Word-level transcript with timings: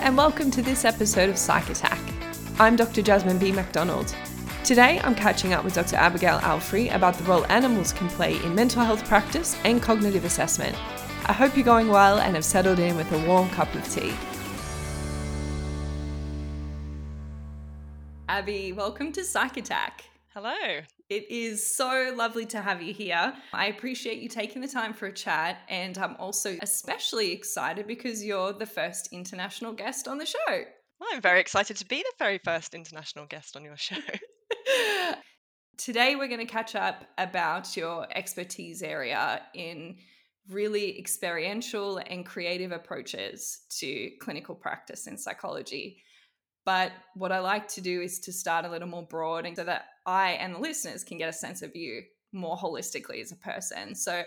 and 0.00 0.16
welcome 0.16 0.50
to 0.50 0.62
this 0.62 0.86
episode 0.86 1.28
of 1.28 1.36
Psych 1.36 1.68
Attack. 1.68 2.00
I'm 2.58 2.74
Dr. 2.74 3.02
Jasmine 3.02 3.38
B. 3.38 3.52
MacDonald. 3.52 4.14
Today, 4.64 4.98
I'm 5.04 5.14
catching 5.14 5.52
up 5.52 5.62
with 5.62 5.74
Dr. 5.74 5.96
Abigail 5.96 6.38
Alfrey 6.38 6.94
about 6.94 7.16
the 7.16 7.24
role 7.24 7.44
animals 7.50 7.92
can 7.92 8.08
play 8.08 8.42
in 8.42 8.54
mental 8.54 8.82
health 8.82 9.04
practice 9.04 9.58
and 9.62 9.82
cognitive 9.82 10.24
assessment. 10.24 10.74
I 11.26 11.34
hope 11.34 11.54
you're 11.54 11.66
going 11.66 11.88
well 11.88 12.18
and 12.18 12.34
have 12.34 12.46
settled 12.46 12.78
in 12.78 12.96
with 12.96 13.12
a 13.12 13.26
warm 13.26 13.50
cup 13.50 13.74
of 13.74 13.86
tea. 13.92 14.14
Abby, 18.26 18.72
welcome 18.72 19.12
to 19.12 19.22
Psych 19.22 19.58
Attack. 19.58 20.04
Hello. 20.32 20.80
It 21.10 21.28
is 21.28 21.74
so 21.74 22.14
lovely 22.16 22.46
to 22.46 22.60
have 22.60 22.80
you 22.80 22.94
here. 22.94 23.34
I 23.52 23.66
appreciate 23.66 24.20
you 24.20 24.28
taking 24.28 24.62
the 24.62 24.68
time 24.68 24.92
for 24.92 25.06
a 25.06 25.12
chat, 25.12 25.58
and 25.68 25.98
I'm 25.98 26.14
also 26.20 26.56
especially 26.62 27.32
excited 27.32 27.88
because 27.88 28.24
you're 28.24 28.52
the 28.52 28.64
first 28.64 29.08
international 29.10 29.72
guest 29.72 30.06
on 30.06 30.18
the 30.18 30.24
show. 30.24 30.38
Well, 30.48 31.08
I'm 31.12 31.20
very 31.20 31.40
excited 31.40 31.76
to 31.78 31.84
be 31.84 31.96
the 31.96 32.12
very 32.16 32.38
first 32.38 32.76
international 32.76 33.26
guest 33.26 33.56
on 33.56 33.64
your 33.64 33.76
show. 33.76 33.96
Today, 35.76 36.14
we're 36.14 36.28
going 36.28 36.46
to 36.46 36.52
catch 36.52 36.76
up 36.76 37.04
about 37.18 37.76
your 37.76 38.06
expertise 38.16 38.80
area 38.80 39.42
in 39.52 39.96
really 40.48 40.96
experiential 40.96 42.00
and 42.06 42.24
creative 42.24 42.70
approaches 42.70 43.62
to 43.80 44.10
clinical 44.20 44.54
practice 44.54 45.08
in 45.08 45.18
psychology. 45.18 46.04
But 46.64 46.92
what 47.14 47.32
I 47.32 47.40
like 47.40 47.68
to 47.68 47.80
do 47.80 48.00
is 48.00 48.20
to 48.20 48.32
start 48.32 48.64
a 48.64 48.70
little 48.70 48.88
more 48.88 49.06
broad 49.06 49.46
and 49.46 49.56
so 49.56 49.64
that 49.64 49.86
I 50.06 50.32
and 50.32 50.54
the 50.54 50.58
listeners 50.58 51.04
can 51.04 51.18
get 51.18 51.28
a 51.28 51.32
sense 51.32 51.62
of 51.62 51.74
you 51.74 52.02
more 52.32 52.56
holistically 52.56 53.20
as 53.20 53.32
a 53.32 53.36
person. 53.36 53.94
So 53.94 54.22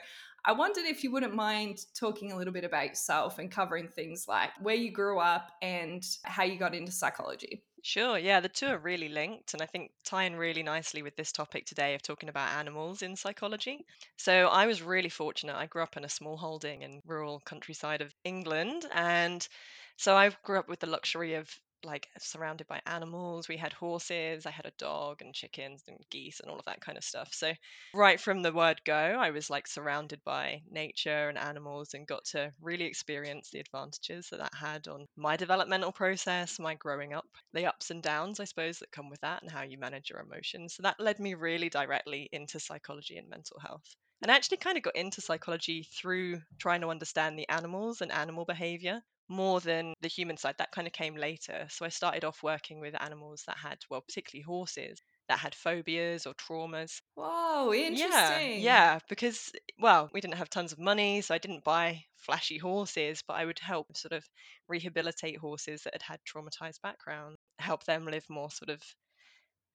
I 0.46 0.52
wondered 0.52 0.84
if 0.86 1.04
you 1.04 1.12
wouldn't 1.12 1.36
mind 1.36 1.86
talking 1.98 2.32
a 2.32 2.38
little 2.38 2.52
bit 2.52 2.66
about 2.66 2.88
yourself 2.88 3.40
and 3.40 3.50
covering 3.50 3.88
things 3.88 4.28
like 4.28 4.50
where 4.62 4.76
you 4.76 4.92
grew 4.92 5.20
up 5.20 5.52
and 5.62 6.04
how 6.24 6.44
you 6.44 6.58
got 6.58 6.76
into 6.76 6.92
psychology. 6.92 7.64
Sure, 7.82 8.18
yeah, 8.18 8.40
the 8.40 8.50
two 8.50 8.68
are 8.68 8.78
really 8.78 9.10
linked 9.10 9.54
and 9.54 9.62
I 9.62 9.66
think 9.66 9.92
tie 10.04 10.24
in 10.24 10.36
really 10.36 10.64
nicely 10.64 11.02
with 11.02 11.16
this 11.16 11.32
topic 11.32 11.66
today 11.66 11.96
of 11.96 12.02
talking 12.02 12.30
about 12.30 12.58
animals 12.58 13.02
in 13.02 13.16
psychology. 13.16 13.86
So 14.18 14.48
I 14.48 14.68
was 14.68 14.82
really 14.82 15.10
fortunate. 15.10 15.56
I 15.56 15.68
grew 15.68 15.84
up 15.84 15.96
in 15.96 16.04
a 16.04 16.10
small 16.10 16.36
holding 16.36 16.82
in 16.82 17.02
rural 17.06 17.42
countryside 17.46 18.02
of 18.02 18.14
England 18.26 18.86
and 18.94 19.48
so 19.96 20.16
I 20.16 20.32
grew 20.44 20.60
up 20.60 20.68
with 20.68 20.80
the 20.80 20.88
luxury 20.88 21.36
of 21.36 21.50
like 21.86 22.08
surrounded 22.20 22.68
by 22.68 22.82
animals. 22.86 23.48
We 23.48 23.58
had 23.58 23.74
horses, 23.74 24.46
I 24.46 24.52
had 24.52 24.66
a 24.66 24.74
dog 24.78 25.22
and 25.22 25.34
chickens 25.34 25.84
and 25.88 25.98
geese 26.10 26.40
and 26.40 26.50
all 26.50 26.60
of 26.60 26.66
that 26.66 26.82
kind 26.82 26.98
of 26.98 27.04
stuff. 27.04 27.30
So 27.34 27.54
right 27.94 28.20
from 28.20 28.42
the 28.42 28.54
word 28.54 28.82
go, 28.86 28.94
I 28.94 29.32
was 29.32 29.50
like 29.50 29.68
surrounded 29.68 30.22
by 30.24 30.62
nature 30.70 31.30
and 31.30 31.38
animals 31.38 31.94
and 31.94 32.08
got 32.08 32.26
to 32.32 32.52
really 32.62 32.86
experience 32.86 33.50
the 33.52 33.60
advantages 33.60 34.28
that 34.30 34.40
that 34.40 34.56
had 34.56 34.88
on 34.88 35.06
my 35.16 35.38
developmental 35.38 35.92
process, 35.92 36.60
my 36.60 36.76
growing 36.76 37.14
up, 37.14 37.26
the 37.54 37.66
ups 37.66 37.92
and 37.92 38.02
downs, 38.02 38.40
I 38.40 38.46
suppose, 38.46 38.80
that 38.80 38.92
come 38.92 39.10
with 39.10 39.22
that 39.22 39.42
and 39.42 39.52
how 39.52 39.64
you 39.64 39.78
manage 39.78 40.10
your 40.10 40.22
emotions. 40.22 40.76
So 40.76 40.84
that 40.84 41.00
led 41.00 41.20
me 41.20 41.34
really 41.34 41.70
directly 41.70 42.30
into 42.32 42.60
psychology 42.60 43.18
and 43.18 43.30
mental 43.30 43.60
health. 43.60 43.96
And 44.22 44.32
I 44.32 44.36
actually 44.36 44.58
kind 44.58 44.78
of 44.78 44.84
got 44.84 44.96
into 44.96 45.20
psychology 45.20 45.84
through 45.84 46.42
trying 46.58 46.82
to 46.82 46.88
understand 46.88 47.38
the 47.38 47.50
animals 47.50 48.00
and 48.02 48.12
animal 48.12 48.46
behavior 48.46 49.02
more 49.30 49.60
than 49.62 49.94
the 50.02 50.08
human 50.08 50.38
side. 50.38 50.56
That 50.58 50.72
kind 50.72 50.88
of 50.88 50.94
came 50.94 51.16
later. 51.16 51.68
So 51.70 51.86
I 51.86 51.90
started 51.90 52.24
off 52.26 52.44
working 52.44 52.80
with 52.80 53.02
animals 53.02 53.44
that 53.48 53.58
had, 53.58 53.80
well, 53.90 54.02
particularly 54.02 54.44
horses 54.44 55.00
that 55.30 55.40
had 55.40 55.56
phobias 55.56 56.26
or 56.28 56.34
traumas. 56.36 57.02
Whoa, 57.16 57.74
interesting. 57.74 57.96
Yeah, 57.96 58.40
yeah, 58.40 59.00
because 59.10 59.52
well, 59.80 60.10
we 60.14 60.22
didn't 60.22 60.36
have 60.38 60.50
tons 60.50 60.72
of 60.74 60.80
money, 60.80 61.22
so 61.22 61.34
I 61.36 61.40
didn't 61.40 61.64
buy 61.64 62.06
flashy 62.16 62.58
horses, 62.58 63.22
but 63.28 63.34
I 63.36 63.46
would 63.46 63.60
help 63.60 63.96
sort 63.98 64.14
of 64.14 64.28
rehabilitate 64.68 65.38
horses 65.38 65.84
that 65.84 65.94
had 65.94 66.04
had 66.04 66.20
traumatized 66.26 66.82
backgrounds, 66.82 67.38
help 67.60 67.84
them 67.86 68.06
live 68.06 68.30
more 68.30 68.52
sort 68.52 68.70
of 68.70 68.84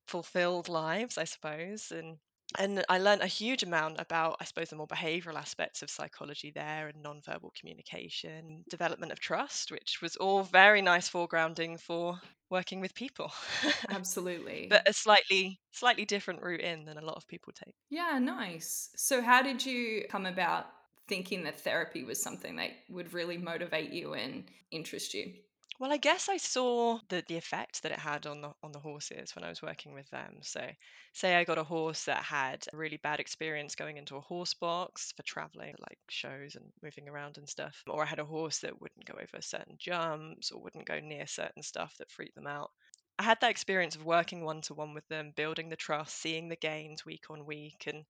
fulfilled 0.08 0.68
lives, 0.68 1.18
I 1.18 1.24
suppose, 1.24 1.92
and 1.92 2.18
and 2.56 2.84
I 2.88 2.98
learned 2.98 3.22
a 3.22 3.26
huge 3.26 3.62
amount 3.62 4.00
about, 4.00 4.36
I 4.40 4.44
suppose, 4.44 4.70
the 4.70 4.76
more 4.76 4.86
behavioral 4.86 5.34
aspects 5.36 5.82
of 5.82 5.90
psychology 5.90 6.50
there 6.50 6.88
and 6.88 7.04
nonverbal 7.04 7.52
communication, 7.54 8.64
development 8.70 9.12
of 9.12 9.20
trust, 9.20 9.70
which 9.70 9.98
was 10.00 10.16
all 10.16 10.42
very 10.44 10.80
nice 10.80 11.10
foregrounding 11.10 11.78
for 11.80 12.20
working 12.50 12.80
with 12.80 12.94
people. 12.94 13.32
Absolutely. 13.88 14.68
but 14.70 14.88
a 14.88 14.92
slightly 14.94 15.60
slightly 15.72 16.04
different 16.06 16.42
route 16.42 16.60
in 16.60 16.84
than 16.86 16.96
a 16.96 17.04
lot 17.04 17.16
of 17.16 17.26
people 17.28 17.52
take. 17.52 17.74
Yeah, 17.90 18.18
nice. 18.18 18.90
So 18.96 19.22
how 19.22 19.42
did 19.42 19.64
you 19.64 20.04
come 20.08 20.26
about 20.26 20.66
thinking 21.06 21.44
that 21.44 21.60
therapy 21.60 22.04
was 22.04 22.22
something 22.22 22.56
that 22.56 22.70
would 22.90 23.14
really 23.14 23.38
motivate 23.38 23.92
you 23.92 24.14
and 24.14 24.44
interest 24.70 25.14
you? 25.14 25.34
Well, 25.78 25.92
I 25.92 25.96
guess 25.96 26.28
I 26.28 26.36
saw 26.36 27.00
the 27.08 27.22
the 27.26 27.36
effect 27.36 27.82
that 27.82 27.90
it 27.92 27.98
had 27.98 28.26
on 28.26 28.40
the 28.42 28.52
on 28.62 28.70
the 28.72 28.78
horses 28.80 29.34
when 29.34 29.44
I 29.44 29.48
was 29.48 29.60
working 29.62 29.92
with 29.92 30.08
them. 30.10 30.40
So, 30.42 30.70
say 31.12 31.34
I 31.36 31.42
got 31.44 31.58
a 31.58 31.64
horse 31.64 32.04
that 32.04 32.22
had 32.22 32.66
a 32.72 32.76
really 32.76 32.96
bad 32.96 33.18
experience 33.20 33.74
going 33.74 33.96
into 33.96 34.14
a 34.16 34.20
horse 34.20 34.54
box 34.54 35.10
for 35.12 35.22
traveling, 35.24 35.74
like 35.80 35.98
shows 36.10 36.54
and 36.54 36.72
moving 36.82 37.08
around 37.08 37.38
and 37.38 37.48
stuff, 37.48 37.82
or 37.88 38.02
I 38.02 38.06
had 38.06 38.18
a 38.20 38.24
horse 38.24 38.60
that 38.60 38.80
wouldn't 38.80 39.04
go 39.06 39.14
over 39.14 39.40
certain 39.42 39.76
jumps 39.78 40.52
or 40.52 40.60
wouldn't 40.62 40.86
go 40.86 41.00
near 41.00 41.26
certain 41.26 41.62
stuff 41.64 41.96
that 41.98 42.10
freaked 42.12 42.34
them 42.36 42.46
out. 42.46 42.70
I 43.18 43.24
had 43.24 43.40
that 43.40 43.50
experience 43.50 43.96
of 43.96 44.04
working 44.04 44.44
one 44.44 44.60
to 44.62 44.74
one 44.74 44.94
with 44.94 45.08
them, 45.08 45.32
building 45.32 45.70
the 45.70 45.76
trust, 45.76 46.14
seeing 46.16 46.48
the 46.48 46.56
gains 46.56 47.04
week 47.04 47.30
on 47.30 47.44
week, 47.46 47.84
and 47.86 48.04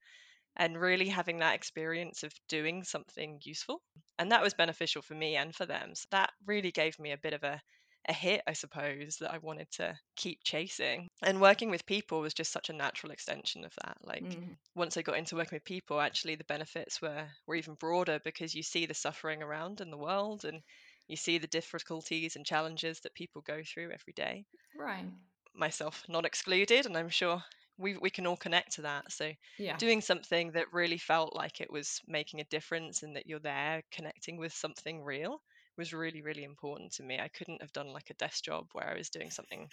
and 0.58 0.80
really 0.80 1.08
having 1.08 1.38
that 1.38 1.54
experience 1.54 2.24
of 2.24 2.32
doing 2.48 2.82
something 2.82 3.40
useful. 3.44 3.80
And 4.18 4.32
that 4.32 4.42
was 4.42 4.54
beneficial 4.54 5.02
for 5.02 5.14
me 5.14 5.36
and 5.36 5.54
for 5.54 5.66
them. 5.66 5.94
So 5.94 6.06
that 6.10 6.30
really 6.46 6.72
gave 6.72 6.98
me 6.98 7.12
a 7.12 7.18
bit 7.18 7.32
of 7.32 7.44
a, 7.44 7.60
a 8.08 8.12
hit, 8.12 8.42
I 8.46 8.54
suppose, 8.54 9.18
that 9.20 9.32
I 9.32 9.38
wanted 9.38 9.70
to 9.72 9.96
keep 10.16 10.40
chasing. 10.42 11.08
And 11.22 11.40
working 11.40 11.70
with 11.70 11.86
people 11.86 12.20
was 12.20 12.34
just 12.34 12.52
such 12.52 12.70
a 12.70 12.72
natural 12.74 13.12
extension 13.12 13.64
of 13.64 13.72
that. 13.84 13.98
Like 14.02 14.24
mm. 14.24 14.56
once 14.74 14.96
I 14.96 15.02
got 15.02 15.16
into 15.16 15.36
working 15.36 15.56
with 15.56 15.64
people, 15.64 16.00
actually 16.00 16.34
the 16.34 16.44
benefits 16.44 17.00
were 17.00 17.26
were 17.46 17.54
even 17.54 17.74
broader 17.74 18.18
because 18.24 18.54
you 18.54 18.64
see 18.64 18.86
the 18.86 18.94
suffering 18.94 19.42
around 19.42 19.80
in 19.80 19.90
the 19.90 19.96
world 19.96 20.44
and 20.44 20.60
you 21.06 21.16
see 21.16 21.38
the 21.38 21.46
difficulties 21.46 22.34
and 22.34 22.44
challenges 22.44 23.00
that 23.00 23.14
people 23.14 23.42
go 23.42 23.62
through 23.62 23.90
every 23.92 24.12
day. 24.14 24.44
Right. 24.76 25.06
Myself 25.54 26.02
not 26.08 26.26
excluded, 26.26 26.84
and 26.86 26.96
I'm 26.96 27.08
sure 27.08 27.42
we 27.78 27.96
we 27.96 28.10
can 28.10 28.26
all 28.26 28.36
connect 28.36 28.72
to 28.74 28.82
that. 28.82 29.10
So 29.12 29.30
yeah. 29.58 29.76
doing 29.76 30.00
something 30.00 30.52
that 30.52 30.72
really 30.72 30.98
felt 30.98 31.34
like 31.34 31.60
it 31.60 31.72
was 31.72 32.00
making 32.06 32.40
a 32.40 32.44
difference 32.44 33.02
and 33.02 33.16
that 33.16 33.26
you're 33.26 33.38
there 33.38 33.82
connecting 33.92 34.36
with 34.36 34.52
something 34.52 35.02
real 35.02 35.40
was 35.76 35.94
really 35.94 36.22
really 36.22 36.44
important 36.44 36.92
to 36.94 37.02
me. 37.02 37.18
I 37.18 37.28
couldn't 37.28 37.62
have 37.62 37.72
done 37.72 37.92
like 37.92 38.10
a 38.10 38.14
desk 38.14 38.44
job 38.44 38.66
where 38.72 38.88
I 38.88 38.98
was 38.98 39.10
doing 39.10 39.30
something 39.30 39.68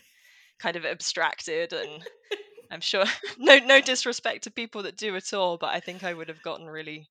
kind 0.60 0.78
of 0.78 0.86
abstracted 0.86 1.74
and 1.74 2.04
I'm 2.72 2.82
sure 2.82 3.06
no 3.38 3.58
no 3.58 3.82
disrespect 3.82 4.44
to 4.44 4.52
people 4.52 4.84
that 4.84 4.98
do 4.98 5.16
at 5.16 5.34
all, 5.34 5.58
but 5.58 5.74
I 5.74 5.80
think 5.80 6.04
I 6.04 6.14
would 6.14 6.30
have 6.30 6.44
gotten 6.44 6.68
really 6.68 7.10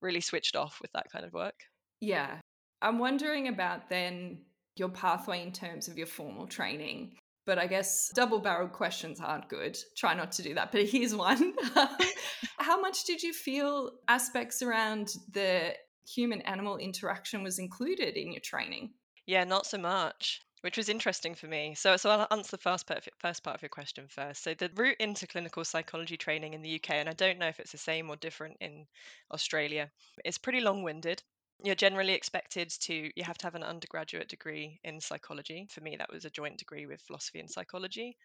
really 0.00 0.20
switched 0.20 0.56
off 0.56 0.78
with 0.80 0.92
that 0.92 1.10
kind 1.10 1.24
of 1.24 1.32
work. 1.32 1.58
Yeah. 2.00 2.38
I'm 2.82 2.98
wondering 2.98 3.48
about 3.48 3.88
then 3.88 4.42
your 4.76 4.90
pathway 4.90 5.42
in 5.42 5.52
terms 5.52 5.88
of 5.88 5.96
your 5.96 6.06
formal 6.06 6.46
training 6.46 7.16
but 7.46 7.58
I 7.58 7.66
guess 7.66 8.10
double 8.14 8.40
barreled 8.40 8.72
questions 8.72 9.20
aren't 9.20 9.48
good. 9.48 9.78
Try 9.96 10.14
not 10.14 10.32
to 10.32 10.42
do 10.42 10.54
that. 10.54 10.72
But 10.72 10.84
here's 10.90 11.14
one 11.14 11.54
How 12.58 12.80
much 12.80 13.04
did 13.04 13.22
you 13.22 13.32
feel 13.32 13.92
aspects 14.08 14.60
around 14.60 15.14
the 15.32 15.74
human 16.06 16.42
animal 16.42 16.76
interaction 16.76 17.42
was 17.42 17.58
included 17.58 18.16
in 18.16 18.32
your 18.32 18.40
training? 18.40 18.90
Yeah, 19.26 19.44
not 19.44 19.66
so 19.66 19.78
much 19.78 20.42
which 20.62 20.76
was 20.76 20.88
interesting 20.88 21.36
for 21.36 21.46
me. 21.46 21.76
So, 21.76 21.96
so 21.96 22.10
I'll 22.10 22.26
answer 22.32 22.50
the 22.50 22.62
first 22.62 22.88
part, 22.88 23.06
first 23.18 23.44
part 23.44 23.54
of 23.54 23.62
your 23.62 23.68
question 23.68 24.06
first. 24.08 24.42
So, 24.42 24.52
the 24.54 24.68
route 24.74 24.96
into 24.98 25.26
clinical 25.26 25.64
psychology 25.64 26.16
training 26.16 26.54
in 26.54 26.62
the 26.62 26.74
UK, 26.74 26.90
and 26.90 27.08
I 27.08 27.12
don't 27.12 27.38
know 27.38 27.46
if 27.46 27.60
it's 27.60 27.70
the 27.70 27.78
same 27.78 28.10
or 28.10 28.16
different 28.16 28.56
in 28.60 28.86
Australia, 29.32 29.92
is 30.24 30.38
pretty 30.38 30.60
long-winded 30.60 31.22
you're 31.62 31.74
generally 31.74 32.12
expected 32.12 32.70
to 32.70 33.10
you 33.14 33.24
have 33.24 33.38
to 33.38 33.46
have 33.46 33.54
an 33.54 33.62
undergraduate 33.62 34.28
degree 34.28 34.80
in 34.84 35.00
psychology. 35.00 35.66
For 35.70 35.80
me 35.80 35.96
that 35.96 36.12
was 36.12 36.24
a 36.24 36.30
joint 36.30 36.58
degree 36.58 36.86
with 36.86 37.00
philosophy 37.02 37.40
and 37.40 37.50
psychology. 37.50 38.16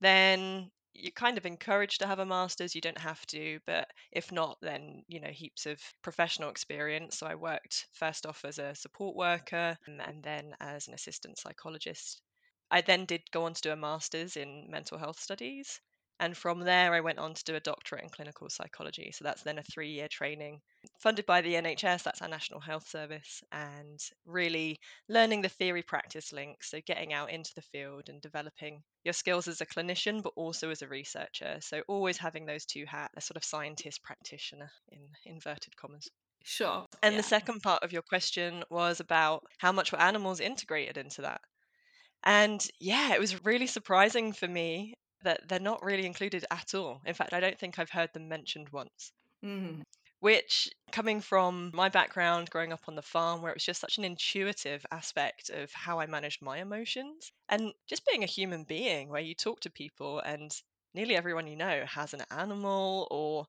Then 0.00 0.70
you're 0.92 1.12
kind 1.12 1.38
of 1.38 1.46
encouraged 1.46 2.00
to 2.00 2.06
have 2.06 2.18
a 2.18 2.26
master's 2.26 2.74
you 2.74 2.80
don't 2.80 2.98
have 2.98 3.24
to 3.26 3.60
but 3.64 3.88
if 4.10 4.32
not 4.32 4.58
then 4.60 5.04
you 5.06 5.20
know 5.20 5.28
heaps 5.30 5.66
of 5.66 5.80
professional 6.02 6.50
experience. 6.50 7.18
So 7.18 7.26
i 7.26 7.34
worked 7.34 7.86
first 7.92 8.26
off 8.26 8.44
as 8.44 8.58
a 8.58 8.74
support 8.74 9.16
worker 9.16 9.76
um, 9.88 10.00
and 10.00 10.22
then 10.22 10.54
as 10.60 10.88
an 10.88 10.94
assistant 10.94 11.38
psychologist. 11.38 12.22
I 12.70 12.80
then 12.82 13.04
did 13.04 13.30
go 13.32 13.44
on 13.44 13.54
to 13.54 13.62
do 13.62 13.72
a 13.72 13.76
master's 13.76 14.36
in 14.36 14.70
mental 14.70 14.98
health 14.98 15.18
studies 15.18 15.80
and 16.20 16.36
from 16.36 16.60
there, 16.60 16.92
I 16.92 17.00
went 17.00 17.18
on 17.18 17.32
to 17.32 17.44
do 17.44 17.54
a 17.54 17.60
doctorate 17.60 18.04
in 18.04 18.10
clinical 18.10 18.50
psychology. 18.50 19.10
So 19.12 19.24
that's 19.24 19.42
then 19.42 19.58
a 19.58 19.62
three 19.62 19.88
year 19.88 20.06
training 20.06 20.60
funded 21.00 21.24
by 21.24 21.40
the 21.40 21.54
NHS, 21.54 22.02
that's 22.02 22.20
our 22.20 22.28
National 22.28 22.60
Health 22.60 22.86
Service, 22.86 23.42
and 23.52 23.98
really 24.26 24.78
learning 25.08 25.40
the 25.40 25.48
theory 25.48 25.82
practice 25.82 26.30
link. 26.30 26.62
So 26.62 26.80
getting 26.86 27.14
out 27.14 27.30
into 27.30 27.50
the 27.56 27.62
field 27.62 28.10
and 28.10 28.20
developing 28.20 28.82
your 29.02 29.14
skills 29.14 29.48
as 29.48 29.62
a 29.62 29.66
clinician, 29.66 30.22
but 30.22 30.34
also 30.36 30.68
as 30.70 30.82
a 30.82 30.88
researcher. 30.88 31.56
So 31.60 31.82
always 31.88 32.18
having 32.18 32.44
those 32.44 32.66
two 32.66 32.84
hats, 32.86 33.14
a 33.16 33.22
sort 33.22 33.38
of 33.38 33.44
scientist 33.44 34.02
practitioner 34.02 34.70
in 34.92 35.00
inverted 35.24 35.74
commas. 35.76 36.10
Sure. 36.44 36.84
And 37.02 37.14
yeah. 37.14 37.20
the 37.22 37.26
second 37.26 37.60
part 37.60 37.82
of 37.82 37.92
your 37.92 38.02
question 38.02 38.62
was 38.68 39.00
about 39.00 39.44
how 39.56 39.72
much 39.72 39.90
were 39.90 40.00
animals 40.00 40.40
integrated 40.40 40.98
into 40.98 41.22
that. 41.22 41.40
And 42.24 42.62
yeah, 42.78 43.14
it 43.14 43.20
was 43.20 43.42
really 43.42 43.66
surprising 43.66 44.34
for 44.34 44.46
me 44.46 44.96
that 45.22 45.48
they're 45.48 45.60
not 45.60 45.82
really 45.84 46.06
included 46.06 46.44
at 46.50 46.74
all. 46.74 47.00
In 47.04 47.14
fact, 47.14 47.32
I 47.32 47.40
don't 47.40 47.58
think 47.58 47.78
I've 47.78 47.90
heard 47.90 48.12
them 48.12 48.28
mentioned 48.28 48.68
once. 48.70 49.12
Mm. 49.44 49.82
Which, 50.20 50.68
coming 50.92 51.20
from 51.20 51.70
my 51.72 51.88
background 51.88 52.50
growing 52.50 52.72
up 52.72 52.82
on 52.88 52.94
the 52.94 53.02
farm, 53.02 53.40
where 53.40 53.50
it 53.52 53.56
was 53.56 53.64
just 53.64 53.80
such 53.80 53.96
an 53.98 54.04
intuitive 54.04 54.84
aspect 54.90 55.50
of 55.50 55.72
how 55.72 55.98
I 55.98 56.06
managed 56.06 56.42
my 56.42 56.58
emotions, 56.58 57.32
and 57.48 57.72
just 57.86 58.06
being 58.06 58.22
a 58.22 58.26
human 58.26 58.64
being, 58.64 59.08
where 59.08 59.22
you 59.22 59.34
talk 59.34 59.60
to 59.60 59.70
people 59.70 60.20
and 60.20 60.52
nearly 60.94 61.16
everyone 61.16 61.46
you 61.46 61.56
know 61.56 61.84
has 61.86 62.12
an 62.14 62.22
animal 62.30 63.08
or 63.10 63.46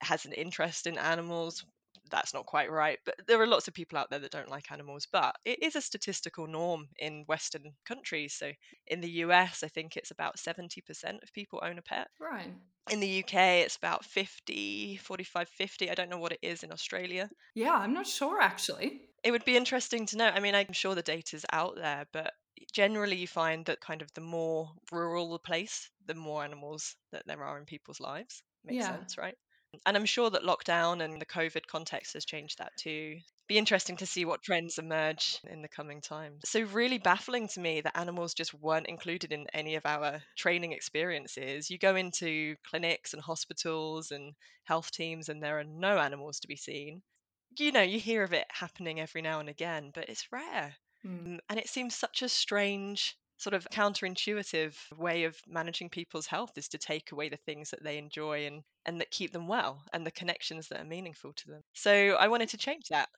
has 0.00 0.24
an 0.24 0.32
interest 0.32 0.86
in 0.86 0.96
animals. 0.98 1.64
That's 2.14 2.32
not 2.32 2.46
quite 2.46 2.70
right, 2.70 2.98
but 3.04 3.16
there 3.26 3.42
are 3.42 3.46
lots 3.46 3.68
of 3.68 3.74
people 3.74 3.98
out 3.98 4.08
there 4.08 4.20
that 4.20 4.30
don't 4.30 4.48
like 4.48 4.70
animals. 4.72 5.06
But 5.10 5.36
it 5.44 5.60
is 5.62 5.76
a 5.76 5.80
statistical 5.82 6.46
norm 6.46 6.88
in 6.96 7.24
Western 7.26 7.74
countries. 7.84 8.34
So 8.34 8.52
in 8.86 9.00
the 9.00 9.10
US, 9.10 9.62
I 9.64 9.68
think 9.68 9.96
it's 9.96 10.12
about 10.12 10.38
70% 10.38 11.20
of 11.22 11.32
people 11.32 11.60
own 11.62 11.78
a 11.78 11.82
pet. 11.82 12.08
Right. 12.18 12.54
In 12.90 13.00
the 13.00 13.08
UK, 13.08 13.62
it's 13.62 13.76
about 13.76 14.04
50, 14.06 14.96
45, 14.96 15.48
50. 15.50 15.90
I 15.90 15.94
don't 15.94 16.10
know 16.10 16.18
what 16.18 16.32
it 16.32 16.40
is 16.42 16.62
in 16.62 16.72
Australia. 16.72 17.32
Yeah, 17.54 17.74
I'm 17.74 17.92
not 17.92 18.06
sure 18.06 18.40
actually. 18.40 19.08
It 19.24 19.32
would 19.32 19.44
be 19.44 19.56
interesting 19.56 20.06
to 20.06 20.16
know. 20.16 20.28
I 20.28 20.38
mean, 20.38 20.54
I'm 20.54 20.72
sure 20.72 20.94
the 20.94 21.02
data's 21.02 21.44
out 21.50 21.74
there, 21.74 22.06
but 22.12 22.34
generally 22.72 23.16
you 23.16 23.26
find 23.26 23.66
that 23.66 23.80
kind 23.80 24.02
of 24.02 24.12
the 24.14 24.20
more 24.20 24.76
rural 24.92 25.32
the 25.32 25.40
place, 25.40 25.90
the 26.04 26.14
more 26.14 26.44
animals 26.44 26.94
that 27.10 27.26
there 27.26 27.42
are 27.42 27.58
in 27.58 27.66
people's 27.66 27.98
lives. 27.98 28.44
Makes 28.62 28.86
Yeah. 28.86 28.86
sense, 28.86 29.18
right? 29.18 29.36
And 29.86 29.96
I'm 29.96 30.06
sure 30.06 30.30
that 30.30 30.42
lockdown 30.42 31.02
and 31.02 31.20
the 31.20 31.26
COVID 31.26 31.66
context 31.66 32.14
has 32.14 32.24
changed 32.24 32.58
that 32.58 32.72
too. 32.76 33.18
Be 33.46 33.58
interesting 33.58 33.98
to 33.98 34.06
see 34.06 34.24
what 34.24 34.42
trends 34.42 34.78
emerge 34.78 35.38
in 35.44 35.60
the 35.60 35.68
coming 35.68 36.00
times. 36.00 36.48
So, 36.48 36.62
really 36.62 36.98
baffling 36.98 37.48
to 37.48 37.60
me 37.60 37.82
that 37.82 37.96
animals 37.96 38.32
just 38.32 38.54
weren't 38.54 38.86
included 38.86 39.32
in 39.32 39.46
any 39.52 39.74
of 39.74 39.84
our 39.84 40.22
training 40.36 40.72
experiences. 40.72 41.70
You 41.70 41.78
go 41.78 41.94
into 41.94 42.56
clinics 42.68 43.12
and 43.12 43.22
hospitals 43.22 44.12
and 44.12 44.34
health 44.64 44.90
teams, 44.90 45.28
and 45.28 45.42
there 45.42 45.58
are 45.58 45.64
no 45.64 45.98
animals 45.98 46.40
to 46.40 46.48
be 46.48 46.56
seen. 46.56 47.02
You 47.58 47.70
know, 47.70 47.82
you 47.82 48.00
hear 48.00 48.22
of 48.22 48.32
it 48.32 48.46
happening 48.50 48.98
every 48.98 49.20
now 49.20 49.40
and 49.40 49.48
again, 49.48 49.90
but 49.94 50.08
it's 50.08 50.32
rare. 50.32 50.74
Mm. 51.04 51.38
And 51.50 51.58
it 51.58 51.68
seems 51.68 51.94
such 51.94 52.22
a 52.22 52.28
strange, 52.28 53.14
sort 53.36 53.54
of 53.54 53.68
counterintuitive 53.70 54.76
way 54.96 55.24
of 55.24 55.40
managing 55.46 55.90
people's 55.90 56.26
health 56.26 56.52
is 56.56 56.68
to 56.68 56.78
take 56.78 57.12
away 57.12 57.28
the 57.28 57.36
things 57.36 57.70
that 57.70 57.82
they 57.82 57.98
enjoy 57.98 58.46
and, 58.46 58.62
and 58.86 59.00
that 59.00 59.10
keep 59.10 59.32
them 59.32 59.48
well 59.48 59.82
and 59.92 60.06
the 60.06 60.10
connections 60.12 60.68
that 60.68 60.80
are 60.80 60.84
meaningful 60.84 61.32
to 61.34 61.48
them. 61.48 61.62
So 61.74 62.14
I 62.14 62.28
wanted 62.28 62.48
to 62.50 62.58
change 62.58 62.88
that. 62.88 63.08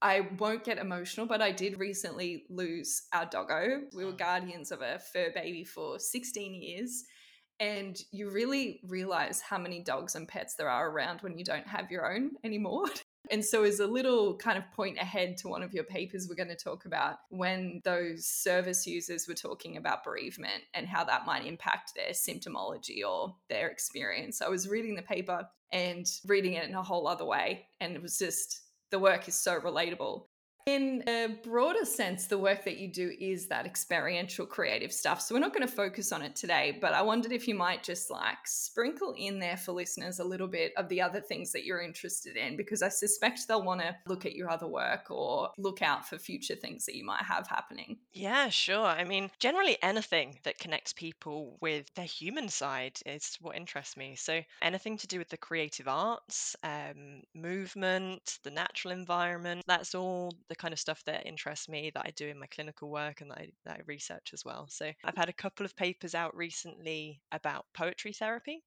I 0.00 0.20
won't 0.38 0.64
get 0.64 0.78
emotional, 0.78 1.26
but 1.26 1.40
I 1.40 1.52
did 1.52 1.78
recently 1.78 2.44
lose 2.50 3.02
our 3.12 3.26
doggo. 3.26 3.82
We 3.92 4.04
were 4.04 4.12
Oh. 4.12 4.16
guardians 4.16 4.72
of 4.72 4.82
a 4.82 4.98
fur 4.98 5.30
baby 5.32 5.64
for 5.64 5.98
16 5.98 6.54
years. 6.54 7.04
And 7.60 7.96
you 8.10 8.30
really 8.30 8.80
realize 8.88 9.40
how 9.40 9.58
many 9.58 9.82
dogs 9.84 10.16
and 10.16 10.26
pets 10.26 10.56
there 10.56 10.68
are 10.68 10.90
around 10.90 11.20
when 11.20 11.38
you 11.38 11.44
don't 11.44 11.66
have 11.68 11.90
your 11.92 12.12
own 12.12 12.32
anymore. 12.42 12.86
And 13.30 13.44
so, 13.44 13.62
as 13.62 13.80
a 13.80 13.86
little 13.86 14.36
kind 14.36 14.58
of 14.58 14.70
point 14.72 14.98
ahead 14.98 15.36
to 15.38 15.48
one 15.48 15.62
of 15.62 15.72
your 15.72 15.84
papers, 15.84 16.26
we're 16.28 16.34
going 16.34 16.48
to 16.48 16.56
talk 16.56 16.84
about 16.86 17.18
when 17.30 17.80
those 17.84 18.26
service 18.26 18.86
users 18.86 19.28
were 19.28 19.34
talking 19.34 19.76
about 19.76 20.04
bereavement 20.04 20.64
and 20.74 20.88
how 20.88 21.04
that 21.04 21.24
might 21.24 21.46
impact 21.46 21.92
their 21.94 22.10
symptomology 22.10 23.02
or 23.08 23.34
their 23.48 23.68
experience. 23.68 24.42
I 24.42 24.48
was 24.48 24.68
reading 24.68 24.96
the 24.96 25.02
paper 25.02 25.46
and 25.72 26.06
reading 26.26 26.54
it 26.54 26.68
in 26.68 26.74
a 26.74 26.82
whole 26.82 27.08
other 27.08 27.24
way. 27.24 27.66
And 27.80 27.94
it 27.94 28.02
was 28.02 28.18
just, 28.18 28.62
the 28.90 28.98
work 28.98 29.26
is 29.28 29.34
so 29.34 29.58
relatable. 29.58 30.24
In 30.66 31.02
a 31.08 31.28
broader 31.42 31.84
sense, 31.84 32.26
the 32.26 32.38
work 32.38 32.64
that 32.64 32.78
you 32.78 32.86
do 32.86 33.12
is 33.18 33.48
that 33.48 33.66
experiential 33.66 34.46
creative 34.46 34.92
stuff. 34.92 35.20
So 35.20 35.34
we're 35.34 35.40
not 35.40 35.52
going 35.52 35.66
to 35.66 35.72
focus 35.72 36.12
on 36.12 36.22
it 36.22 36.36
today, 36.36 36.78
but 36.80 36.94
I 36.94 37.02
wondered 37.02 37.32
if 37.32 37.48
you 37.48 37.54
might 37.54 37.82
just 37.82 38.10
like 38.10 38.46
sprinkle 38.46 39.14
in 39.18 39.40
there 39.40 39.56
for 39.56 39.72
listeners 39.72 40.20
a 40.20 40.24
little 40.24 40.46
bit 40.46 40.72
of 40.76 40.88
the 40.88 41.00
other 41.00 41.20
things 41.20 41.50
that 41.52 41.64
you're 41.64 41.82
interested 41.82 42.36
in, 42.36 42.56
because 42.56 42.82
I 42.82 42.90
suspect 42.90 43.48
they'll 43.48 43.64
want 43.64 43.80
to 43.80 43.96
look 44.06 44.24
at 44.24 44.36
your 44.36 44.50
other 44.50 44.68
work 44.68 45.10
or 45.10 45.50
look 45.58 45.82
out 45.82 46.08
for 46.08 46.16
future 46.18 46.54
things 46.54 46.86
that 46.86 46.94
you 46.94 47.04
might 47.04 47.22
have 47.22 47.48
happening. 47.48 47.98
Yeah, 48.12 48.48
sure. 48.48 48.86
I 48.86 49.04
mean, 49.04 49.30
generally 49.40 49.78
anything 49.82 50.38
that 50.44 50.58
connects 50.58 50.92
people 50.92 51.56
with 51.60 51.92
their 51.94 52.04
human 52.04 52.48
side 52.48 53.00
is 53.04 53.36
what 53.40 53.56
interests 53.56 53.96
me. 53.96 54.14
So 54.14 54.42
anything 54.60 54.96
to 54.98 55.06
do 55.06 55.18
with 55.18 55.28
the 55.28 55.36
creative 55.36 55.88
arts, 55.88 56.54
um, 56.62 57.22
movement, 57.34 58.38
the 58.44 58.50
natural 58.50 58.92
environment, 58.92 59.62
that's 59.66 59.94
all 59.94 60.32
the 60.52 60.56
kind 60.56 60.74
of 60.74 60.78
stuff 60.78 61.02
that 61.06 61.26
interests 61.26 61.68
me 61.68 61.90
that 61.94 62.04
I 62.06 62.10
do 62.10 62.28
in 62.28 62.38
my 62.38 62.46
clinical 62.46 62.90
work 62.90 63.22
and 63.22 63.30
that 63.30 63.38
I, 63.38 63.52
that 63.64 63.76
I 63.78 63.80
research 63.86 64.30
as 64.34 64.44
well. 64.44 64.68
So 64.68 64.92
I've 65.04 65.16
had 65.16 65.30
a 65.30 65.32
couple 65.32 65.64
of 65.64 65.74
papers 65.74 66.14
out 66.14 66.36
recently 66.36 67.22
about 67.32 67.64
poetry 67.72 68.12
therapy. 68.12 68.62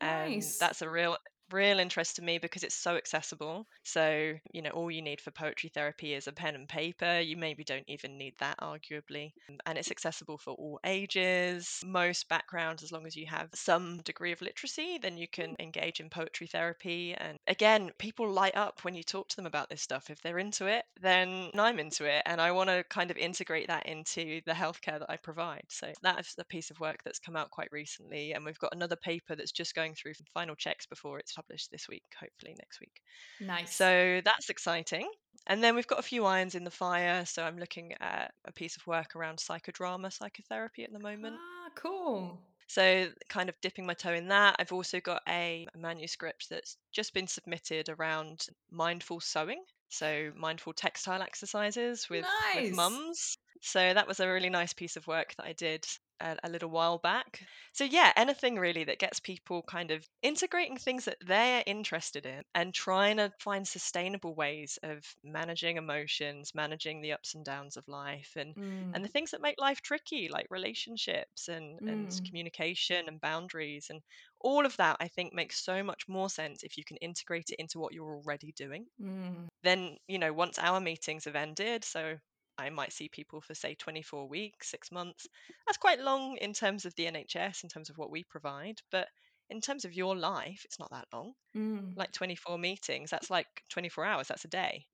Um, 0.00 0.08
Nice. 0.30 0.58
that's 0.60 0.82
a 0.82 0.88
real 0.88 1.16
real 1.52 1.78
interest 1.78 2.16
to 2.16 2.22
me 2.22 2.38
because 2.38 2.62
it's 2.64 2.74
so 2.74 2.96
accessible. 2.96 3.66
So, 3.84 4.34
you 4.52 4.62
know, 4.62 4.70
all 4.70 4.90
you 4.90 5.02
need 5.02 5.20
for 5.20 5.30
poetry 5.30 5.70
therapy 5.70 6.14
is 6.14 6.26
a 6.26 6.32
pen 6.32 6.54
and 6.54 6.68
paper. 6.68 7.20
You 7.20 7.36
maybe 7.36 7.64
don't 7.64 7.88
even 7.88 8.18
need 8.18 8.34
that, 8.38 8.58
arguably. 8.60 9.32
Um, 9.48 9.58
And 9.66 9.78
it's 9.78 9.90
accessible 9.90 10.38
for 10.38 10.54
all 10.54 10.80
ages, 10.84 11.80
most 11.84 12.28
backgrounds, 12.28 12.82
as 12.82 12.92
long 12.92 13.06
as 13.06 13.16
you 13.16 13.26
have 13.26 13.50
some 13.54 13.98
degree 14.02 14.32
of 14.32 14.40
literacy, 14.42 14.98
then 14.98 15.16
you 15.18 15.28
can 15.28 15.56
engage 15.58 16.00
in 16.00 16.10
poetry 16.10 16.46
therapy. 16.46 17.14
And 17.14 17.38
again, 17.46 17.90
people 17.98 18.30
light 18.30 18.56
up 18.56 18.84
when 18.84 18.94
you 18.94 19.02
talk 19.02 19.28
to 19.28 19.36
them 19.36 19.46
about 19.46 19.68
this 19.70 19.82
stuff. 19.82 20.10
If 20.10 20.20
they're 20.22 20.38
into 20.38 20.66
it, 20.66 20.84
then 21.00 21.50
I'm 21.54 21.78
into 21.78 22.04
it. 22.04 22.22
And 22.26 22.40
I 22.40 22.52
want 22.52 22.70
to 22.70 22.84
kind 22.90 23.10
of 23.10 23.16
integrate 23.16 23.68
that 23.68 23.86
into 23.86 24.40
the 24.46 24.52
healthcare 24.52 24.98
that 24.98 25.10
I 25.10 25.16
provide. 25.16 25.64
So 25.68 25.92
that's 26.02 26.34
a 26.38 26.44
piece 26.44 26.70
of 26.70 26.80
work 26.80 27.02
that's 27.04 27.18
come 27.18 27.36
out 27.36 27.50
quite 27.50 27.72
recently. 27.72 28.32
And 28.32 28.44
we've 28.44 28.58
got 28.58 28.74
another 28.74 28.96
paper 28.96 29.34
that's 29.36 29.52
just 29.52 29.74
going 29.74 29.94
through 29.94 30.14
final 30.34 30.54
checks 30.54 30.86
before 30.86 31.18
it's 31.18 31.34
published 31.38 31.70
this 31.70 31.86
week, 31.88 32.04
hopefully 32.20 32.54
next 32.58 32.80
week. 32.80 32.96
Nice. 33.40 33.74
So 33.74 34.20
that's 34.24 34.48
exciting. 34.50 35.08
And 35.46 35.62
then 35.62 35.74
we've 35.76 35.86
got 35.92 35.98
a 35.98 36.02
few 36.12 36.24
irons 36.26 36.54
in 36.54 36.64
the 36.64 36.70
fire. 36.84 37.24
So 37.26 37.42
I'm 37.42 37.58
looking 37.58 37.94
at 38.00 38.32
a 38.44 38.52
piece 38.52 38.76
of 38.76 38.86
work 38.86 39.16
around 39.16 39.38
psychodrama 39.38 40.12
psychotherapy 40.12 40.82
at 40.84 40.92
the 40.92 40.98
moment. 41.10 41.36
ah, 41.38 41.70
cool. 41.74 42.38
So, 42.70 43.08
kind 43.30 43.48
of 43.48 43.54
dipping 43.62 43.86
my 43.86 43.94
toe 43.94 44.12
in 44.12 44.28
that. 44.28 44.56
I've 44.58 44.72
also 44.78 45.00
got 45.00 45.22
a 45.26 45.66
manuscript 45.74 46.50
that's 46.50 46.76
just 46.92 47.14
been 47.14 47.26
submitted 47.26 47.88
around 47.88 48.46
mindful 48.70 49.20
sewing. 49.20 49.62
So, 49.88 50.30
mindful 50.36 50.74
textile 50.74 51.22
exercises 51.22 52.10
with, 52.10 52.26
Nice. 52.54 52.64
with 52.66 52.74
mums. 52.76 53.38
So, 53.62 53.80
that 53.94 54.06
was 54.06 54.20
a 54.20 54.28
really 54.28 54.50
nice 54.50 54.74
piece 54.74 54.96
of 54.96 55.06
work 55.06 55.34
that 55.38 55.46
I 55.46 55.54
did 55.54 55.86
a, 56.20 56.36
a 56.44 56.48
little 56.48 56.70
while 56.70 56.98
back. 56.98 57.42
So, 57.72 57.84
yeah, 57.84 58.12
anything 58.16 58.56
really 58.58 58.84
that 58.84 58.98
gets 58.98 59.20
people 59.20 59.62
kind 59.62 59.90
of 59.90 60.06
integrating 60.22 60.76
things 60.76 61.04
that 61.06 61.18
they're 61.20 61.62
interested 61.66 62.26
in 62.26 62.42
and 62.54 62.74
trying 62.74 63.16
to 63.18 63.32
find 63.40 63.66
sustainable 63.66 64.34
ways 64.34 64.78
of 64.82 65.04
managing 65.24 65.76
emotions, 65.76 66.52
managing 66.54 67.00
the 67.00 67.12
ups 67.12 67.34
and 67.34 67.44
downs 67.44 67.76
of 67.76 67.88
life, 67.88 68.32
and 68.36 68.56
Mm, 68.56 68.94
and 68.94 69.04
the 69.04 69.08
things 69.08 69.30
that 69.30 69.40
make 69.42 69.60
life 69.60 69.80
tricky 69.82 70.28
like 70.28 70.46
relationships 70.50 71.48
and 71.48 71.80
and 71.86 72.10
Mm. 72.10 72.28
communication 72.28 73.08
and 73.08 73.20
boundaries 73.20 73.88
and 73.90 74.02
all 74.40 74.66
of 74.66 74.76
that 74.76 74.96
i 75.00 75.08
think 75.08 75.32
makes 75.32 75.62
so 75.64 75.82
much 75.82 76.04
more 76.08 76.28
sense 76.30 76.62
if 76.62 76.76
you 76.76 76.84
can 76.84 76.96
integrate 76.98 77.50
it 77.50 77.56
into 77.60 77.78
what 77.78 77.92
you're 77.92 78.14
already 78.16 78.52
doing 78.52 78.86
mm, 78.98 79.48
then 79.62 79.96
you 80.08 80.18
know 80.18 80.32
once 80.32 80.58
our 80.58 80.80
meetings 80.80 81.24
have 81.24 81.36
ended 81.36 81.84
so 81.84 82.18
i 82.58 82.70
might 82.70 82.92
see 82.92 83.08
people 83.08 83.40
for 83.40 83.54
say 83.54 83.74
24 83.74 84.28
weeks 84.28 84.68
6 84.68 84.90
months 84.92 85.28
that's 85.66 85.78
quite 85.78 86.00
long 86.00 86.36
in 86.38 86.52
terms 86.52 86.84
of 86.84 86.94
the 86.96 87.06
nhs 87.06 87.62
in 87.62 87.68
terms 87.68 87.90
of 87.90 87.98
what 87.98 88.10
we 88.10 88.24
provide 88.24 88.80
but 88.90 89.08
in 89.50 89.60
terms 89.60 89.84
of 89.84 89.94
your 89.94 90.16
life 90.16 90.62
it's 90.64 90.78
not 90.78 90.90
that 90.90 91.08
long 91.12 91.34
mm. 91.54 91.96
like 91.96 92.12
24 92.12 92.58
meetings 92.58 93.10
that's 93.10 93.30
like 93.30 93.64
24 93.68 94.04
hours 94.04 94.28
that's 94.28 94.44
a 94.44 94.48
day 94.48 94.86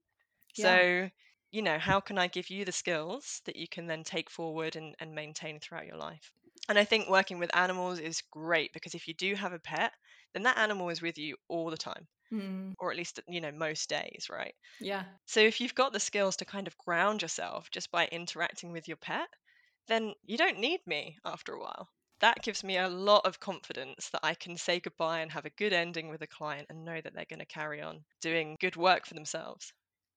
Yeah. 0.55 0.79
so, 0.79 1.11
you 1.51 1.61
know, 1.61 1.77
how 1.77 1.99
can 2.01 2.17
I 2.17 2.27
give 2.27 2.49
you 2.49 2.65
the 2.65 2.71
skills 2.71 3.41
that 3.45 3.55
you 3.55 3.67
can 3.67 3.85
then 3.87 4.03
take 4.03 4.29
forward 4.31 4.75
and, 4.75 4.95
and 4.99 5.13
maintain 5.13 5.59
throughout 5.59 5.85
your 5.85 5.97
life? 5.97 6.33
And 6.69 6.77
I 6.77 6.85
think 6.85 7.09
working 7.09 7.39
with 7.39 7.55
animals 7.55 7.97
is 7.99 8.21
great 8.21 8.71
because 8.71 8.93
if 8.93 9.07
you 9.07 9.15
do 9.15 9.33
have 9.33 9.51
a 9.51 9.57
pet, 9.59 9.93
then 10.33 10.43
that 10.43 10.59
animal 10.59 10.89
is 10.89 11.01
with 11.01 11.17
you 11.17 11.37
all 11.47 11.71
the 11.71 11.77
time, 11.77 12.07
Mm. 12.31 12.75
or 12.79 12.91
at 12.91 12.97
least, 12.97 13.19
you 13.27 13.41
know, 13.41 13.51
most 13.51 13.89
days, 13.89 14.27
right? 14.29 14.55
Yeah. 14.79 15.17
So 15.27 15.39
if 15.41 15.61
you've 15.61 15.75
got 15.75 15.93
the 15.93 15.99
skills 15.99 16.37
to 16.37 16.45
kind 16.45 16.65
of 16.67 16.77
ground 16.79 17.21
yourself 17.21 17.69
just 17.69 17.91
by 17.91 18.07
interacting 18.07 18.71
with 18.71 18.87
your 18.87 18.97
pet, 18.97 19.29
then 19.87 20.15
you 20.23 20.37
don't 20.37 20.59
need 20.59 20.87
me 20.87 21.19
after 21.25 21.53
a 21.53 21.59
while. 21.61 21.89
That 22.19 22.41
gives 22.43 22.63
me 22.63 22.77
a 22.77 22.89
lot 22.89 23.25
of 23.25 23.39
confidence 23.39 24.09
that 24.11 24.21
I 24.23 24.35
can 24.35 24.57
say 24.57 24.79
goodbye 24.79 25.21
and 25.21 25.31
have 25.31 25.45
a 25.45 25.51
good 25.51 25.73
ending 25.73 26.09
with 26.09 26.21
a 26.23 26.27
client 26.27 26.67
and 26.69 26.85
know 26.85 27.01
that 27.01 27.13
they're 27.13 27.25
going 27.25 27.39
to 27.39 27.45
carry 27.45 27.81
on 27.81 28.05
doing 28.21 28.57
good 28.59 28.77
work 28.77 29.05
for 29.05 29.15
themselves. 29.15 29.73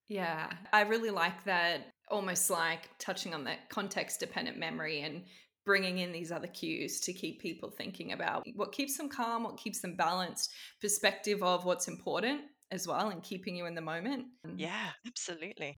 Yeah, 0.09 0.57
I 0.73 0.83
really 0.83 1.11
like 1.11 1.45
that, 1.45 1.91
almost 2.09 2.49
like 2.49 2.97
touching 2.99 3.35
on 3.35 3.45
that 3.45 3.69
context 3.69 4.21
dependent 4.21 4.57
memory 4.57 5.01
and 5.01 5.27
bringing 5.69 5.99
in 5.99 6.13
these 6.13 6.33
other 6.33 6.47
cues 6.47 6.99
to 6.99 7.13
keep 7.13 7.43
people 7.43 7.71
thinking 7.71 8.13
about 8.13 8.43
what 8.55 8.73
keeps 8.73 8.97
them 8.97 9.07
calm, 9.07 9.43
what 9.45 9.59
keeps 9.59 9.81
them 9.81 9.95
balanced, 9.95 10.51
perspective 10.81 11.43
of 11.43 11.67
what's 11.67 11.89
important 11.89 12.41
as 12.71 12.89
well 12.89 13.11
and 13.11 13.23
keeping 13.23 13.55
you 13.55 13.67
in 13.67 13.75
the 13.75 13.83
moment. 13.83 14.29
Yeah, 14.57 14.93
absolutely 15.07 15.77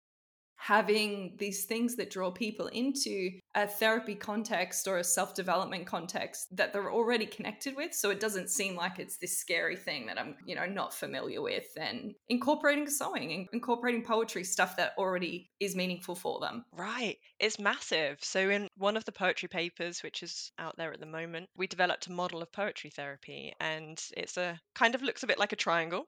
having 0.63 1.35
these 1.39 1.65
things 1.65 1.97
that 1.97 2.11
draw 2.11 2.31
people 2.31 2.67
into 2.67 3.31
a 3.55 3.67
therapy 3.67 4.15
context 4.15 4.87
or 4.87 4.99
a 4.99 5.05
self 5.05 5.35
development 5.35 5.87
context 5.87 6.55
that 6.55 6.75
they're 6.75 6.93
already 6.93 7.25
connected 7.25 7.75
with. 7.75 7.95
So 7.95 8.11
it 8.11 8.21
doesn't 8.21 8.51
seem 8.51 8.77
like 8.77 8.99
it's 8.99 9.17
this 9.17 9.39
scary 9.39 9.75
thing 9.75 10.05
that 10.07 10.21
I'm, 10.21 10.37
you 10.45 10.55
know, 10.55 10.67
not 10.67 10.93
familiar 10.93 11.41
with. 11.41 11.65
And 11.79 12.13
incorporating 12.29 12.91
sewing, 12.91 13.33
and 13.33 13.49
incorporating 13.55 14.05
poetry, 14.05 14.45
stuff 14.45 14.77
that 14.77 14.93
already 14.99 15.49
is 15.61 15.75
meaningful 15.75 16.15
for 16.15 16.41
them. 16.41 16.67
Right. 16.73 17.17
It's 17.39 17.59
massive. 17.59 18.19
So, 18.21 18.51
in 18.51 18.69
one 18.77 18.99
of 18.99 19.07
the 19.07 19.13
poetry 19.13 19.49
papers, 19.49 20.03
which 20.03 20.23
is 20.23 20.53
out 20.59 20.77
there 20.77 20.93
at 20.93 21.01
the 21.01 21.07
moment, 21.07 21.49
we 21.57 21.69
developed 21.69 22.07
a 22.09 22.13
model 22.13 22.43
of 22.43 22.53
poetry 22.53 22.91
therapy. 22.91 23.55
And 23.61 23.99
it's 24.15 24.37
a 24.37 24.61
kind 24.75 24.95
of 24.95 25.01
looks 25.01 25.23
a 25.23 25.27
bit 25.27 25.39
like 25.39 25.53
a 25.53 25.57
triangle. 25.57 26.05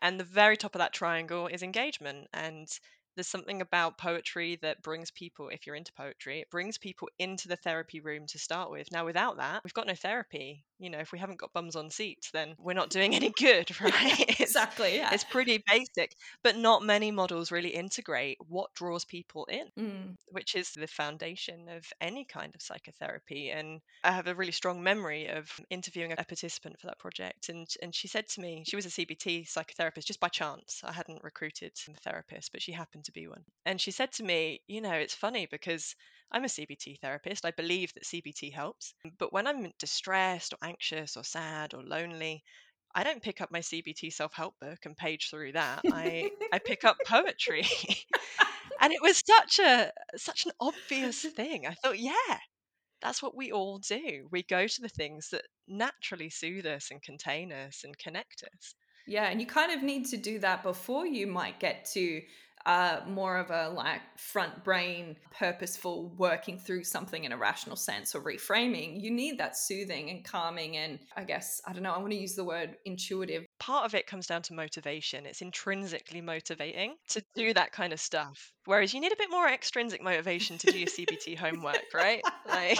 And 0.00 0.20
the 0.20 0.24
very 0.24 0.58
top 0.58 0.74
of 0.74 0.80
that 0.80 0.92
triangle 0.92 1.46
is 1.46 1.62
engagement. 1.62 2.28
And 2.34 2.68
there's 3.16 3.26
something 3.26 3.62
about 3.62 3.98
poetry 3.98 4.58
that 4.62 4.82
brings 4.82 5.10
people, 5.10 5.48
if 5.48 5.66
you're 5.66 5.74
into 5.74 5.92
poetry, 5.94 6.40
it 6.40 6.50
brings 6.50 6.78
people 6.78 7.08
into 7.18 7.48
the 7.48 7.56
therapy 7.56 8.00
room 8.00 8.26
to 8.26 8.38
start 8.38 8.70
with. 8.70 8.92
Now, 8.92 9.06
without 9.06 9.38
that, 9.38 9.62
we've 9.64 9.74
got 9.74 9.86
no 9.86 9.94
therapy. 9.94 10.64
You 10.78 10.90
know, 10.90 10.98
if 10.98 11.10
we 11.10 11.18
haven't 11.18 11.38
got 11.38 11.54
bums 11.54 11.74
on 11.74 11.88
seats, 11.90 12.30
then 12.32 12.54
we're 12.58 12.74
not 12.74 12.90
doing 12.90 13.14
any 13.14 13.30
good, 13.30 13.70
right? 13.80 14.40
exactly. 14.40 14.96
Yeah. 14.96 15.12
It's 15.12 15.24
pretty 15.24 15.62
basic, 15.66 16.14
but 16.44 16.56
not 16.56 16.84
many 16.84 17.10
models 17.10 17.50
really 17.50 17.70
integrate 17.70 18.36
what 18.46 18.74
draws 18.74 19.06
people 19.06 19.46
in, 19.46 19.66
mm. 19.78 20.14
which 20.28 20.54
is 20.54 20.70
the 20.72 20.86
foundation 20.86 21.68
of 21.70 21.84
any 22.00 22.26
kind 22.26 22.54
of 22.54 22.60
psychotherapy. 22.60 23.50
And 23.50 23.80
I 24.04 24.12
have 24.12 24.26
a 24.26 24.34
really 24.34 24.52
strong 24.52 24.82
memory 24.82 25.28
of 25.28 25.50
interviewing 25.70 26.12
a 26.12 26.16
participant 26.16 26.78
for 26.78 26.88
that 26.88 26.98
project. 26.98 27.48
And, 27.48 27.66
and 27.82 27.94
she 27.94 28.08
said 28.08 28.28
to 28.28 28.40
me, 28.42 28.64
she 28.66 28.76
was 28.76 28.84
a 28.84 28.90
CBT 28.90 29.50
psychotherapist 29.50 30.04
just 30.04 30.20
by 30.20 30.28
chance. 30.28 30.82
I 30.84 30.92
hadn't 30.92 31.24
recruited 31.24 31.72
a 31.88 31.94
therapist, 32.00 32.52
but 32.52 32.60
she 32.60 32.72
happened 32.72 33.05
to 33.06 33.12
be 33.12 33.26
one. 33.26 33.44
And 33.64 33.80
she 33.80 33.90
said 33.90 34.12
to 34.12 34.24
me, 34.24 34.60
You 34.68 34.80
know, 34.80 34.92
it's 34.92 35.14
funny 35.14 35.46
because 35.50 35.94
I'm 36.30 36.44
a 36.44 36.48
CBT 36.48 37.00
therapist. 37.00 37.44
I 37.44 37.52
believe 37.52 37.92
that 37.94 38.04
CBT 38.04 38.52
helps. 38.52 38.94
But 39.18 39.32
when 39.32 39.46
I'm 39.46 39.72
distressed 39.78 40.52
or 40.52 40.58
anxious 40.66 41.16
or 41.16 41.24
sad 41.24 41.74
or 41.74 41.82
lonely, 41.82 42.42
I 42.94 43.04
don't 43.04 43.22
pick 43.22 43.40
up 43.40 43.50
my 43.50 43.60
CBT 43.60 44.12
self 44.12 44.32
help 44.34 44.54
book 44.60 44.78
and 44.84 44.96
page 44.96 45.30
through 45.30 45.52
that. 45.52 45.82
I, 45.92 46.30
I 46.52 46.58
pick 46.58 46.84
up 46.84 46.96
poetry. 47.06 47.66
and 48.80 48.92
it 48.92 49.02
was 49.02 49.22
such 49.26 49.58
a 49.58 49.92
such 50.16 50.46
an 50.46 50.52
obvious 50.60 51.22
thing. 51.36 51.66
I 51.66 51.74
thought, 51.74 51.98
yeah, 51.98 52.38
that's 53.02 53.22
what 53.22 53.36
we 53.36 53.52
all 53.52 53.78
do. 53.78 54.28
We 54.30 54.42
go 54.42 54.66
to 54.66 54.80
the 54.80 54.88
things 54.88 55.28
that 55.30 55.42
naturally 55.68 56.30
soothe 56.30 56.66
us 56.66 56.90
and 56.90 57.02
contain 57.02 57.52
us 57.52 57.82
and 57.84 57.96
connect 57.98 58.42
us. 58.42 58.74
Yeah, 59.06 59.28
and 59.28 59.40
you 59.40 59.46
kind 59.46 59.72
of 59.72 59.82
need 59.82 60.06
to 60.06 60.16
do 60.16 60.38
that 60.40 60.62
before 60.62 61.06
you 61.06 61.26
might 61.26 61.60
get 61.60 61.84
to 61.92 62.22
uh, 62.66 63.00
more 63.06 63.38
of 63.38 63.50
a 63.50 63.68
like 63.68 64.00
front 64.16 64.64
brain, 64.64 65.16
purposeful 65.30 66.12
working 66.18 66.58
through 66.58 66.82
something 66.82 67.22
in 67.22 67.30
a 67.30 67.36
rational 67.36 67.76
sense 67.76 68.14
or 68.14 68.20
reframing, 68.20 69.00
you 69.00 69.10
need 69.10 69.38
that 69.38 69.56
soothing 69.56 70.10
and 70.10 70.24
calming. 70.24 70.76
And 70.76 70.98
I 71.16 71.22
guess, 71.22 71.62
I 71.66 71.72
don't 71.72 71.84
know, 71.84 71.92
I 71.92 71.98
want 71.98 72.10
to 72.10 72.18
use 72.18 72.34
the 72.34 72.44
word 72.44 72.76
intuitive. 72.84 73.46
Part 73.60 73.86
of 73.86 73.94
it 73.94 74.08
comes 74.08 74.26
down 74.26 74.42
to 74.42 74.54
motivation. 74.54 75.26
It's 75.26 75.42
intrinsically 75.42 76.20
motivating 76.20 76.96
to 77.10 77.22
do 77.36 77.54
that 77.54 77.70
kind 77.70 77.92
of 77.92 78.00
stuff. 78.00 78.52
Whereas 78.64 78.92
you 78.92 79.00
need 79.00 79.12
a 79.12 79.16
bit 79.16 79.30
more 79.30 79.48
extrinsic 79.48 80.02
motivation 80.02 80.58
to 80.58 80.72
do 80.72 80.78
your 80.78 80.88
CBT 80.88 81.38
homework, 81.38 81.84
right? 81.94 82.20
Like, 82.48 82.78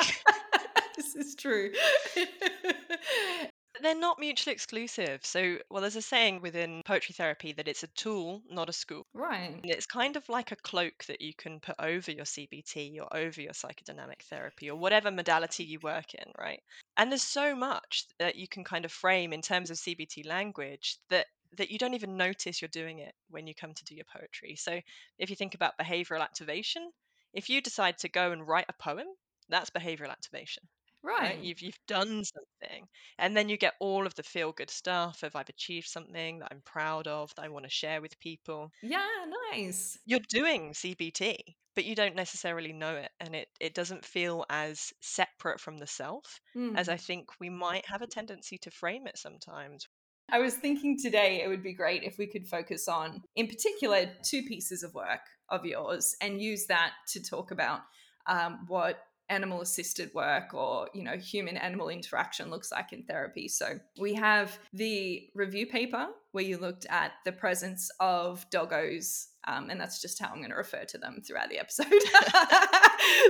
this 0.96 1.14
is 1.14 1.36
true. 1.36 1.70
They're 3.82 3.98
not 3.98 4.18
mutually 4.18 4.52
exclusive. 4.52 5.24
So, 5.24 5.58
well, 5.70 5.80
there's 5.80 5.96
a 5.96 6.02
saying 6.02 6.40
within 6.42 6.82
poetry 6.84 7.14
therapy 7.14 7.52
that 7.52 7.68
it's 7.68 7.82
a 7.82 7.88
tool, 7.88 8.42
not 8.50 8.68
a 8.68 8.72
school. 8.72 9.06
Right. 9.14 9.50
And 9.50 9.70
it's 9.70 9.86
kind 9.86 10.16
of 10.16 10.28
like 10.28 10.52
a 10.52 10.56
cloak 10.56 11.04
that 11.06 11.20
you 11.20 11.32
can 11.34 11.60
put 11.60 11.76
over 11.78 12.10
your 12.10 12.24
CBT 12.24 12.98
or 13.00 13.14
over 13.16 13.40
your 13.40 13.52
psychodynamic 13.52 14.22
therapy 14.28 14.70
or 14.70 14.78
whatever 14.78 15.10
modality 15.10 15.64
you 15.64 15.78
work 15.82 16.14
in, 16.14 16.32
right? 16.38 16.60
And 16.96 17.10
there's 17.10 17.22
so 17.22 17.54
much 17.54 18.06
that 18.18 18.36
you 18.36 18.48
can 18.48 18.64
kind 18.64 18.84
of 18.84 18.92
frame 18.92 19.32
in 19.32 19.42
terms 19.42 19.70
of 19.70 19.76
CBT 19.76 20.26
language 20.26 20.98
that 21.10 21.26
that 21.56 21.70
you 21.70 21.78
don't 21.78 21.94
even 21.94 22.16
notice 22.16 22.60
you're 22.60 22.68
doing 22.68 22.98
it 22.98 23.14
when 23.30 23.46
you 23.46 23.54
come 23.54 23.72
to 23.72 23.84
do 23.84 23.94
your 23.94 24.04
poetry. 24.12 24.56
So, 24.56 24.80
if 25.18 25.30
you 25.30 25.36
think 25.36 25.54
about 25.54 25.78
behavioral 25.80 26.20
activation, 26.20 26.90
if 27.32 27.48
you 27.48 27.60
decide 27.60 27.98
to 27.98 28.08
go 28.08 28.32
and 28.32 28.46
write 28.46 28.66
a 28.68 28.82
poem, 28.82 29.06
that's 29.48 29.70
behavioral 29.70 30.10
activation. 30.10 30.64
Right. 31.02 31.38
You've 31.38 31.60
you've 31.60 31.78
done 31.86 32.24
something. 32.24 32.86
And 33.18 33.36
then 33.36 33.48
you 33.48 33.56
get 33.56 33.74
all 33.80 34.06
of 34.06 34.14
the 34.14 34.22
feel 34.22 34.52
good 34.52 34.70
stuff 34.70 35.22
of 35.22 35.36
I've 35.36 35.48
achieved 35.48 35.86
something 35.86 36.40
that 36.40 36.48
I'm 36.50 36.62
proud 36.64 37.06
of, 37.06 37.32
that 37.36 37.44
I 37.44 37.48
want 37.48 37.64
to 37.64 37.70
share 37.70 38.00
with 38.00 38.18
people. 38.18 38.70
Yeah, 38.82 39.06
nice. 39.52 39.98
You're 40.04 40.20
doing 40.28 40.72
CBT, 40.72 41.36
but 41.74 41.84
you 41.84 41.94
don't 41.94 42.16
necessarily 42.16 42.72
know 42.72 42.96
it. 42.96 43.10
And 43.20 43.34
it, 43.34 43.48
it 43.60 43.74
doesn't 43.74 44.04
feel 44.04 44.44
as 44.50 44.92
separate 45.00 45.60
from 45.60 45.78
the 45.78 45.86
self 45.86 46.40
mm. 46.56 46.76
as 46.76 46.88
I 46.88 46.96
think 46.96 47.28
we 47.40 47.50
might 47.50 47.86
have 47.86 48.02
a 48.02 48.06
tendency 48.06 48.58
to 48.58 48.70
frame 48.70 49.06
it 49.06 49.18
sometimes. 49.18 49.86
I 50.28 50.40
was 50.40 50.54
thinking 50.54 50.98
today 51.00 51.42
it 51.42 51.48
would 51.48 51.62
be 51.62 51.72
great 51.72 52.02
if 52.02 52.18
we 52.18 52.26
could 52.26 52.48
focus 52.48 52.88
on, 52.88 53.22
in 53.36 53.46
particular, 53.46 54.06
two 54.24 54.42
pieces 54.42 54.82
of 54.82 54.92
work 54.92 55.20
of 55.48 55.64
yours 55.64 56.16
and 56.20 56.42
use 56.42 56.66
that 56.66 56.92
to 57.12 57.22
talk 57.22 57.52
about 57.52 57.80
um, 58.26 58.64
what 58.66 58.98
animal 59.28 59.60
assisted 59.60 60.10
work 60.14 60.54
or 60.54 60.88
you 60.94 61.02
know 61.02 61.16
human 61.16 61.56
animal 61.56 61.88
interaction 61.88 62.50
looks 62.50 62.70
like 62.70 62.92
in 62.92 63.02
therapy. 63.04 63.48
So 63.48 63.78
we 63.98 64.14
have 64.14 64.58
the 64.72 65.28
review 65.34 65.66
paper 65.66 66.06
where 66.32 66.44
you 66.44 66.58
looked 66.58 66.86
at 66.90 67.12
the 67.24 67.32
presence 67.32 67.90
of 68.00 68.48
doggos 68.50 69.26
um, 69.48 69.70
and 69.70 69.80
that's 69.80 70.02
just 70.02 70.20
how 70.20 70.28
i'm 70.28 70.38
going 70.38 70.50
to 70.50 70.56
refer 70.56 70.84
to 70.84 70.98
them 70.98 71.22
throughout 71.26 71.48
the 71.48 71.58
episode. 71.58 71.86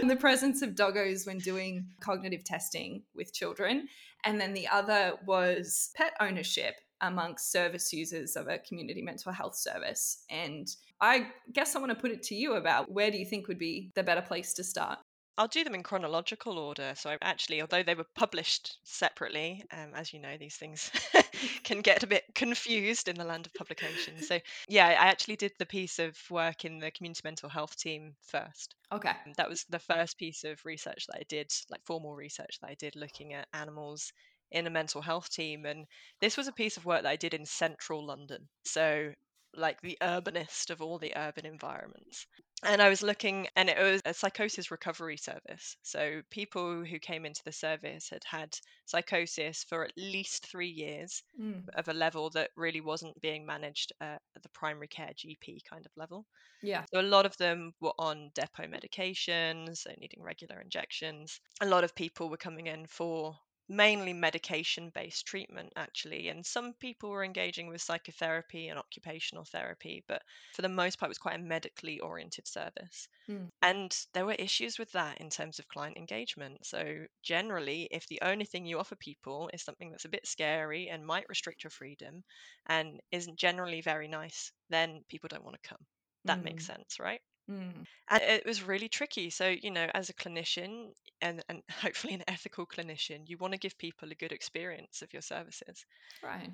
The 0.02 0.16
presence 0.16 0.62
of 0.62 0.70
doggos 0.70 1.26
when 1.26 1.38
doing 1.38 1.86
cognitive 2.00 2.44
testing 2.44 3.02
with 3.14 3.32
children. 3.32 3.88
And 4.24 4.40
then 4.40 4.54
the 4.54 4.68
other 4.68 5.14
was 5.26 5.90
pet 5.96 6.12
ownership 6.20 6.74
amongst 7.00 7.52
service 7.52 7.92
users 7.92 8.36
of 8.36 8.48
a 8.48 8.58
community 8.58 9.02
mental 9.02 9.32
health 9.32 9.56
service. 9.56 10.24
And 10.30 10.66
I 11.00 11.28
guess 11.52 11.76
I 11.76 11.78
want 11.78 11.90
to 11.90 11.98
put 11.98 12.10
it 12.10 12.22
to 12.24 12.34
you 12.34 12.54
about 12.54 12.90
where 12.90 13.10
do 13.10 13.18
you 13.18 13.26
think 13.26 13.48
would 13.48 13.58
be 13.58 13.90
the 13.94 14.02
better 14.02 14.22
place 14.22 14.54
to 14.54 14.64
start? 14.64 14.98
I'll 15.38 15.48
do 15.48 15.64
them 15.64 15.74
in 15.74 15.82
chronological 15.82 16.58
order. 16.58 16.94
So 16.96 17.10
I 17.10 17.18
actually, 17.20 17.60
although 17.60 17.82
they 17.82 17.94
were 17.94 18.06
published 18.14 18.78
separately, 18.84 19.62
um, 19.70 19.92
as 19.94 20.12
you 20.12 20.18
know, 20.18 20.36
these 20.38 20.56
things 20.56 20.90
can 21.62 21.82
get 21.82 22.02
a 22.02 22.06
bit 22.06 22.24
confused 22.34 23.08
in 23.08 23.16
the 23.16 23.24
land 23.24 23.46
of 23.46 23.54
publication. 23.54 24.22
So 24.22 24.40
yeah, 24.68 24.86
I 24.86 24.92
actually 24.92 25.36
did 25.36 25.52
the 25.58 25.66
piece 25.66 25.98
of 25.98 26.18
work 26.30 26.64
in 26.64 26.78
the 26.78 26.90
community 26.90 27.20
mental 27.24 27.50
health 27.50 27.76
team 27.76 28.16
first. 28.22 28.74
Okay. 28.90 29.14
That 29.36 29.48
was 29.48 29.64
the 29.68 29.78
first 29.78 30.16
piece 30.16 30.44
of 30.44 30.64
research 30.64 31.06
that 31.06 31.18
I 31.18 31.24
did, 31.28 31.52
like 31.70 31.84
formal 31.84 32.14
research 32.14 32.58
that 32.60 32.70
I 32.70 32.74
did 32.74 32.96
looking 32.96 33.34
at 33.34 33.48
animals 33.52 34.12
in 34.50 34.66
a 34.66 34.70
mental 34.70 35.02
health 35.02 35.28
team. 35.28 35.66
And 35.66 35.86
this 36.20 36.36
was 36.36 36.48
a 36.48 36.52
piece 36.52 36.76
of 36.78 36.86
work 36.86 37.02
that 37.02 37.10
I 37.10 37.16
did 37.16 37.34
in 37.34 37.44
central 37.44 38.06
London. 38.06 38.48
So 38.64 39.12
like 39.54 39.80
the 39.80 39.98
urbanist 40.02 40.70
of 40.70 40.80
all 40.82 40.98
the 40.98 41.16
urban 41.16 41.46
environments 41.46 42.26
and 42.64 42.80
I 42.80 42.88
was 42.88 43.02
looking, 43.02 43.48
and 43.54 43.68
it 43.68 43.78
was 43.78 44.00
a 44.04 44.14
psychosis 44.14 44.70
recovery 44.70 45.18
service. 45.18 45.76
So 45.82 46.22
people 46.30 46.84
who 46.84 46.98
came 46.98 47.26
into 47.26 47.42
the 47.44 47.52
service 47.52 48.08
had 48.10 48.25
had 48.25 48.56
psychosis 48.86 49.64
for 49.68 49.84
at 49.84 49.92
least 49.96 50.46
three 50.46 50.68
years 50.68 51.22
mm. 51.40 51.62
of 51.75 51.88
a 51.88 51.92
level 51.92 52.30
that 52.30 52.50
really 52.56 52.80
wasn't 52.80 53.20
being 53.20 53.44
managed 53.44 53.92
uh, 54.00 54.16
at 54.34 54.42
the 54.42 54.48
primary 54.50 54.88
care 54.88 55.10
GP 55.10 55.58
kind 55.68 55.84
of 55.84 55.92
level. 55.96 56.25
Yeah. 56.62 56.84
So 56.94 57.00
a 57.00 57.02
lot 57.02 57.26
of 57.26 57.36
them 57.36 57.72
were 57.80 57.94
on 57.98 58.30
depot 58.34 58.66
medications, 58.66 59.78
so 59.78 59.90
needing 59.98 60.22
regular 60.22 60.60
injections. 60.60 61.40
A 61.60 61.66
lot 61.66 61.84
of 61.84 61.94
people 61.94 62.30
were 62.30 62.36
coming 62.38 62.68
in 62.68 62.86
for 62.86 63.36
mainly 63.68 64.12
medication 64.12 64.90
based 64.94 65.26
treatment 65.26 65.73
actually 65.76 66.28
and 66.28 66.46
some 66.46 66.73
people 66.75 67.11
were 67.11 67.25
engaging 67.25 67.66
with 67.66 67.82
psychotherapy 67.82 68.68
and 68.68 68.78
occupational 68.78 69.44
therapy 69.44 70.04
but 70.06 70.23
for 70.54 70.62
the 70.62 70.68
most 70.68 70.99
part 70.99 71.08
it 71.08 71.11
was 71.11 71.18
quite 71.18 71.35
a 71.35 71.42
medically 71.42 71.99
oriented 71.99 72.46
service 72.46 73.08
mm. 73.28 73.49
and 73.62 74.06
there 74.14 74.26
were 74.26 74.35
issues 74.35 74.78
with 74.78 74.90
that 74.92 75.18
in 75.20 75.28
terms 75.28 75.58
of 75.58 75.66
client 75.68 75.96
engagement 75.96 76.64
so 76.64 77.04
generally 77.23 77.88
if 77.90 78.06
the 78.06 78.20
only 78.23 78.44
thing 78.44 78.64
you 78.64 78.78
offer 78.78 78.96
people 78.96 79.50
is 79.52 79.62
something 79.62 79.90
that's 79.90 80.04
a 80.04 80.11
bit 80.11 80.26
scary 80.26 80.88
and 80.88 81.04
might 81.04 81.28
restrict 81.28 81.64
your 81.64 81.70
freedom 81.70 82.23
and 82.66 83.00
isn't 83.11 83.37
generally 83.37 83.80
very 83.80 84.06
nice 84.06 84.52
then 84.70 85.00
people 85.08 85.28
don't 85.28 85.44
want 85.44 85.56
to 85.61 85.68
come 85.68 85.85
that 86.25 86.38
mm. 86.38 86.44
makes 86.44 86.66
hmm. 86.66 86.75
sense 86.75 86.99
right 87.00 87.20
Mm. 87.50 87.86
And 88.08 88.22
it 88.22 88.44
was 88.46 88.62
really 88.62 88.88
tricky. 88.88 89.30
So, 89.30 89.48
you 89.48 89.70
know, 89.70 89.88
as 89.94 90.08
a 90.10 90.14
clinician 90.14 90.92
and, 91.20 91.44
and 91.48 91.62
hopefully 91.70 92.14
an 92.14 92.24
ethical 92.28 92.66
clinician, 92.66 93.28
you 93.28 93.38
want 93.38 93.52
to 93.52 93.58
give 93.58 93.78
people 93.78 94.10
a 94.10 94.16
good 94.16 94.32
experience 94.32 95.02
of 95.02 95.12
your 95.12 95.22
services. 95.22 95.84
Right. 96.22 96.50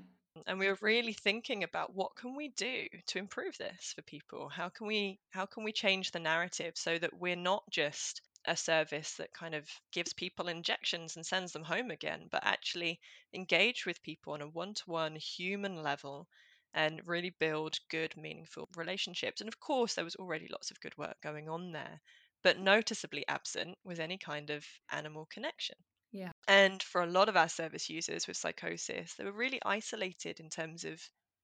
And 0.46 0.58
we 0.58 0.68
were 0.68 0.78
really 0.80 1.12
thinking 1.14 1.64
about 1.64 1.94
what 1.94 2.14
can 2.16 2.36
we 2.36 2.48
do 2.48 2.86
to 3.06 3.18
improve 3.18 3.58
this 3.58 3.92
for 3.94 4.02
people? 4.02 4.48
How 4.48 4.68
can 4.68 4.86
we 4.86 5.20
how 5.30 5.46
can 5.46 5.64
we 5.64 5.72
change 5.72 6.10
the 6.10 6.20
narrative 6.20 6.76
so 6.76 6.96
that 6.98 7.12
we're 7.14 7.34
not 7.34 7.68
just 7.70 8.22
a 8.44 8.56
service 8.56 9.16
that 9.16 9.32
kind 9.32 9.54
of 9.54 9.68
gives 9.90 10.12
people 10.12 10.48
injections 10.48 11.16
and 11.16 11.26
sends 11.26 11.52
them 11.52 11.64
home 11.64 11.90
again, 11.90 12.28
but 12.30 12.44
actually 12.44 13.00
engage 13.34 13.84
with 13.84 14.02
people 14.02 14.32
on 14.32 14.42
a 14.42 14.48
one-to-one 14.48 15.16
human 15.16 15.82
level 15.82 16.28
and 16.74 17.00
really 17.04 17.34
build 17.38 17.78
good, 17.90 18.16
meaningful 18.16 18.68
relationships. 18.76 19.40
And 19.40 19.48
of 19.48 19.60
course, 19.60 19.94
there 19.94 20.04
was 20.04 20.16
already 20.16 20.48
lots 20.50 20.70
of 20.70 20.80
good 20.80 20.96
work 20.96 21.16
going 21.22 21.48
on 21.48 21.72
there, 21.72 22.00
but 22.42 22.58
noticeably 22.58 23.24
absent 23.28 23.76
was 23.84 24.00
any 24.00 24.18
kind 24.18 24.50
of 24.50 24.64
animal 24.90 25.26
connection. 25.30 25.76
Yeah. 26.12 26.32
And 26.46 26.82
for 26.82 27.02
a 27.02 27.10
lot 27.10 27.28
of 27.28 27.36
our 27.36 27.48
service 27.48 27.88
users 27.88 28.26
with 28.26 28.36
psychosis, 28.36 29.14
they 29.14 29.24
were 29.24 29.32
really 29.32 29.60
isolated 29.64 30.40
in 30.40 30.50
terms 30.50 30.84
of 30.84 31.00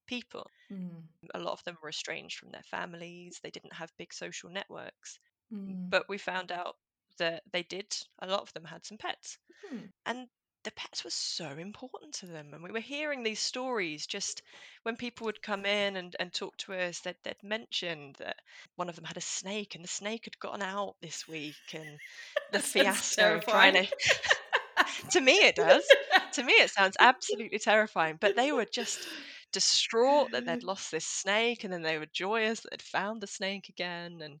people. 0.07 0.49
Mm. 0.71 1.03
A 1.33 1.39
lot 1.39 1.53
of 1.53 1.63
them 1.63 1.77
were 1.81 1.89
estranged 1.89 2.37
from 2.37 2.51
their 2.51 2.63
families, 2.69 3.39
they 3.43 3.51
didn't 3.51 3.73
have 3.73 3.91
big 3.97 4.13
social 4.13 4.49
networks. 4.49 5.19
Mm. 5.53 5.89
But 5.89 6.05
we 6.09 6.17
found 6.17 6.51
out 6.51 6.75
that 7.17 7.43
they 7.51 7.63
did, 7.63 7.85
a 8.19 8.27
lot 8.27 8.41
of 8.41 8.53
them 8.53 8.63
had 8.63 8.85
some 8.85 8.97
pets. 8.97 9.37
Hmm. 9.67 9.85
And 10.05 10.27
the 10.63 10.71
pets 10.71 11.03
were 11.03 11.09
so 11.09 11.49
important 11.57 12.13
to 12.15 12.25
them. 12.27 12.53
And 12.53 12.63
we 12.63 12.71
were 12.71 12.79
hearing 12.79 13.23
these 13.23 13.39
stories 13.39 14.05
just 14.07 14.41
when 14.83 14.97
people 14.97 15.25
would 15.25 15.41
come 15.41 15.65
in 15.65 15.95
and, 15.97 16.15
and 16.19 16.33
talk 16.33 16.57
to 16.57 16.73
us, 16.73 17.01
they'd, 17.01 17.15
they'd 17.23 17.41
mentioned 17.43 18.15
that 18.19 18.37
one 18.75 18.89
of 18.89 18.95
them 18.95 19.05
had 19.05 19.17
a 19.17 19.21
snake 19.21 19.75
and 19.75 19.83
the 19.83 19.87
snake 19.89 20.25
had 20.25 20.39
gotten 20.39 20.61
out 20.61 20.95
this 21.01 21.27
week 21.27 21.73
and 21.73 21.99
the 22.51 22.59
That 22.59 22.61
fiasco 22.61 23.35
of 23.35 23.47
trying 23.47 23.75
to. 23.75 23.87
to 25.11 25.21
me, 25.21 25.33
it 25.33 25.55
does. 25.55 25.95
To 26.33 26.43
me, 26.43 26.53
it 26.53 26.69
sounds 26.69 26.95
absolutely 26.99 27.59
terrifying. 27.59 28.17
But 28.19 28.35
they 28.35 28.51
were 28.51 28.65
just 28.65 29.07
distraught 29.51 30.31
that 30.31 30.45
they'd 30.45 30.63
lost 30.63 30.91
this 30.91 31.05
snake 31.05 31.63
and 31.63 31.73
then 31.73 31.81
they 31.81 31.97
were 31.97 32.05
joyous 32.13 32.61
that 32.61 32.69
they'd 32.71 32.81
found 32.81 33.21
the 33.21 33.27
snake 33.27 33.69
again. 33.69 34.21
And 34.21 34.39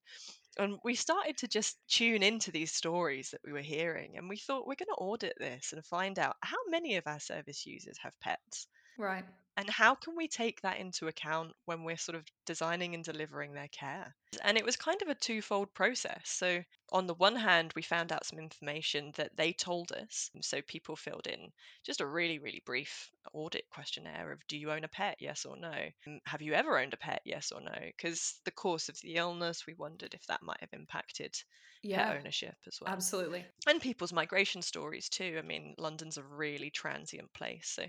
and 0.59 0.79
we 0.83 0.95
started 0.95 1.37
to 1.39 1.47
just 1.47 1.79
tune 1.87 2.23
into 2.23 2.51
these 2.51 2.73
stories 2.73 3.31
that 3.31 3.41
we 3.45 3.53
were 3.53 3.61
hearing 3.61 4.17
and 4.17 4.29
we 4.29 4.37
thought 4.37 4.67
we're 4.67 4.75
going 4.75 4.87
to 4.89 5.03
audit 5.03 5.35
this 5.39 5.73
and 5.73 5.85
find 5.85 6.19
out 6.19 6.37
how 6.43 6.57
many 6.69 6.97
of 6.97 7.07
our 7.07 7.19
service 7.19 7.65
users 7.65 7.97
have 7.99 8.13
pets 8.21 8.67
Right. 8.97 9.25
And 9.59 9.69
how 9.69 9.93
can 9.93 10.15
we 10.15 10.27
take 10.27 10.61
that 10.61 10.79
into 10.79 11.07
account 11.07 11.53
when 11.65 11.83
we're 11.83 11.97
sort 11.97 12.15
of 12.15 12.25
designing 12.45 12.95
and 12.95 13.03
delivering 13.03 13.53
their 13.53 13.67
care 13.67 14.15
and 14.43 14.57
it 14.57 14.65
was 14.65 14.75
kind 14.75 15.01
of 15.01 15.07
a 15.07 15.15
twofold 15.15 15.73
process 15.73 16.29
so 16.29 16.63
on 16.91 17.05
the 17.07 17.13
one 17.15 17.35
hand 17.35 17.71
we 17.75 17.81
found 17.81 18.11
out 18.11 18.25
some 18.25 18.39
information 18.39 19.11
that 19.15 19.35
they 19.35 19.51
told 19.53 19.91
us 19.91 20.29
so 20.41 20.61
people 20.63 20.95
filled 20.95 21.27
in 21.27 21.51
just 21.85 22.01
a 22.01 22.07
really 22.07 22.39
really 22.39 22.61
brief 22.65 23.11
audit 23.33 23.65
questionnaire 23.69 24.31
of 24.31 24.45
do 24.47 24.57
you 24.57 24.71
own 24.71 24.83
a 24.83 24.87
pet 24.87 25.15
yes 25.19 25.45
or 25.45 25.57
no 25.57 25.89
Um, 26.07 26.19
have 26.25 26.41
you 26.41 26.53
ever 26.53 26.77
owned 26.79 26.93
a 26.93 26.97
pet 26.97 27.21
yes 27.25 27.51
or 27.51 27.61
no 27.61 27.75
because 27.97 28.39
the 28.45 28.51
course 28.51 28.89
of 28.89 28.99
the 29.01 29.15
illness 29.15 29.65
we 29.67 29.73
wondered 29.75 30.13
if 30.13 30.25
that 30.27 30.41
might 30.43 30.61
have 30.61 30.73
impacted 30.73 31.35
Yeah. 31.81 32.07
pet 32.07 32.15
ownership 32.17 32.55
as 32.67 32.79
well 32.81 32.95
Absolutely. 32.95 33.47
and 33.67 33.81
people's 33.81 34.13
migration 34.13 34.61
stories 34.61 35.09
too. 35.09 35.35
I 35.37 35.41
mean, 35.41 35.75
London's 35.77 36.17
a 36.17 36.23
really 36.23 36.69
transient 36.71 37.33
place. 37.33 37.69
So 37.69 37.83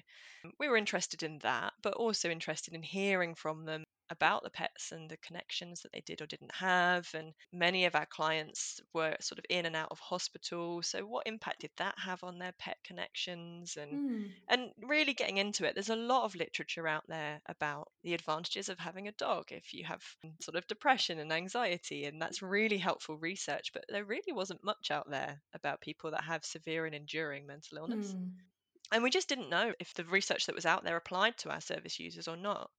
um, 0.44 0.52
we 0.58 0.68
were 0.68 0.76
interested 0.76 1.22
in 1.22 1.38
that, 1.40 1.59
but 1.82 1.94
also 1.94 2.30
interested 2.30 2.75
in 2.75 2.82
hearing 2.82 3.34
from 3.34 3.64
them 3.64 3.84
about 4.10 4.42
the 4.42 4.50
pets 4.50 4.92
and 4.92 5.10
the 5.10 5.16
connections 5.18 5.82
that 5.82 5.92
they 5.92 6.00
did 6.00 6.20
or 6.20 6.26
didn't 6.26 6.54
have. 6.54 7.08
And 7.14 7.32
many 7.52 7.84
of 7.84 7.94
our 7.94 8.06
clients 8.06 8.80
were 8.92 9.16
sort 9.20 9.38
of 9.38 9.44
in 9.49 9.66
and 9.66 9.76
out 9.76 9.90
of 9.90 9.99
hospital. 10.00 10.82
So 10.82 11.06
what 11.06 11.26
impact 11.26 11.60
did 11.60 11.70
that 11.76 11.99
have 11.99 12.22
on 12.25 12.38
their 12.38 12.52
pet 12.58 12.78
connections? 12.84 13.76
And 13.76 14.00
Mm. 14.00 14.40
and 14.49 14.72
really 14.78 15.14
getting 15.14 15.38
into 15.38 15.64
it, 15.66 15.75
there's 15.75 15.88
a 15.88 15.96
lot 15.96 16.25
of 16.25 16.34
literature 16.34 16.87
out 16.88 17.04
there 17.08 17.40
about 17.46 17.90
the 18.02 18.12
advantages 18.14 18.68
of 18.68 18.78
having 18.78 19.08
a 19.08 19.12
dog 19.12 19.44
if 19.52 19.72
you 19.72 19.84
have 19.84 20.02
sort 20.42 20.56
of 20.56 20.66
depression 20.66 21.18
and 21.18 21.32
anxiety, 21.32 22.04
and 22.04 22.20
that's 22.20 22.42
really 22.42 22.78
helpful 22.78 23.16
research. 23.16 23.72
But 23.72 23.84
there 23.88 24.04
really 24.04 24.32
wasn't 24.32 24.64
much 24.64 24.90
out 24.90 25.08
there 25.08 25.42
about 25.54 25.80
people 25.80 26.10
that 26.10 26.25
have 26.25 26.44
severe 26.44 26.84
and 26.87 26.94
enduring 26.94 27.46
mental 27.46 27.78
illness. 27.78 28.14
Mm. 28.14 28.50
And 28.92 29.02
we 29.02 29.11
just 29.11 29.28
didn't 29.28 29.50
know 29.50 29.73
if 29.78 29.94
the 29.94 30.04
research 30.04 30.47
that 30.47 30.54
was 30.54 30.66
out 30.66 30.85
there 30.85 30.97
applied 30.97 31.37
to 31.38 31.50
our 31.50 31.61
service 31.61 32.00
users 32.00 32.28
or 32.28 32.37
not. 32.37 32.70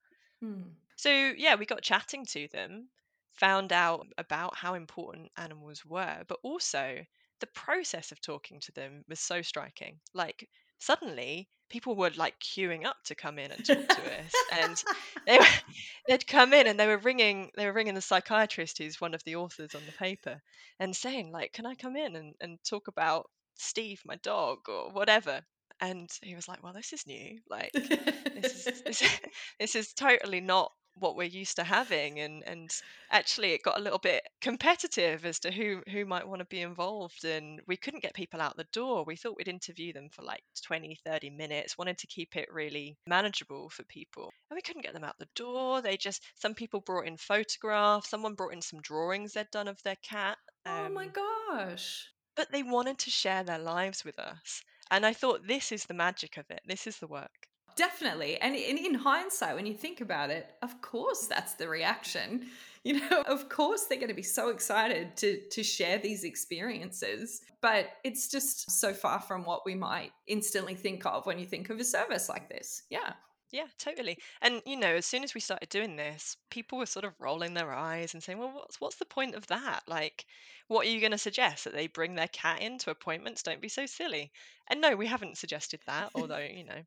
Mm. 0.44 0.72
So, 0.98 1.10
yeah, 1.10 1.56
we 1.56 1.66
got 1.66 1.82
chatting 1.82 2.26
to 2.28 2.48
them, 2.52 2.90
found 3.34 3.72
out 3.72 4.08
about 4.18 4.56
how 4.56 4.74
important 4.74 5.32
animals 5.38 5.86
were, 5.86 6.24
but 6.28 6.40
also 6.44 7.06
the 7.40 7.48
process 7.48 8.12
of 8.12 8.22
talking 8.22 8.60
to 8.62 8.72
them 8.74 9.04
was 9.08 9.20
so 9.20 9.42
striking. 9.42 10.00
Like, 10.14 10.48
suddenly, 10.80 11.48
people 11.72 11.96
were 11.96 12.12
like 12.16 12.36
queuing 12.40 12.86
up 12.86 12.98
to 13.06 13.16
come 13.16 13.40
in 13.40 13.52
and 13.52 13.66
talk 13.66 13.88
to 13.88 14.20
us. 14.20 14.34
And 14.52 14.84
they 15.26 15.38
were, 15.38 15.46
they'd 16.08 16.28
come 16.28 16.54
in 16.54 16.68
and 16.68 16.80
they 16.80 16.88
were 16.88 16.98
ringing 16.98 17.50
they 17.56 17.66
were 17.66 17.74
ringing 17.74 17.96
the 17.96 18.02
psychiatrist 18.02 18.78
who's 18.78 19.00
one 19.00 19.14
of 19.14 19.24
the 19.24 19.38
authors 19.38 19.74
on 19.74 19.82
the 19.86 19.92
paper 19.94 20.42
and 20.80 20.96
saying 20.96 21.32
like 21.32 21.54
can 21.54 21.66
i 21.66 21.76
come 21.76 21.96
in 21.96 22.16
and, 22.16 22.34
and 22.42 22.60
talk 22.68 22.88
about 22.88 23.30
steve 23.56 24.02
my 24.06 24.18
dog 24.18 24.60
or 24.68 24.92
whatever 24.92 25.42
and 25.82 26.10
he 26.22 26.36
was 26.36 26.48
like 26.48 26.64
well 26.64 26.74
this 26.74 26.94
is 26.94 27.06
new 27.08 27.40
like 27.50 27.72
this 27.74 28.68
is 28.68 28.82
this, 28.86 29.20
this 29.60 29.76
is 29.76 29.94
totally 29.94 30.40
not 30.40 30.72
what 31.00 31.16
we're 31.16 31.24
used 31.24 31.56
to 31.56 31.64
having 31.64 32.20
and 32.20 32.44
and 32.46 32.70
actually 33.12 33.54
it 33.54 33.64
got 33.64 33.80
a 33.80 33.82
little 33.82 33.98
bit 33.98 34.22
competitive 34.42 35.26
as 35.26 35.40
to 35.40 35.50
who 35.50 35.82
who 35.90 36.06
might 36.06 36.28
want 36.28 36.40
to 36.40 36.46
be 36.46 36.62
involved 36.62 37.24
and 37.24 37.62
we 37.66 37.78
couldn't 37.78 38.04
get 38.04 38.14
people 38.14 38.42
out 38.42 38.58
the 38.58 38.68
door 38.74 39.06
we 39.06 39.16
thought 39.16 39.36
we'd 39.38 39.48
interview 39.48 39.94
them 39.94 40.10
for 40.12 40.22
like 40.22 40.44
20 40.64 41.00
30 41.06 41.30
minutes 41.30 41.78
wanted 41.78 41.98
to 41.98 42.08
keep 42.08 42.36
it 42.36 42.52
really 42.52 42.98
manageable 43.08 43.70
for 43.70 43.84
people 43.84 44.30
and 44.50 44.58
we 44.58 44.62
couldn't 44.62 44.84
get 44.84 44.94
them 44.94 45.04
out 45.04 45.18
the 45.18 45.28
door 45.34 45.82
they 45.82 45.96
just 45.96 46.22
some 46.36 46.54
people 46.54 46.82
brought 46.82 47.08
in 47.08 47.16
photographs 47.16 48.10
someone 48.10 48.36
brought 48.36 48.54
in 48.54 48.62
some 48.62 48.82
drawings 48.82 49.34
they'd 49.34 49.50
done 49.52 49.70
of 49.70 49.82
their 49.84 49.98
cat 50.04 50.38
oh 50.66 50.90
my 50.90 51.06
um, 51.06 51.12
gosh. 51.14 52.10
but 52.36 52.52
they 52.52 52.64
wanted 52.64 52.98
to 52.98 53.10
share 53.10 53.44
their 53.44 53.60
lives 53.60 54.04
with 54.04 54.20
us 54.20 54.62
and 54.92 55.06
i 55.06 55.14
thought 55.14 55.48
this 55.48 55.72
is 55.72 55.86
the 55.86 55.94
magic 55.94 56.38
of 56.38 56.46
it 56.50 56.62
this 56.68 56.86
is 56.86 56.98
the 56.98 57.08
work 57.08 57.48
Definitely. 57.76 58.40
And 58.42 58.56
in, 58.56 58.78
in 58.78 58.94
hindsight, 58.94 59.56
when 59.56 59.66
you 59.66 59.74
think 59.74 60.02
about 60.02 60.30
it, 60.30 60.52
of 60.62 60.82
course 60.82 61.28
that's 61.28 61.54
the 61.54 61.68
reaction. 61.68 62.46
You 62.84 63.00
know, 63.00 63.22
of 63.28 63.48
course 63.48 63.84
they're 63.84 64.00
going 64.00 64.08
to 64.08 64.16
be 64.16 64.24
so 64.24 64.50
excited 64.50 65.16
to 65.18 65.40
to 65.52 65.62
share 65.62 66.00
these 66.00 66.24
experiences. 66.24 67.42
But 67.62 67.90
it's 68.04 68.28
just 68.28 68.72
so 68.72 68.92
far 68.92 69.20
from 69.20 69.46
what 69.46 69.68
we 69.68 69.76
might 69.76 70.14
instantly 70.26 70.74
think 70.74 71.06
of 71.06 71.28
when 71.28 71.38
you 71.38 71.46
think 71.46 71.70
of 71.70 71.80
a 71.80 71.84
service 71.84 72.28
like 72.28 72.50
this. 72.50 72.82
Yeah. 72.90 73.14
Yeah, 73.52 73.68
totally. 73.78 74.18
And 74.42 74.62
you 74.66 74.78
know, 74.78 74.96
as 74.96 75.06
soon 75.06 75.24
as 75.24 75.34
we 75.34 75.42
started 75.42 75.68
doing 75.70 75.96
this, 75.98 76.38
people 76.50 76.78
were 76.78 76.86
sort 76.86 77.04
of 77.06 77.20
rolling 77.20 77.54
their 77.54 77.72
eyes 77.74 78.14
and 78.14 78.24
saying, 78.24 78.40
"Well, 78.40 78.52
what's 78.54 78.80
what's 78.80 78.96
the 78.96 79.06
point 79.06 79.36
of 79.36 79.48
that? 79.48 79.84
Like, 79.88 80.26
what 80.68 80.86
are 80.86 80.90
you 80.90 81.00
going 81.02 81.12
to 81.12 81.18
suggest 81.18 81.66
that 81.66 81.74
they 81.74 81.88
bring 81.88 82.16
their 82.16 82.30
cat 82.30 82.62
into 82.62 82.90
appointments? 82.92 83.44
Don't 83.44 83.62
be 83.62 83.68
so 83.70 83.86
silly." 83.86 84.32
And 84.68 84.80
no, 84.82 84.96
we 84.96 85.08
haven't 85.08 85.38
suggested 85.38 85.82
that, 85.86 86.12
although, 86.16 86.38
you 86.40 86.64
know, 86.64 86.84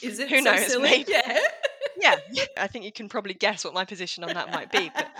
Is 0.00 0.18
it 0.18 0.30
who 0.30 0.40
so 0.40 0.56
knows, 0.56 0.56
silly? 0.56 1.04
maybe. 1.06 1.12
Yeah. 1.96 2.18
Yeah, 2.30 2.46
I 2.56 2.68
think 2.68 2.84
you 2.84 2.92
can 2.92 3.08
probably 3.08 3.34
guess 3.34 3.64
what 3.64 3.74
my 3.74 3.84
position 3.84 4.24
on 4.24 4.34
that 4.34 4.50
might 4.50 4.70
be, 4.70 4.90
but 4.90 5.10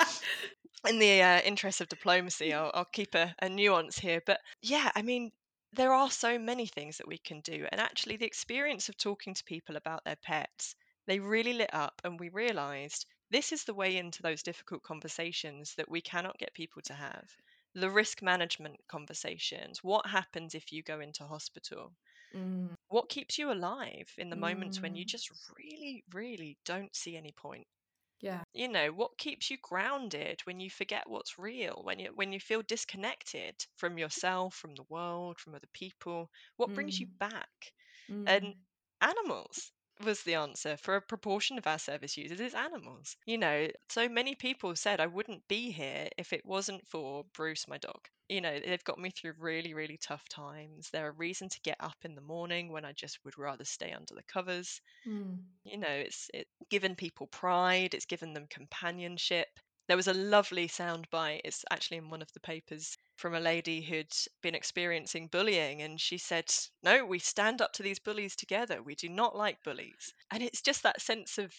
in 0.89 0.99
the 0.99 1.23
uh, 1.23 1.41
interest 1.43 1.81
of 1.81 1.89
diplomacy, 1.89 2.53
I'll, 2.53 2.71
I'll 2.75 2.85
keep 2.85 3.15
a, 3.15 3.35
a 3.41 3.49
nuance 3.49 3.99
here. 3.99 4.23
But 4.25 4.41
yeah, 4.63 4.91
I 4.95 5.03
mean, 5.03 5.31
there 5.73 5.93
are 5.93 6.11
so 6.11 6.39
many 6.39 6.67
things 6.67 6.99
that 6.99 7.09
we 7.09 7.19
can 7.19 7.41
do. 7.43 7.67
And 7.71 7.81
actually, 7.81 8.17
the 8.17 8.27
experience 8.27 8.89
of 8.89 8.97
talking 8.97 9.35
to 9.35 9.45
people 9.45 9.77
about 9.77 10.05
their 10.05 10.17
pets, 10.17 10.75
they 11.09 11.19
really 11.19 11.55
lit 11.55 11.75
up, 11.75 12.01
and 12.05 12.21
we 12.21 12.29
realized 12.29 13.07
this 13.31 13.51
is 13.53 13.65
the 13.65 13.75
way 13.75 13.97
into 13.97 14.23
those 14.23 14.45
difficult 14.45 14.85
conversations 14.85 15.75
that 15.75 15.91
we 15.91 16.01
cannot 16.01 16.39
get 16.39 16.55
people 16.55 16.83
to 16.83 16.95
have. 16.95 17.37
The 17.75 17.91
risk 17.91 18.23
management 18.23 18.87
conversations. 18.87 19.83
What 19.83 20.07
happens 20.07 20.55
if 20.55 20.71
you 20.73 20.85
go 20.85 21.01
into 21.01 21.27
hospital? 21.27 21.97
Mm, 22.35 22.75
What 22.89 23.09
keeps 23.09 23.39
you 23.39 23.51
alive 23.53 24.15
in 24.19 24.31
the 24.31 24.37
moments 24.37 24.83
when 24.83 24.95
you 24.95 25.05
Mm. 25.05 25.07
just 25.07 25.31
really, 25.57 26.05
really 26.13 26.59
don't 26.65 26.95
see 26.97 27.17
any 27.17 27.33
point? 27.33 27.67
yeah. 28.21 28.45
you 28.53 28.69
know 28.69 28.93
what 28.93 29.17
keeps 29.19 29.51
you 29.51 29.57
grounded 29.59 30.41
when 30.43 30.61
you 30.61 30.71
forget 30.71 31.09
what's 31.09 31.39
real 31.39 31.81
when 31.85 31.99
you 31.99 32.13
when 32.15 32.33
you 32.33 32.41
feel 32.41 32.63
disconnected 32.63 33.55
from 33.77 33.99
yourself 33.99 34.55
from 34.55 34.75
the 34.75 34.83
world 34.91 35.39
from 35.39 35.55
other 35.55 35.69
people 35.73 36.31
what 36.57 36.75
brings 36.75 37.01
you 37.01 37.07
Mm, 37.07 37.19
back 37.19 37.73
mm, 38.09 38.27
and 38.27 38.55
animals 39.01 39.73
was 40.05 40.23
the 40.23 40.35
answer 40.35 40.77
for 40.77 40.97
a 40.97 41.03
proportion 41.03 41.59
of 41.59 41.67
our 41.67 41.79
service 41.79 42.17
users 42.17 42.41
is 42.41 42.55
animals. 42.55 43.17
You 43.27 43.39
know 43.39 43.69
so 43.89 44.09
many 44.09 44.35
people 44.35 44.75
said 44.77 45.01
i 45.01 45.07
wouldn't 45.07 45.47
be 45.49 45.71
here 45.71 46.09
if 46.17 46.33
it 46.33 46.45
wasn't 46.45 46.87
for 46.87 47.25
bruce 47.35 47.67
my 47.69 47.79
dog. 47.79 48.09
You 48.29 48.41
know 48.41 48.59
they've 48.59 48.85
got 48.85 48.99
me 48.99 49.11
through 49.11 49.35
really 49.39 49.75
really 49.75 49.99
tough 49.99 50.29
times. 50.29 50.91
They're 50.91 51.09
a 51.09 51.13
reason 51.13 51.49
to 51.49 51.61
get 51.63 51.77
up 51.81 51.97
in 52.05 52.15
the 52.15 52.21
morning 52.21 52.71
when 52.73 52.85
i 52.85 52.93
just 52.93 53.19
would 53.25 53.39
rather 53.39 53.65
stay 53.65 53.93
under 53.93 54.15
the 54.15 54.23
covers. 54.23 54.81
Mm. 55.07 55.39
you 55.65 55.79
know 55.79 55.89
it's 55.89 56.29
it 56.35 56.47
given 56.71 56.95
people 56.97 57.27
pride 57.29 57.95
it's 57.95 58.07
given 58.07 58.33
them 58.35 58.47
companionship 58.51 59.49
there 59.89 59.97
was 59.97 60.07
a 60.07 60.15
lovely 60.15 60.69
soundbite 60.69 61.41
it's 61.45 61.65
actually 61.71 61.97
in 61.97 62.11
one 62.11 62.23
of 62.23 62.31
the 62.35 62.41
papers 62.41 62.97
from 63.17 63.35
a 63.35 63.41
lady 63.41 63.81
who'd 63.81 64.13
been 64.43 64.55
experiencing 64.55 65.27
bullying 65.29 65.83
and 65.83 66.01
she 66.01 66.19
said 66.19 66.45
no 66.83 67.05
we 67.05 67.19
stand 67.19 67.61
up 67.61 67.73
to 67.73 67.83
these 67.83 67.99
bullies 67.99 68.37
together 68.37 68.83
we 68.83 68.95
do 68.95 69.09
not 69.09 69.35
like 69.35 69.63
bullies. 69.65 70.13
And 70.31 70.43
it's 70.43 70.61
just 70.63 70.83
that 70.83 71.01
sense 71.01 71.39
of 71.39 71.53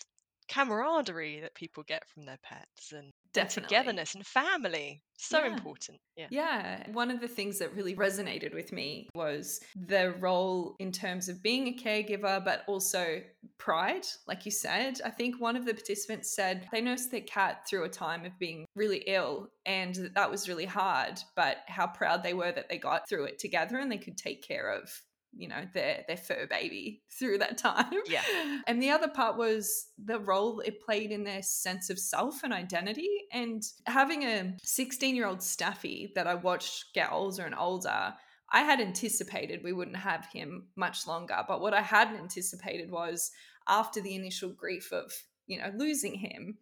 camaraderie 0.50 1.40
that 1.42 1.54
people 1.56 1.84
get 1.84 2.08
from 2.10 2.26
their 2.26 2.40
pets 2.44 2.92
and, 2.92 3.12
Definitely. 3.32 3.70
togetherness 3.78 4.16
and 4.16 4.26
family. 4.26 5.04
So 5.20 5.44
Yeah. 5.44 5.54
important. 5.54 6.00
Yeah. 6.16 6.28
Yeah, 6.32 6.92
one 6.92 7.12
of 7.12 7.22
the 7.22 7.28
things 7.28 7.60
that 7.60 7.74
really 7.76 7.96
resonated 7.96 8.54
with 8.56 8.72
me 8.72 9.08
was 9.14 9.60
the 9.76 10.12
role 10.20 10.76
in 10.80 10.92
terms 10.92 11.30
of 11.30 11.44
being 11.44 11.68
a 11.68 11.74
caregiver, 11.74 12.44
but 12.44 12.64
also 12.68 13.22
pride, 13.60 14.06
like 14.28 14.46
you 14.46 14.52
said. 14.52 15.00
I 15.06 15.12
think 15.12 15.40
one 15.40 15.56
of 15.56 15.66
the 15.66 15.74
participants 15.76 16.34
said 16.36 16.68
they 16.72 16.82
nursed 16.82 17.12
their 17.12 17.22
cat 17.22 17.68
through 17.70 17.84
a 17.84 17.90
time 17.90 18.26
of 18.26 18.38
being 18.40 18.66
really 18.76 19.04
ill 19.06 19.50
and 19.66 19.94
that 20.16 20.32
was 20.32 20.50
really 20.50 20.66
hard, 20.66 21.20
but 21.36 21.58
how 21.68 21.86
proud 21.86 22.24
they 22.24 22.34
were 22.34 22.52
that 22.52 22.68
they 22.70 22.80
got 22.80 23.08
through 23.08 23.26
it 23.26 23.38
together 23.38 23.78
and 23.78 23.92
they 23.92 23.98
could 24.00 24.18
take 24.18 24.42
care 24.42 24.72
of 24.72 24.90
you 25.36 25.48
know 25.48 25.64
their 25.74 26.04
their 26.08 26.18
fur 26.18 26.48
baby 26.48 27.02
through 27.18 27.38
that 27.40 27.58
time. 27.58 27.94
Yeah. 28.08 28.24
and 28.68 28.82
the 28.82 28.92
other 28.92 29.08
part 29.08 29.38
was 29.38 29.88
the 30.04 30.20
role 30.20 30.60
it 30.62 30.82
played 30.82 31.12
in 31.12 31.24
their 31.24 31.44
sense 31.44 31.90
of 31.90 32.00
self 32.00 32.44
and 32.44 32.54
identity. 32.54 33.10
And 33.32 33.64
having 33.86 34.24
a 34.24 34.56
16 34.64 35.16
year 35.16 35.28
old 35.28 35.44
staffy 35.44 36.12
that 36.16 36.28
i 36.28 36.36
watched 36.36 36.94
get 36.94 37.12
older 37.12 37.44
and 37.44 37.56
older 37.56 38.14
i 38.52 38.62
had 38.62 38.82
anticipated 38.82 39.62
we 39.64 39.74
wouldn't 39.74 39.98
have 39.98 40.28
him 40.34 40.68
much 40.76 41.08
longer. 41.08 41.44
But 41.48 41.62
what 41.62 41.74
i 41.74 41.82
hadn't 41.82 42.20
anticipated 42.20 42.92
was 42.92 43.32
after 43.68 44.02
the 44.02 44.16
initial 44.16 44.50
grief 44.50 44.92
of 44.92 45.14
you 45.46 45.60
know 45.60 45.72
losing 45.76 46.16
him 46.16 46.58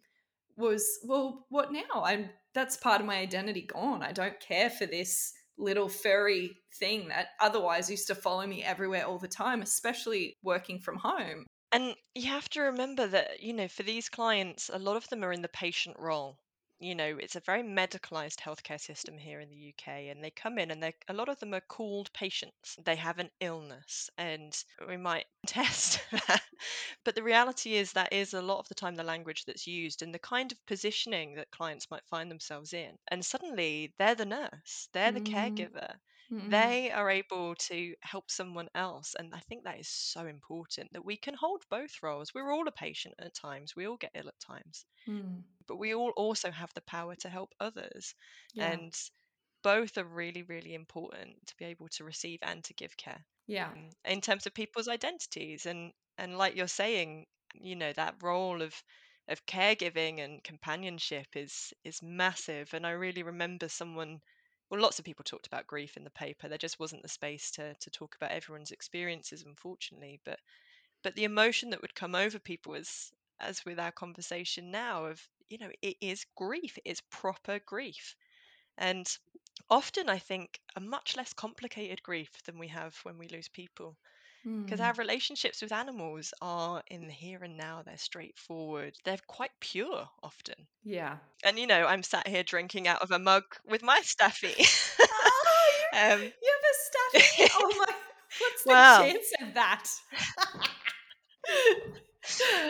was 0.58 0.98
well 1.04 1.46
what 1.48 1.72
now? 1.72 2.02
I'm 2.02 2.30
that's 2.52 2.76
part 2.76 3.00
of 3.00 3.06
my 3.06 3.18
identity 3.18 3.62
gone. 3.62 4.02
I 4.02 4.12
don't 4.12 4.40
care 4.40 4.68
for 4.68 4.86
this 4.86 5.32
little 5.58 5.88
furry 5.88 6.56
thing 6.78 7.08
that 7.08 7.28
otherwise 7.40 7.90
used 7.90 8.06
to 8.06 8.14
follow 8.14 8.46
me 8.46 8.62
everywhere 8.62 9.06
all 9.06 9.18
the 9.18 9.28
time, 9.28 9.62
especially 9.62 10.34
working 10.42 10.78
from 10.78 10.96
home. 10.96 11.46
And 11.72 11.94
you 12.14 12.28
have 12.28 12.48
to 12.50 12.62
remember 12.62 13.06
that, 13.08 13.42
you 13.42 13.52
know, 13.52 13.68
for 13.68 13.82
these 13.82 14.08
clients, 14.08 14.70
a 14.72 14.78
lot 14.78 14.96
of 14.96 15.08
them 15.08 15.22
are 15.22 15.32
in 15.32 15.42
the 15.42 15.48
patient 15.48 15.96
role. 15.98 16.38
You 16.80 16.94
know, 16.96 17.18
it's 17.18 17.36
a 17.36 17.40
very 17.40 17.62
medicalized 17.62 18.40
healthcare 18.40 18.80
system 18.80 19.16
here 19.18 19.38
in 19.38 19.48
the 19.48 19.56
UK, 19.56 20.08
and 20.08 20.24
they 20.24 20.30
come 20.30 20.58
in 20.58 20.70
and 20.72 20.82
they 20.82 20.94
a 21.06 21.12
lot 21.12 21.28
of 21.28 21.38
them 21.38 21.54
are 21.54 21.60
called 21.60 22.12
patients. 22.12 22.76
They 22.84 22.96
have 22.96 23.18
an 23.18 23.30
illness, 23.38 24.10
and 24.18 24.52
we 24.88 24.96
might 24.96 25.26
test 25.46 26.00
that. 26.10 26.42
But 27.04 27.14
the 27.14 27.22
reality 27.22 27.74
is 27.74 27.92
that 27.92 28.12
is 28.12 28.34
a 28.34 28.42
lot 28.42 28.58
of 28.60 28.68
the 28.68 28.74
time 28.74 28.94
the 28.96 29.02
language 29.04 29.44
that's 29.44 29.66
used 29.66 30.02
and 30.02 30.14
the 30.14 30.18
kind 30.18 30.50
of 30.52 30.66
positioning 30.66 31.34
that 31.34 31.50
clients 31.50 31.90
might 31.90 32.06
find 32.06 32.30
themselves 32.30 32.72
in. 32.72 32.96
And 33.08 33.24
suddenly 33.24 33.94
they're 33.98 34.14
the 34.14 34.26
nurse, 34.26 34.88
they're 34.92 35.12
the 35.12 35.20
Mm, 35.20 35.20
caregiver, 35.20 35.98
mm, 36.30 36.50
they 36.50 36.90
are 36.90 37.10
able 37.10 37.54
to 37.56 37.94
help 38.02 38.30
someone 38.30 38.68
else 38.74 39.14
and 39.16 39.34
i 39.34 39.40
think 39.40 39.64
that 39.64 39.78
is 39.80 39.88
so 39.88 40.26
important 40.26 40.92
that 40.92 41.04
we 41.04 41.16
can 41.16 41.34
hold 41.34 41.62
both 41.70 42.02
roles 42.02 42.32
we're 42.34 42.52
all 42.52 42.66
a 42.68 42.72
patient 42.72 43.14
at 43.18 43.34
times 43.34 43.74
we 43.76 43.86
all 43.86 43.96
get 43.96 44.12
ill 44.14 44.28
at 44.28 44.38
times 44.40 44.86
mm. 45.06 45.44
But 45.68 45.76
we 45.78 45.94
all 45.94 46.10
also 46.16 46.50
have 46.50 46.72
the 46.74 46.82
power 46.82 47.14
to 47.16 47.28
help 47.28 47.54
others 47.60 48.14
Yeah. 48.54 48.66
and 48.66 48.94
both 49.62 49.98
are 49.98 50.04
really 50.04 50.42
really 50.42 50.74
important 50.74 51.46
to 51.46 51.56
be 51.56 51.64
able 51.66 51.88
to 51.88 52.04
receive 52.04 52.40
and 52.42 52.64
to 52.64 52.74
give 52.74 52.96
care 52.96 53.24
yeah. 53.46 53.72
um, 53.72 53.90
in 54.04 54.20
terms 54.20 54.46
of 54.46 54.54
people's 54.54 54.88
identities 54.88 55.66
and 55.66 55.92
and 56.18 56.36
like 56.38 56.56
you're 56.56 56.68
saying 56.68 57.26
you 57.54 57.76
know 57.76 57.92
that 57.92 58.22
role 58.22 58.62
of 58.62 58.74
of 59.28 59.44
caregiving 59.46 60.20
and 60.20 60.42
companionship 60.44 61.26
is 61.36 61.72
is 61.84 62.02
massive 62.02 62.72
and 62.74 62.86
i 62.86 62.90
really 62.90 63.22
remember 63.22 63.68
someone 63.68 64.20
well 64.70 64.80
lots 64.80 64.98
of 64.98 65.04
people 65.04 65.24
talked 65.24 65.46
about 65.46 65.66
grief 65.66 65.96
in 65.96 66.04
the 66.04 66.10
paper 66.10 66.48
there 66.48 66.58
just 66.58 66.78
wasn't 66.80 67.02
the 67.02 67.08
space 67.08 67.50
to 67.52 67.74
to 67.80 67.90
talk 67.90 68.14
about 68.16 68.32
everyone's 68.32 68.70
experiences 68.72 69.44
unfortunately 69.44 70.20
but 70.24 70.38
but 71.02 71.14
the 71.16 71.24
emotion 71.24 71.70
that 71.70 71.82
would 71.82 71.94
come 71.94 72.14
over 72.14 72.38
people 72.38 72.74
as 72.74 73.10
as 73.40 73.64
with 73.64 73.78
our 73.78 73.92
conversation 73.92 74.70
now 74.70 75.06
of 75.06 75.28
you 75.50 75.58
know 75.58 75.70
it 75.82 75.96
is 76.00 76.24
grief 76.36 76.78
it 76.78 76.90
is 76.90 77.00
proper 77.10 77.58
grief 77.66 78.16
and 78.78 79.18
often 79.70 80.08
i 80.08 80.18
think 80.18 80.60
a 80.76 80.80
much 80.80 81.16
less 81.16 81.32
complicated 81.34 82.02
grief 82.02 82.30
than 82.44 82.58
we 82.58 82.68
have 82.68 82.96
when 83.04 83.18
we 83.18 83.28
lose 83.28 83.48
people 83.48 83.98
because 84.66 84.80
Mm. 84.80 84.80
our 84.80 84.94
relationships 84.94 85.62
with 85.62 85.72
animals 85.72 86.34
are 86.42 86.82
in 86.88 87.06
the 87.06 87.12
here 87.12 87.42
and 87.44 87.56
now 87.56 87.82
they're 87.82 87.98
straightforward 87.98 88.94
they're 89.04 89.18
quite 89.28 89.52
pure 89.60 90.08
often 90.22 90.66
Yeah. 90.82 91.18
and 91.44 91.58
you 91.58 91.66
know 91.66 91.86
i'm 91.86 92.02
sat 92.02 92.26
here 92.28 92.42
drinking 92.44 92.88
out 92.88 93.02
of 93.02 93.10
a 93.10 93.18
mug 93.18 93.44
with 93.64 93.82
my 93.82 94.00
staffy 94.02 94.56
Oh, 95.10 95.72
you, 95.78 95.86
um 95.92 96.32
you 96.42 96.52
have 96.54 96.64
a 96.70 96.74
staffy. 96.84 97.52
Oh 97.54 97.74
my! 97.78 97.94
What's 98.38 98.64
the 98.66 98.76
Wow. 98.76 99.14
chance 99.16 99.32
of 99.42 99.54
that? 99.54 99.88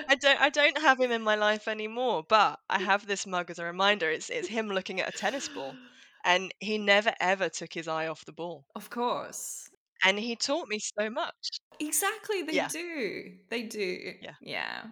I 0.08 0.14
don't 0.16 0.40
I 0.40 0.48
don't 0.50 0.78
have 0.78 0.98
him 1.00 1.10
in 1.12 1.22
my 1.22 1.34
life 1.36 1.68
anymore, 1.68 2.24
but 2.28 2.60
I 2.68 2.80
have 2.80 3.06
this 3.06 3.26
mug 3.26 3.50
as 3.50 3.58
a 3.58 3.64
reminder. 3.64 4.10
It's 4.10 4.30
it's 4.30 4.48
him 4.48 4.68
looking 4.68 5.00
at 5.00 5.08
a 5.08 5.12
tennis 5.12 5.48
ball. 5.48 5.80
And 6.24 6.52
he 6.60 6.78
never 6.78 7.14
ever 7.20 7.48
took 7.48 7.72
his 7.72 7.88
eye 7.88 8.08
off 8.08 8.24
the 8.24 8.32
ball. 8.32 8.66
of 8.74 8.88
course. 8.90 9.70
And 10.02 10.18
he 10.18 10.34
taught 10.34 10.66
me 10.68 10.80
so 10.80 11.08
much. 11.08 11.60
Exactly. 11.80 12.42
They 12.42 12.54
Yeah. 12.54 12.68
do. 12.68 13.38
They 13.48 13.62
do. 13.64 14.18
Yeah. 14.20 14.34
Yeah. 14.40 14.90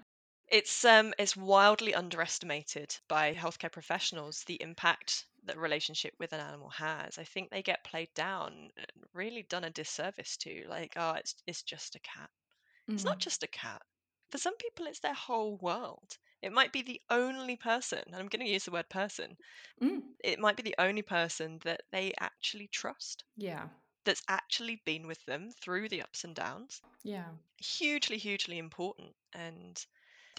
It's 0.48 0.84
um 0.84 1.14
it's 1.18 1.36
wildly 1.36 1.94
underestimated 1.94 2.98
by 3.06 3.32
healthcare 3.34 3.70
professionals 3.70 4.42
the 4.44 4.60
impact 4.60 5.26
that 5.44 5.56
relationship 5.56 6.14
with 6.18 6.32
an 6.32 6.40
animal 6.40 6.70
has. 6.70 7.16
I 7.18 7.22
think 7.24 7.50
they 7.50 7.62
get 7.62 7.84
played 7.84 8.12
down 8.14 8.72
and 8.76 8.90
really 9.12 9.44
done 9.44 9.62
a 9.64 9.70
disservice 9.70 10.36
to. 10.38 10.66
Like, 10.68 10.94
oh, 10.96 11.12
it's 11.12 11.36
it's 11.46 11.62
just 11.62 11.94
a 11.94 12.00
cat. 12.00 12.30
It's 12.94 13.04
not 13.04 13.18
Mm. 13.18 13.20
just 13.20 13.42
a 13.44 13.48
cat. 13.48 13.82
For 14.36 14.40
some 14.42 14.58
people, 14.58 14.86
it's 14.86 15.00
their 15.00 15.14
whole 15.14 15.56
world. 15.56 16.18
It 16.42 16.52
might 16.52 16.70
be 16.70 16.82
the 16.82 17.00
only 17.08 17.56
person, 17.56 18.02
and 18.06 18.16
I'm 18.16 18.28
going 18.28 18.44
to 18.44 18.52
use 18.52 18.66
the 18.66 18.70
word 18.70 18.90
person, 18.90 19.38
Mm. 19.80 20.02
it 20.22 20.38
might 20.38 20.56
be 20.56 20.62
the 20.62 20.74
only 20.78 21.02
person 21.02 21.58
that 21.60 21.82
they 21.90 22.12
actually 22.20 22.68
trust, 22.68 23.24
Yeah. 23.36 23.68
that's 24.04 24.22
actually 24.28 24.76
been 24.84 25.06
with 25.06 25.24
them 25.26 25.50
through 25.52 25.88
the 25.88 26.02
ups 26.02 26.24
and 26.24 26.34
downs. 26.34 26.82
Yeah. 27.04 27.30
Hugely, 27.58 28.18
hugely 28.18 28.58
important. 28.58 29.16
And 29.32 29.86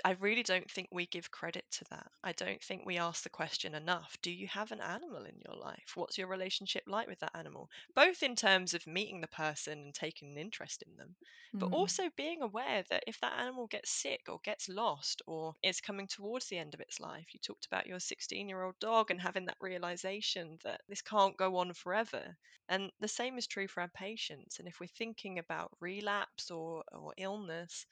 I 0.06 0.12
really 0.12 0.44
don't 0.44 0.70
think 0.70 0.90
we 0.92 1.06
give 1.08 1.32
credit 1.32 1.66
to 1.72 1.86
that. 1.92 2.12
I 2.24 2.32
don't 2.32 2.62
think 2.64 2.86
we 2.86 2.98
ask 2.98 3.24
the 3.24 3.30
question 3.30 3.76
enough 3.76 4.18
Do 4.22 4.32
you 4.32 4.48
have 4.48 4.72
an 4.72 4.82
animal 4.82 5.26
in 5.26 5.40
your 5.46 5.56
life? 5.56 5.92
What's 5.96 6.18
your 6.18 6.28
relationship 6.28 6.84
like 6.88 7.08
with 7.08 7.20
that 7.20 7.36
animal? 7.36 7.70
Both 7.96 8.24
in 8.24 8.36
terms 8.36 8.74
of 8.74 8.88
meeting 8.88 9.22
the 9.22 9.28
person 9.28 9.80
and 9.80 9.94
taking 9.96 10.32
an 10.32 10.38
interest 10.38 10.82
in 10.84 10.96
them, 10.98 11.16
but 11.60 11.68
Mm. 11.68 11.72
also 11.72 12.10
being 12.16 12.42
aware 12.42 12.84
that 12.90 13.04
if 13.08 13.20
that 13.20 13.40
animal 13.40 13.68
gets 13.68 13.92
sick 13.92 14.22
or 14.30 14.40
gets 14.44 14.68
lost 14.70 15.22
or 15.28 15.56
is 15.64 15.82
coming 15.82 16.08
towards 16.08 16.48
the 16.48 16.58
end 16.58 16.74
of 16.74 16.80
its 16.82 17.00
life, 17.00 17.34
you 17.34 17.40
talked 17.40 17.66
about 17.66 17.88
your 17.88 18.00
16 18.00 18.50
year 18.50 18.64
old 18.64 18.80
dog 18.80 19.12
and 19.12 19.22
having 19.22 19.46
that 19.46 19.58
realization 19.62 20.58
that 20.64 20.82
this 20.88 21.02
can't 21.02 21.38
go 21.38 21.56
on 21.58 21.74
forever. 21.74 22.38
And 22.70 22.92
the 23.00 23.08
same 23.08 23.38
is 23.38 23.48
true 23.48 23.68
for 23.68 23.82
our 23.82 23.90
patients. 23.90 24.60
And 24.60 24.68
if 24.68 24.80
we're 24.80 24.88
thinking 24.88 25.40
about 25.40 25.72
relapse 25.80 26.52
or, 26.52 26.84
or 26.92 27.14
illness, 27.18 27.86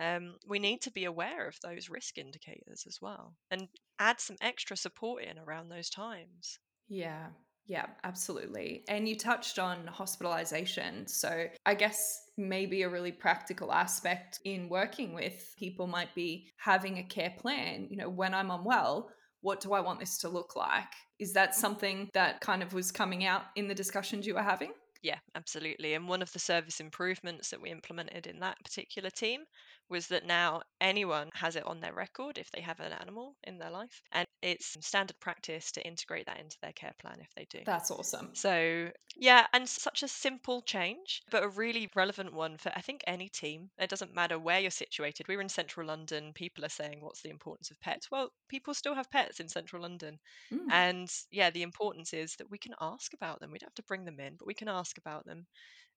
um, 0.00 0.36
we 0.48 0.58
need 0.58 0.80
to 0.82 0.90
be 0.90 1.04
aware 1.04 1.46
of 1.46 1.58
those 1.62 1.90
risk 1.90 2.18
indicators 2.18 2.84
as 2.88 2.98
well 3.00 3.36
and 3.50 3.68
add 3.98 4.18
some 4.18 4.36
extra 4.40 4.76
support 4.76 5.22
in 5.22 5.38
around 5.38 5.68
those 5.68 5.90
times. 5.90 6.58
Yeah, 6.88 7.28
yeah, 7.66 7.86
absolutely. 8.02 8.84
And 8.88 9.08
you 9.08 9.16
touched 9.16 9.58
on 9.58 9.86
hospitalization. 9.86 11.06
So 11.06 11.46
I 11.66 11.74
guess 11.74 12.24
maybe 12.36 12.82
a 12.82 12.88
really 12.88 13.12
practical 13.12 13.72
aspect 13.72 14.40
in 14.44 14.68
working 14.68 15.14
with 15.14 15.54
people 15.56 15.86
might 15.86 16.14
be 16.14 16.50
having 16.56 16.98
a 16.98 17.04
care 17.04 17.34
plan. 17.38 17.86
You 17.90 17.96
know, 17.98 18.08
when 18.08 18.34
I'm 18.34 18.50
unwell, 18.50 19.10
what 19.42 19.60
do 19.60 19.72
I 19.72 19.80
want 19.80 20.00
this 20.00 20.18
to 20.18 20.28
look 20.28 20.56
like? 20.56 20.92
Is 21.18 21.32
that 21.34 21.54
something 21.54 22.10
that 22.14 22.40
kind 22.40 22.62
of 22.62 22.72
was 22.72 22.90
coming 22.90 23.24
out 23.24 23.42
in 23.54 23.68
the 23.68 23.74
discussions 23.74 24.26
you 24.26 24.34
were 24.34 24.42
having? 24.42 24.72
Yeah, 25.02 25.18
absolutely. 25.34 25.94
And 25.94 26.08
one 26.08 26.22
of 26.22 26.32
the 26.32 26.38
service 26.38 26.80
improvements 26.80 27.50
that 27.50 27.60
we 27.60 27.70
implemented 27.70 28.26
in 28.26 28.40
that 28.40 28.58
particular 28.64 29.10
team 29.10 29.44
was 29.90 30.06
that 30.08 30.24
now 30.24 30.62
anyone 30.80 31.28
has 31.34 31.56
it 31.56 31.66
on 31.66 31.80
their 31.80 31.92
record 31.92 32.38
if 32.38 32.50
they 32.52 32.60
have 32.60 32.80
an 32.80 32.92
animal 32.92 33.34
in 33.44 33.58
their 33.58 33.70
life. 33.70 34.02
And 34.12 34.26
it's 34.42 34.76
standard 34.80 35.18
practice 35.20 35.72
to 35.72 35.86
integrate 35.86 36.26
that 36.26 36.40
into 36.40 36.56
their 36.62 36.72
care 36.72 36.94
plan 36.98 37.18
if 37.20 37.28
they 37.34 37.46
do. 37.50 37.60
That's 37.66 37.90
awesome. 37.90 38.30
So, 38.34 38.90
yeah, 39.16 39.46
and 39.52 39.68
such 39.68 40.02
a 40.02 40.08
simple 40.08 40.62
change, 40.62 41.22
but 41.30 41.42
a 41.42 41.48
really 41.48 41.90
relevant 41.94 42.32
one 42.32 42.56
for 42.56 42.72
I 42.74 42.80
think 42.80 43.02
any 43.06 43.28
team. 43.28 43.70
It 43.78 43.90
doesn't 43.90 44.14
matter 44.14 44.38
where 44.38 44.60
you're 44.60 44.70
situated. 44.70 45.28
We 45.28 45.36
were 45.36 45.42
in 45.42 45.48
central 45.48 45.86
London. 45.86 46.32
People 46.34 46.64
are 46.64 46.70
saying, 46.70 46.98
What's 47.00 47.22
the 47.22 47.30
importance 47.30 47.70
of 47.70 47.80
pets? 47.80 48.10
Well, 48.10 48.30
people 48.48 48.74
still 48.74 48.94
have 48.94 49.10
pets 49.10 49.40
in 49.40 49.48
central 49.48 49.82
London. 49.82 50.18
Mm. 50.52 50.70
And 50.70 51.12
yeah, 51.30 51.50
the 51.50 51.62
importance 51.62 52.14
is 52.14 52.36
that 52.36 52.50
we 52.50 52.58
can 52.58 52.74
ask 52.80 53.12
about 53.12 53.40
them. 53.40 53.50
We 53.50 53.58
don't 53.58 53.70
have 53.70 53.74
to 53.74 53.82
bring 53.82 54.04
them 54.04 54.20
in, 54.20 54.36
but 54.38 54.46
we 54.46 54.54
can 54.54 54.68
ask 54.68 54.96
about 54.98 55.26
them 55.26 55.46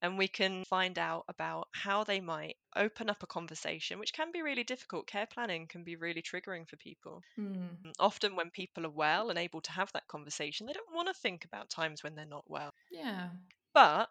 and 0.01 0.17
we 0.17 0.27
can 0.27 0.65
find 0.65 0.99
out 0.99 1.23
about 1.29 1.69
how 1.71 2.03
they 2.03 2.19
might 2.19 2.57
open 2.75 3.09
up 3.09 3.23
a 3.23 3.27
conversation, 3.27 3.99
which 3.99 4.13
can 4.13 4.31
be 4.31 4.41
really 4.41 4.63
difficult. 4.63 5.07
Care 5.07 5.27
planning 5.27 5.67
can 5.67 5.83
be 5.83 5.95
really 5.95 6.21
triggering 6.21 6.67
for 6.67 6.77
people. 6.77 7.25
Mm. 7.37 7.85
Often, 7.99 8.35
when 8.35 8.51
people 8.51 8.85
are 8.85 8.91
well 8.91 9.29
and 9.29 9.39
able 9.39 9.61
to 9.61 9.71
have 9.73 9.91
that 9.93 10.07
conversation, 10.07 10.67
they 10.67 10.73
don't 10.73 10.93
want 10.95 11.09
to 11.09 11.13
think 11.15 11.45
about 11.45 11.69
times 11.69 12.03
when 12.03 12.15
they're 12.15 12.25
not 12.25 12.49
well. 12.49 12.73
Yeah. 12.89 13.31
But 13.73 14.09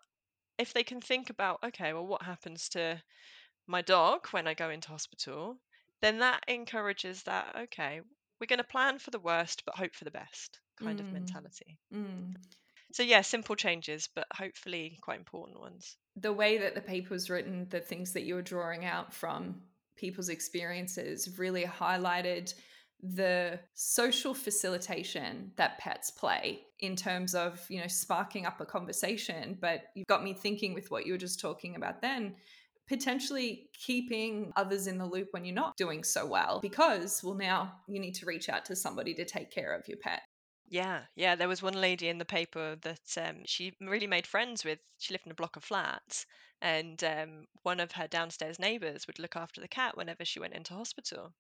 if 0.59 0.73
they 0.73 0.85
can 0.85 1.01
think 1.01 1.31
about, 1.31 1.65
okay, 1.65 1.93
well, 1.93 2.07
what 2.07 2.23
happens 2.23 2.69
to 2.71 3.03
my 3.67 3.83
dog 3.83 4.29
when 4.29 4.47
I 4.47 4.55
go 4.55 4.71
into 4.71 4.89
hospital? 4.89 5.63
then 6.03 6.19
that 6.21 6.45
encourages 6.49 7.25
that, 7.25 7.57
okay, 7.57 8.03
we're 8.41 8.47
going 8.49 8.59
to 8.59 8.65
plan 8.65 8.99
for 9.01 9.11
the 9.11 9.21
worst, 9.21 9.65
but 9.65 9.77
hope 9.77 9.95
for 9.95 10.05
the 10.05 10.13
best 10.13 10.61
kind 10.77 11.01
of 11.01 11.11
Mm, 11.11 11.13
mentality. 11.13 11.79
mm. 11.93 12.37
So, 12.93 13.03
yeah, 13.03 13.23
simple 13.23 13.57
changes, 13.57 14.09
but 14.15 14.27
hopefully 14.35 14.99
quite 15.01 15.19
important 15.19 15.61
ones. 15.61 15.97
The 16.17 16.33
way 16.33 16.59
that 16.59 16.75
the 16.75 16.81
paper 16.81 17.15
was 17.15 17.31
written, 17.31 17.67
the 17.71 17.81
things 17.81 18.13
that 18.13 18.23
you 18.23 18.35
were 18.35 18.43
drawing 18.43 18.85
out 18.85 19.13
from 19.13 19.63
people's 19.97 20.29
experiences 20.29 21.39
really 21.39 21.65
highlighted 21.65 22.53
the 23.03 23.59
social 23.75 24.33
facilitation 24.33 25.51
that 25.57 25.79
pets 25.79 26.11
play 26.11 26.61
in 26.79 26.95
terms 26.95 27.35
of 27.35 27.65
you 27.69 27.81
know 27.81 27.89
sparking 27.89 28.47
up 28.47 28.61
a 28.61 28.65
conversation 28.65 29.59
but 29.61 29.87
you've 29.97 30.07
got 30.07 30.23
me 30.23 30.33
thinking 30.33 30.73
with 30.73 30.89
what 30.91 31.05
you 31.05 31.13
were 31.13 31.19
just 31.19 31.41
talking 31.41 31.75
about 31.75 32.01
then 32.01 32.33
potentially 32.89 33.69
keeping 33.75 34.53
others 34.55 34.87
in 34.87 34.99
the 34.99 35.05
loop 35.05 35.29
when 35.33 35.45
you're 35.45 35.55
not 35.55 35.77
doing 35.77 36.05
so 36.05 36.25
well 36.25 36.61
because 36.61 37.23
well 37.25 37.35
now 37.35 37.73
you 37.89 37.99
need 37.99 38.15
to 38.15 38.27
reach 38.27 38.49
out 38.49 38.65
to 38.65 38.77
somebody 38.77 39.13
to 39.15 39.25
take 39.25 39.51
care 39.51 39.75
of 39.75 39.87
your 39.89 39.99
pet 39.99 40.23
Yeah, 40.73 41.05
yeah. 41.15 41.37
There 41.37 41.47
was 41.47 41.63
one 41.63 41.75
lady 41.81 42.09
in 42.09 42.19
the 42.19 42.25
paper 42.25 42.75
that 42.75 43.17
um, 43.17 43.45
she 43.47 43.77
really 43.81 44.09
made 44.09 44.27
friends 44.27 44.65
with. 44.65 44.81
She 44.99 45.15
lived 45.15 45.25
in 45.27 45.31
a 45.33 45.37
block 45.37 45.55
of 45.57 45.63
flats, 45.63 46.27
and 46.61 47.03
um, 47.05 47.47
one 47.63 47.79
of 47.79 47.93
her 47.93 48.09
downstairs 48.09 48.59
neighbors 48.59 49.07
would 49.07 49.21
look 49.21 49.37
after 49.37 49.61
the 49.61 49.69
cat 49.69 49.97
whenever 49.97 50.25
she 50.25 50.41
went 50.41 50.55
into 50.55 50.75
hospital. 50.75 51.33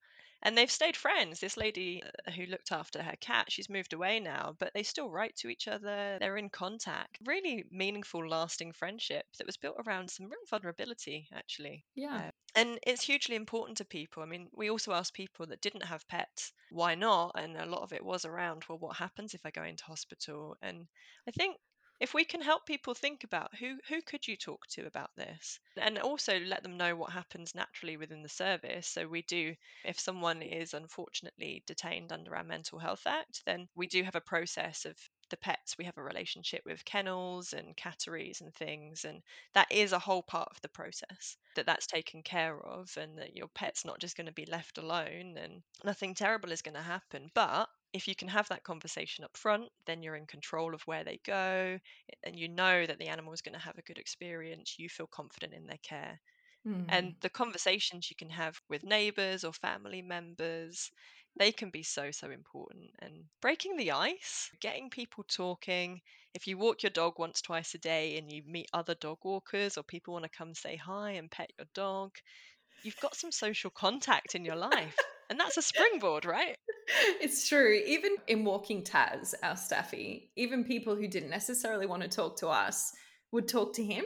And 0.42 0.56
they've 0.56 0.70
stayed 0.70 0.96
friends. 0.96 1.40
This 1.40 1.56
lady 1.56 2.02
uh, 2.02 2.30
who 2.32 2.46
looked 2.46 2.72
after 2.72 3.02
her 3.02 3.16
cat, 3.16 3.50
she's 3.50 3.68
moved 3.68 3.92
away 3.92 4.20
now, 4.20 4.54
but 4.58 4.72
they 4.74 4.82
still 4.82 5.08
write 5.10 5.36
to 5.36 5.48
each 5.48 5.68
other. 5.68 6.18
They're 6.18 6.36
in 6.36 6.50
contact. 6.50 7.18
Really 7.24 7.64
meaningful, 7.70 8.26
lasting 8.28 8.72
friendship 8.72 9.26
that 9.38 9.46
was 9.46 9.56
built 9.56 9.76
around 9.86 10.10
some 10.10 10.26
real 10.26 10.44
vulnerability, 10.48 11.28
actually. 11.32 11.86
yeah 11.94 12.22
Uh, 12.22 12.30
and 12.54 12.78
it's 12.86 13.02
hugely 13.02 13.36
important 13.36 13.78
to 13.78 13.84
people. 13.84 14.22
I 14.22 14.26
mean, 14.26 14.48
we 14.52 14.70
also 14.70 14.92
asked 14.92 15.14
people 15.14 15.46
that 15.46 15.60
didn't 15.62 15.84
have 15.84 16.06
pets, 16.08 16.52
why 16.68 16.94
not? 16.94 17.32
And 17.34 17.56
a 17.56 17.66
lot 17.66 17.82
of 17.82 17.92
it 17.92 18.04
was 18.04 18.24
around, 18.24 18.64
well, 18.68 18.78
what 18.78 18.96
happens 18.96 19.34
if 19.34 19.46
I 19.46 19.50
go 19.50 19.62
into 19.64 19.84
hospital? 19.84 20.56
And 20.60 20.86
I 21.26 21.30
think 21.30 21.56
if 22.02 22.14
we 22.14 22.24
can 22.24 22.42
help 22.42 22.66
people 22.66 22.94
think 22.94 23.22
about 23.22 23.54
who 23.54 23.78
who 23.88 24.02
could 24.02 24.26
you 24.26 24.36
talk 24.36 24.66
to 24.66 24.86
about 24.86 25.10
this? 25.16 25.60
And 25.76 25.98
also 26.00 26.40
let 26.40 26.64
them 26.64 26.76
know 26.76 26.96
what 26.96 27.12
happens 27.12 27.54
naturally 27.54 27.96
within 27.96 28.22
the 28.22 28.28
service. 28.28 28.88
So 28.88 29.06
we 29.06 29.22
do 29.22 29.54
if 29.84 30.00
someone 30.00 30.42
is 30.42 30.74
unfortunately 30.74 31.62
detained 31.64 32.12
under 32.12 32.34
our 32.34 32.42
mental 32.42 32.80
health 32.80 33.06
act 33.06 33.42
then 33.46 33.68
we 33.76 33.86
do 33.86 34.02
have 34.02 34.16
a 34.16 34.20
process 34.20 34.84
of 34.84 34.98
the 35.30 35.36
pets. 35.36 35.78
We 35.78 35.84
have 35.84 35.96
a 35.96 36.02
relationship 36.02 36.62
with 36.66 36.84
kennels 36.84 37.52
and 37.52 37.76
catteries 37.76 38.40
and 38.40 38.52
things 38.52 39.04
and 39.04 39.22
that 39.54 39.68
is 39.70 39.92
a 39.92 39.98
whole 40.00 40.24
part 40.24 40.48
of 40.50 40.60
the 40.60 40.68
process 40.68 41.36
that 41.54 41.66
that's 41.66 41.86
taken 41.86 42.22
care 42.24 42.60
of 42.60 42.90
and 42.96 43.16
that 43.18 43.36
your 43.36 43.48
pet's 43.54 43.84
not 43.84 44.00
just 44.00 44.16
going 44.16 44.26
to 44.26 44.32
be 44.32 44.46
left 44.46 44.76
alone 44.78 45.36
and 45.38 45.62
nothing 45.84 46.14
terrible 46.14 46.50
is 46.50 46.62
going 46.62 46.74
to 46.74 46.82
happen. 46.82 47.30
But 47.32 47.68
if 47.92 48.08
you 48.08 48.14
can 48.14 48.28
have 48.28 48.48
that 48.48 48.64
conversation 48.64 49.24
up 49.24 49.36
front 49.36 49.70
then 49.86 50.02
you're 50.02 50.16
in 50.16 50.26
control 50.26 50.74
of 50.74 50.82
where 50.82 51.04
they 51.04 51.18
go 51.24 51.78
and 52.24 52.38
you 52.38 52.48
know 52.48 52.86
that 52.86 52.98
the 52.98 53.08
animal 53.08 53.32
is 53.32 53.42
going 53.42 53.54
to 53.54 53.58
have 53.64 53.78
a 53.78 53.82
good 53.82 53.98
experience 53.98 54.76
you 54.78 54.88
feel 54.88 55.06
confident 55.06 55.54
in 55.54 55.66
their 55.66 55.78
care 55.82 56.20
Mm. 56.64 56.86
and 56.88 57.16
the 57.20 57.30
conversations 57.30 58.08
you 58.10 58.16
can 58.16 58.30
have 58.30 58.60
with 58.68 58.84
neighbors 58.84 59.44
or 59.44 59.52
family 59.52 60.02
members 60.02 60.90
they 61.36 61.50
can 61.50 61.70
be 61.70 61.82
so 61.82 62.10
so 62.10 62.30
important 62.30 62.90
and 63.00 63.24
breaking 63.40 63.76
the 63.76 63.90
ice 63.90 64.50
getting 64.60 64.90
people 64.90 65.24
talking 65.24 66.00
if 66.34 66.46
you 66.46 66.56
walk 66.58 66.82
your 66.82 66.90
dog 66.90 67.18
once 67.18 67.40
twice 67.42 67.74
a 67.74 67.78
day 67.78 68.16
and 68.18 68.30
you 68.32 68.42
meet 68.44 68.68
other 68.72 68.94
dog 68.96 69.18
walkers 69.24 69.76
or 69.76 69.82
people 69.84 70.12
want 70.12 70.24
to 70.24 70.28
come 70.30 70.54
say 70.54 70.76
hi 70.76 71.10
and 71.12 71.30
pet 71.30 71.50
your 71.58 71.66
dog 71.74 72.12
you've 72.84 73.00
got 73.00 73.14
some 73.14 73.32
social 73.32 73.70
contact 73.70 74.34
in 74.34 74.44
your 74.44 74.56
life 74.56 74.96
and 75.30 75.38
that's 75.38 75.56
a 75.56 75.62
springboard 75.70 76.24
right 76.24 76.56
it's 77.20 77.48
true. 77.48 77.80
Even 77.86 78.16
in 78.26 78.44
walking 78.44 78.82
Taz, 78.82 79.34
our 79.42 79.56
staffy, 79.56 80.30
even 80.36 80.64
people 80.64 80.94
who 80.96 81.08
didn't 81.08 81.30
necessarily 81.30 81.86
want 81.86 82.02
to 82.02 82.08
talk 82.08 82.36
to 82.38 82.48
us 82.48 82.92
would 83.30 83.48
talk 83.48 83.74
to 83.74 83.84
him. 83.84 84.04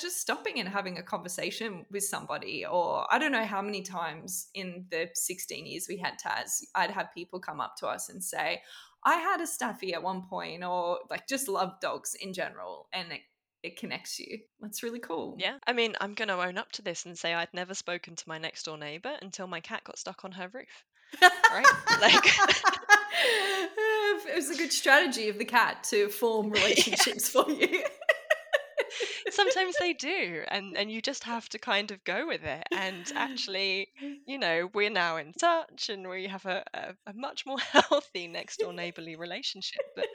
Just 0.00 0.20
stopping 0.20 0.58
and 0.58 0.68
having 0.68 0.98
a 0.98 1.02
conversation 1.02 1.86
with 1.90 2.02
somebody, 2.02 2.66
or 2.66 3.06
I 3.12 3.18
don't 3.20 3.30
know 3.30 3.44
how 3.44 3.62
many 3.62 3.82
times 3.82 4.48
in 4.52 4.86
the 4.90 5.08
16 5.14 5.66
years 5.66 5.86
we 5.88 5.98
had 5.98 6.14
Taz, 6.18 6.64
I'd 6.74 6.90
have 6.90 7.14
people 7.14 7.38
come 7.38 7.60
up 7.60 7.76
to 7.76 7.86
us 7.86 8.08
and 8.08 8.22
say, 8.22 8.60
I 9.04 9.14
had 9.16 9.40
a 9.40 9.46
staffy 9.46 9.94
at 9.94 10.02
one 10.02 10.22
point, 10.22 10.64
or 10.64 10.98
like 11.10 11.28
just 11.28 11.46
love 11.46 11.78
dogs 11.80 12.16
in 12.20 12.32
general. 12.32 12.88
And 12.92 13.12
it, 13.12 13.20
it 13.64 13.76
connects 13.78 14.20
you. 14.20 14.38
That's 14.60 14.82
really 14.82 15.00
cool. 15.00 15.36
yeah 15.38 15.56
i 15.66 15.72
mean 15.72 15.94
i'm 16.00 16.14
going 16.14 16.28
to 16.28 16.40
own 16.40 16.58
up 16.58 16.70
to 16.72 16.82
this 16.82 17.04
and 17.06 17.18
say 17.18 17.34
i'd 17.34 17.52
never 17.52 17.74
spoken 17.74 18.14
to 18.14 18.28
my 18.28 18.38
next 18.38 18.64
door 18.64 18.78
neighbor 18.78 19.12
until 19.22 19.46
my 19.46 19.60
cat 19.60 19.82
got 19.84 19.98
stuck 19.98 20.24
on 20.24 20.32
her 20.32 20.48
roof 20.52 20.84
right 21.50 21.66
like 22.00 22.24
it 24.26 24.34
was 24.34 24.50
a 24.50 24.56
good 24.56 24.72
strategy 24.72 25.28
of 25.28 25.38
the 25.38 25.44
cat 25.44 25.84
to 25.84 26.08
form 26.08 26.50
relationships 26.50 27.28
for 27.28 27.48
you. 27.50 27.82
Sometimes 29.30 29.76
they 29.78 29.92
do 29.94 30.44
and 30.48 30.76
and 30.76 30.90
you 30.90 31.00
just 31.02 31.24
have 31.24 31.48
to 31.48 31.58
kind 31.58 31.90
of 31.90 32.04
go 32.04 32.26
with 32.26 32.44
it 32.44 32.64
and 32.72 33.10
actually 33.16 33.88
you 34.26 34.38
know 34.38 34.70
we're 34.74 34.90
now 34.90 35.16
in 35.16 35.32
touch 35.34 35.88
and 35.88 36.08
we 36.08 36.26
have 36.26 36.44
a, 36.46 36.64
a, 36.74 36.94
a 37.06 37.12
much 37.14 37.46
more 37.46 37.58
healthy 37.90 38.26
next 38.28 38.60
door 38.60 38.72
neighborly 38.74 39.16
relationship 39.16 39.82
but 39.94 40.08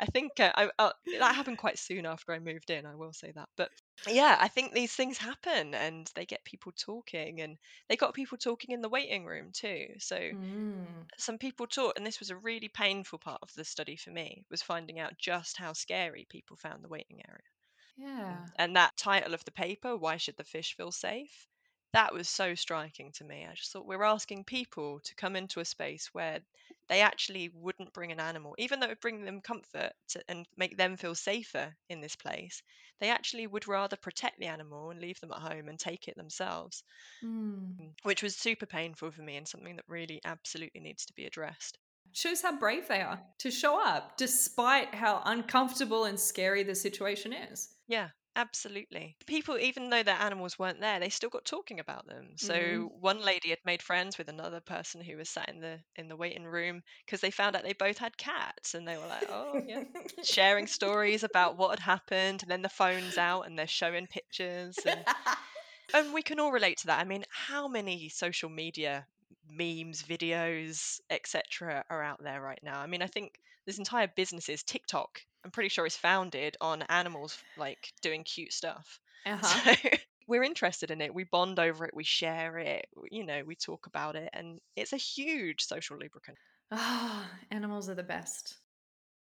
i 0.00 0.06
think 0.06 0.38
uh, 0.40 0.52
I, 0.56 0.70
uh, 0.78 0.92
that 1.18 1.34
happened 1.34 1.58
quite 1.58 1.78
soon 1.78 2.06
after 2.06 2.32
i 2.32 2.38
moved 2.38 2.70
in 2.70 2.86
i 2.86 2.94
will 2.96 3.12
say 3.12 3.32
that 3.32 3.48
but 3.56 3.70
yeah 4.08 4.36
i 4.40 4.48
think 4.48 4.72
these 4.72 4.94
things 4.94 5.18
happen 5.18 5.74
and 5.74 6.10
they 6.16 6.26
get 6.26 6.44
people 6.44 6.72
talking 6.72 7.40
and 7.40 7.58
they 7.88 7.96
got 7.96 8.14
people 8.14 8.38
talking 8.38 8.72
in 8.74 8.82
the 8.82 8.88
waiting 8.90 9.24
room 9.26 9.50
too 9.52 9.86
so 9.98 10.32
Mm. 10.32 11.06
some 11.18 11.38
people 11.38 11.66
taught 11.66 11.94
and 11.96 12.06
this 12.06 12.20
was 12.20 12.30
a 12.30 12.36
really 12.36 12.68
painful 12.68 13.18
part 13.18 13.40
of 13.42 13.52
the 13.54 13.64
study 13.64 13.96
for 13.96 14.10
me 14.10 14.44
was 14.50 14.62
finding 14.62 15.00
out 15.00 15.18
just 15.18 15.56
how 15.56 15.72
scary 15.72 16.26
people 16.28 16.56
found 16.58 16.84
the 16.84 16.88
waiting 16.88 17.22
area 17.28 17.51
Yeah. 17.96 18.50
and 18.56 18.76
that 18.76 18.96
title 18.96 19.34
of 19.34 19.44
the 19.44 19.52
paper, 19.52 19.96
Why 19.96 20.16
Should 20.16 20.36
the 20.36 20.44
Fish 20.44 20.74
Feel 20.76 20.92
Safe? 20.92 21.48
That 21.92 22.12
was 22.12 22.28
so 22.28 22.54
striking 22.54 23.12
to 23.12 23.24
me. 23.24 23.46
I 23.46 23.54
just 23.54 23.72
thought 23.72 23.86
we're 23.86 24.02
asking 24.02 24.44
people 24.44 25.00
to 25.00 25.14
come 25.14 25.36
into 25.36 25.60
a 25.60 25.64
space 25.64 26.08
where 26.12 26.40
they 26.88 27.00
actually 27.00 27.48
wouldn't 27.48 27.94
bring 27.94 28.12
an 28.12 28.20
animal, 28.20 28.54
even 28.58 28.80
though 28.80 28.86
it 28.86 28.90
would 28.90 29.00
bring 29.00 29.24
them 29.24 29.40
comfort 29.40 29.92
to, 30.08 30.22
and 30.28 30.46
make 30.56 30.76
them 30.76 30.96
feel 30.98 31.14
safer 31.14 31.76
in 31.88 32.02
this 32.02 32.16
place. 32.16 32.62
They 33.00 33.08
actually 33.10 33.46
would 33.46 33.66
rather 33.68 33.96
protect 33.96 34.38
the 34.38 34.46
animal 34.48 34.90
and 34.90 35.00
leave 35.00 35.20
them 35.20 35.32
at 35.32 35.40
home 35.40 35.68
and 35.68 35.78
take 35.80 36.08
it 36.08 36.16
themselves, 36.16 36.84
Mm. 37.22 37.94
which 38.04 38.22
was 38.22 38.36
super 38.36 38.64
painful 38.64 39.10
for 39.10 39.22
me 39.22 39.34
and 39.36 39.48
something 39.48 39.74
that 39.74 39.88
really 39.88 40.20
absolutely 40.24 40.80
needs 40.80 41.06
to 41.06 41.12
be 41.14 41.24
addressed. 41.26 41.80
Shows 42.12 42.42
how 42.42 42.56
brave 42.58 42.88
they 42.88 43.00
are 43.02 43.26
to 43.38 43.50
show 43.50 43.82
up 43.82 44.16
despite 44.16 44.94
how 44.94 45.20
uncomfortable 45.24 46.04
and 46.04 46.18
scary 46.20 46.62
the 46.62 46.74
situation 46.74 47.32
is. 47.32 47.74
Yeah, 47.86 48.10
absolutely. 48.34 49.16
People, 49.26 49.56
even 49.58 49.88
though 49.90 50.02
their 50.02 50.16
animals 50.20 50.58
weren't 50.58 50.80
there, 50.80 50.98
they 50.98 51.10
still 51.10 51.30
got 51.30 51.44
talking 51.44 51.78
about 51.78 52.06
them. 52.06 52.36
So 52.36 52.86
Mhm. 52.86 52.90
one 52.92 53.20
lady 53.20 53.50
had 53.50 53.64
made 53.64 53.82
friends 53.82 54.18
with 54.18 54.28
another 54.28 54.60
person 54.60 55.00
who 55.00 55.16
was 55.16 55.30
sat 55.30 55.48
in 55.48 55.60
the 55.60 55.80
in 55.94 56.08
the 56.08 56.16
waiting 56.16 56.44
room 56.44 56.82
because 57.04 57.20
they 57.20 57.30
found 57.30 57.54
out 57.54 57.62
they 57.62 57.72
both 57.72 57.98
had 57.98 58.16
cats, 58.16 58.74
and 58.74 58.86
they 58.88 58.98
were 58.98 59.06
like, 59.06 59.26
"Oh 59.28 59.60
yeah," 59.64 59.84
sharing 60.22 60.66
stories 60.66 61.22
about 61.22 61.56
what 61.56 61.70
had 61.70 61.78
happened, 61.80 62.42
and 62.42 62.50
then 62.50 62.62
the 62.62 62.68
phone's 62.68 63.16
out 63.16 63.42
and 63.42 63.56
they're 63.56 63.68
showing 63.68 64.08
pictures, 64.08 64.84
and 64.84 65.06
and 65.94 66.12
we 66.12 66.22
can 66.22 66.40
all 66.40 66.52
relate 66.52 66.78
to 66.78 66.88
that. 66.88 67.00
I 67.00 67.04
mean, 67.04 67.24
how 67.30 67.68
many 67.68 68.08
social 68.10 68.50
media 68.50 69.06
memes, 69.52 70.02
videos, 70.02 71.00
etc. 71.10 71.84
are 71.90 72.02
out 72.02 72.22
there 72.22 72.40
right 72.40 72.60
now? 72.62 72.80
I 72.80 72.86
mean, 72.86 73.02
I 73.02 73.06
think 73.06 73.38
this 73.66 73.78
entire 73.78 74.08
businesses, 74.14 74.62
TikTok, 74.62 75.20
I'm 75.44 75.50
pretty 75.50 75.68
sure 75.68 75.86
is 75.86 75.96
founded 75.96 76.56
on 76.60 76.82
animals 76.82 77.38
like 77.56 77.92
doing 78.00 78.24
cute 78.24 78.52
stuff. 78.52 79.00
uh-huh. 79.26 79.74
So 79.74 79.90
we're 80.26 80.42
interested 80.42 80.90
in 80.90 81.00
it. 81.00 81.14
We 81.14 81.24
bond 81.24 81.58
over 81.58 81.84
it. 81.84 81.94
We 81.94 82.04
share 82.04 82.58
it. 82.58 82.86
You 83.10 83.24
know, 83.24 83.42
we 83.46 83.54
talk 83.54 83.86
about 83.86 84.16
it, 84.16 84.30
and 84.32 84.60
it's 84.76 84.92
a 84.92 84.98
huge 84.98 85.62
social 85.62 85.96
lubricant. 85.96 86.38
Ah, 86.70 87.28
animals 87.50 87.88
are 87.88 87.94
the 87.94 88.02
best. 88.02 88.56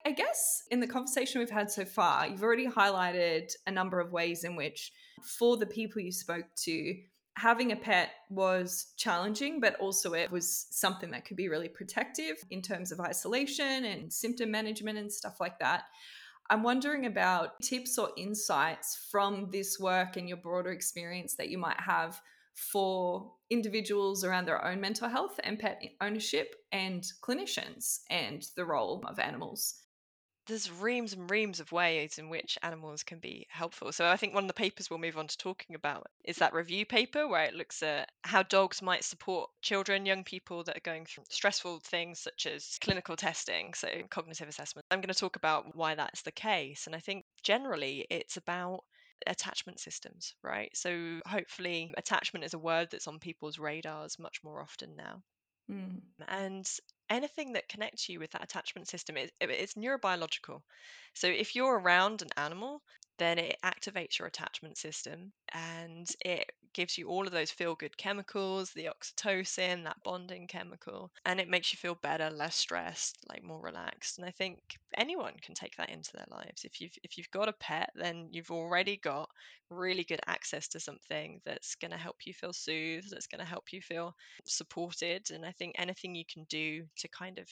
I 0.05 0.11
guess 0.11 0.63
in 0.71 0.79
the 0.79 0.87
conversation 0.87 1.39
we've 1.39 1.49
had 1.49 1.69
so 1.69 1.85
far, 1.85 2.27
you've 2.27 2.41
already 2.41 2.67
highlighted 2.67 3.51
a 3.67 3.71
number 3.71 3.99
of 3.99 4.11
ways 4.11 4.43
in 4.43 4.55
which, 4.55 4.91
for 5.37 5.57
the 5.57 5.67
people 5.67 6.01
you 6.01 6.11
spoke 6.11 6.47
to, 6.63 6.95
having 7.37 7.71
a 7.71 7.75
pet 7.75 8.11
was 8.29 8.93
challenging, 8.97 9.59
but 9.59 9.75
also 9.79 10.13
it 10.13 10.31
was 10.31 10.67
something 10.71 11.11
that 11.11 11.25
could 11.25 11.37
be 11.37 11.49
really 11.49 11.69
protective 11.69 12.37
in 12.49 12.61
terms 12.61 12.91
of 12.91 12.99
isolation 12.99 13.85
and 13.85 14.11
symptom 14.11 14.51
management 14.51 14.97
and 14.97 15.11
stuff 15.11 15.39
like 15.39 15.57
that. 15.59 15.83
I'm 16.49 16.63
wondering 16.63 17.05
about 17.05 17.61
tips 17.61 17.97
or 17.97 18.09
insights 18.17 19.07
from 19.09 19.49
this 19.51 19.79
work 19.79 20.17
and 20.17 20.27
your 20.27 20.37
broader 20.37 20.71
experience 20.71 21.35
that 21.35 21.49
you 21.49 21.57
might 21.57 21.79
have 21.79 22.21
for 22.53 23.31
individuals 23.49 24.25
around 24.25 24.45
their 24.45 24.63
own 24.65 24.81
mental 24.81 25.07
health 25.07 25.39
and 25.43 25.57
pet 25.57 25.81
ownership 26.01 26.55
and 26.73 27.05
clinicians 27.21 27.99
and 28.09 28.45
the 28.57 28.65
role 28.65 29.03
of 29.07 29.19
animals. 29.19 29.83
There's 30.51 30.69
reams 30.69 31.13
and 31.13 31.31
reams 31.31 31.61
of 31.61 31.71
ways 31.71 32.17
in 32.17 32.27
which 32.27 32.57
animals 32.61 33.03
can 33.03 33.19
be 33.19 33.47
helpful. 33.49 33.91
So 33.93 34.05
I 34.05 34.17
think 34.17 34.33
one 34.33 34.43
of 34.43 34.49
the 34.49 34.53
papers 34.53 34.89
we'll 34.89 34.99
move 34.99 35.17
on 35.17 35.27
to 35.27 35.37
talking 35.37 35.75
about 35.75 36.07
is 36.25 36.37
that 36.37 36.53
review 36.53 36.85
paper 36.85 37.25
where 37.27 37.45
it 37.45 37.55
looks 37.55 37.81
at 37.81 38.09
how 38.23 38.43
dogs 38.43 38.81
might 38.81 39.05
support 39.05 39.49
children, 39.61 40.05
young 40.05 40.25
people 40.25 40.63
that 40.65 40.75
are 40.75 40.81
going 40.81 41.05
through 41.05 41.23
stressful 41.29 41.79
things 41.79 42.19
such 42.19 42.45
as 42.45 42.77
clinical 42.81 43.15
testing, 43.15 43.73
so 43.73 43.87
cognitive 44.09 44.49
assessment. 44.49 44.85
I'm 44.91 44.99
going 44.99 45.13
to 45.13 45.19
talk 45.19 45.37
about 45.37 45.73
why 45.73 45.95
that's 45.95 46.23
the 46.23 46.31
case. 46.31 46.85
And 46.85 46.95
I 46.95 46.99
think 46.99 47.23
generally 47.43 48.05
it's 48.09 48.35
about 48.35 48.81
attachment 49.25 49.79
systems, 49.79 50.35
right? 50.43 50.69
So 50.73 51.21
hopefully 51.25 51.93
attachment 51.97 52.43
is 52.43 52.53
a 52.53 52.59
word 52.59 52.89
that's 52.91 53.07
on 53.07 53.19
people's 53.19 53.57
radars 53.57 54.19
much 54.19 54.41
more 54.43 54.61
often 54.61 54.97
now. 54.97 55.23
Mm. 55.71 56.01
And 56.27 56.69
anything 57.11 57.53
that 57.53 57.69
connects 57.69 58.09
you 58.09 58.19
with 58.19 58.31
that 58.31 58.43
attachment 58.43 58.87
system 58.87 59.17
is 59.17 59.29
it's 59.41 59.75
neurobiological. 59.75 60.61
So 61.13 61.27
if 61.27 61.55
you're 61.55 61.79
around 61.79 62.21
an 62.21 62.29
animal, 62.37 62.81
then 63.21 63.37
it 63.37 63.57
activates 63.63 64.19
your 64.19 64.27
attachment 64.27 64.77
system 64.77 65.31
and 65.53 66.07
it 66.25 66.51
gives 66.73 66.97
you 66.97 67.07
all 67.07 67.25
of 67.25 67.33
those 67.33 67.51
feel 67.51 67.75
good 67.75 67.97
chemicals, 67.97 68.71
the 68.71 68.89
oxytocin, 68.89 69.83
that 69.83 70.01
bonding 70.03 70.47
chemical, 70.47 71.11
and 71.25 71.39
it 71.39 71.49
makes 71.49 71.71
you 71.73 71.77
feel 71.77 71.95
better, 71.95 72.29
less 72.29 72.55
stressed, 72.55 73.17
like 73.29 73.43
more 73.43 73.61
relaxed. 73.61 74.17
And 74.17 74.27
I 74.27 74.31
think 74.31 74.59
anyone 74.95 75.35
can 75.41 75.53
take 75.55 75.75
that 75.77 75.89
into 75.89 76.11
their 76.13 76.27
lives. 76.29 76.63
If 76.63 76.81
you've 76.81 76.97
if 77.03 77.17
you've 77.17 77.31
got 77.31 77.49
a 77.49 77.53
pet, 77.53 77.91
then 77.95 78.29
you've 78.31 78.51
already 78.51 78.97
got 78.97 79.29
really 79.69 80.03
good 80.03 80.21
access 80.27 80.67
to 80.69 80.79
something 80.79 81.41
that's 81.45 81.75
going 81.75 81.91
to 81.91 81.97
help 81.97 82.17
you 82.25 82.33
feel 82.33 82.53
soothed, 82.53 83.11
that's 83.11 83.27
going 83.27 83.39
to 83.39 83.45
help 83.45 83.71
you 83.71 83.81
feel 83.81 84.15
supported. 84.45 85.29
And 85.31 85.45
I 85.45 85.51
think 85.51 85.75
anything 85.77 86.15
you 86.15 86.25
can 86.31 86.45
do 86.45 86.85
to 86.97 87.07
kind 87.09 87.37
of 87.39 87.47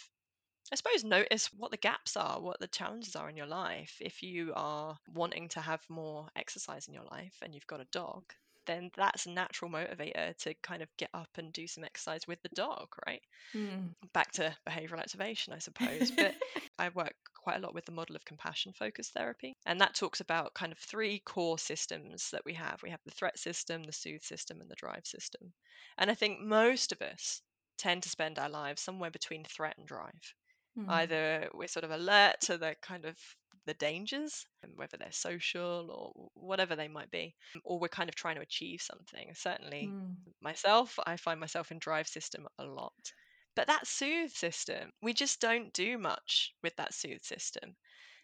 I 0.71 0.75
suppose 0.75 1.03
notice 1.03 1.47
what 1.53 1.71
the 1.71 1.77
gaps 1.77 2.15
are, 2.15 2.39
what 2.39 2.59
the 2.59 2.67
challenges 2.67 3.15
are 3.15 3.29
in 3.29 3.35
your 3.35 3.47
life. 3.47 3.97
If 3.99 4.21
you 4.21 4.53
are 4.55 4.97
wanting 5.13 5.49
to 5.49 5.61
have 5.61 5.81
more 5.89 6.27
exercise 6.35 6.87
in 6.87 6.93
your 6.93 7.05
life 7.05 7.35
and 7.41 7.53
you've 7.55 7.67
got 7.67 7.81
a 7.81 7.87
dog, 7.91 8.23
then 8.67 8.91
that's 8.95 9.25
a 9.25 9.31
natural 9.31 9.71
motivator 9.71 10.37
to 10.37 10.53
kind 10.61 10.83
of 10.83 10.95
get 10.97 11.09
up 11.13 11.29
and 11.37 11.51
do 11.51 11.65
some 11.65 11.83
exercise 11.83 12.27
with 12.27 12.39
the 12.43 12.49
dog, 12.49 12.87
right? 13.07 13.21
Mm. 13.55 13.95
Back 14.13 14.31
to 14.33 14.55
behavioral 14.67 14.99
activation, 14.99 15.53
I 15.53 15.57
suppose. 15.57 16.11
But 16.11 16.35
I 16.77 16.89
work 16.89 17.15
quite 17.33 17.57
a 17.57 17.59
lot 17.59 17.73
with 17.73 17.85
the 17.85 17.91
model 17.91 18.15
of 18.15 18.25
compassion 18.25 18.73
focused 18.73 19.13
therapy. 19.13 19.55
And 19.65 19.81
that 19.81 19.95
talks 19.95 20.19
about 20.19 20.53
kind 20.53 20.71
of 20.71 20.77
three 20.77 21.19
core 21.25 21.57
systems 21.57 22.29
that 22.31 22.45
we 22.45 22.53
have 22.53 22.83
we 22.83 22.91
have 22.91 23.01
the 23.05 23.11
threat 23.11 23.39
system, 23.39 23.83
the 23.83 23.91
soothe 23.91 24.21
system, 24.21 24.61
and 24.61 24.69
the 24.69 24.75
drive 24.75 25.05
system. 25.07 25.51
And 25.97 26.11
I 26.11 26.13
think 26.13 26.41
most 26.41 26.91
of 26.91 27.01
us 27.01 27.41
tend 27.77 28.03
to 28.03 28.09
spend 28.09 28.37
our 28.37 28.49
lives 28.49 28.83
somewhere 28.83 29.09
between 29.09 29.43
threat 29.45 29.77
and 29.77 29.87
drive. 29.87 30.35
Mm. 30.75 30.99
Either 30.99 31.49
we're 31.53 31.67
sort 31.67 31.83
of 31.85 31.91
alert 31.91 32.41
to 32.41 32.57
the 32.57 32.75
kind 32.81 33.05
of 33.05 33.19
the 33.65 33.73
dangers, 33.75 34.45
whether 34.75 34.97
they're 34.97 35.11
social 35.11 35.91
or 35.91 36.29
whatever 36.33 36.75
they 36.75 36.87
might 36.87 37.11
be, 37.11 37.35
or 37.63 37.79
we're 37.79 37.87
kind 37.89 38.09
of 38.09 38.15
trying 38.15 38.35
to 38.35 38.41
achieve 38.41 38.81
something. 38.81 39.33
Certainly, 39.35 39.95
Mm. 39.95 40.29
myself, 40.41 40.97
I 41.05 41.17
find 41.17 41.39
myself 41.39 41.71
in 41.71 41.79
drive 41.79 42.07
system 42.07 42.47
a 42.57 42.65
lot. 42.65 43.13
But 43.55 43.67
that 43.67 43.87
soothe 43.87 44.31
system, 44.31 44.91
we 45.01 45.13
just 45.13 45.39
don't 45.41 45.73
do 45.73 45.97
much 45.97 46.55
with 46.63 46.75
that 46.77 46.93
soothe 46.93 47.21
system. 47.23 47.75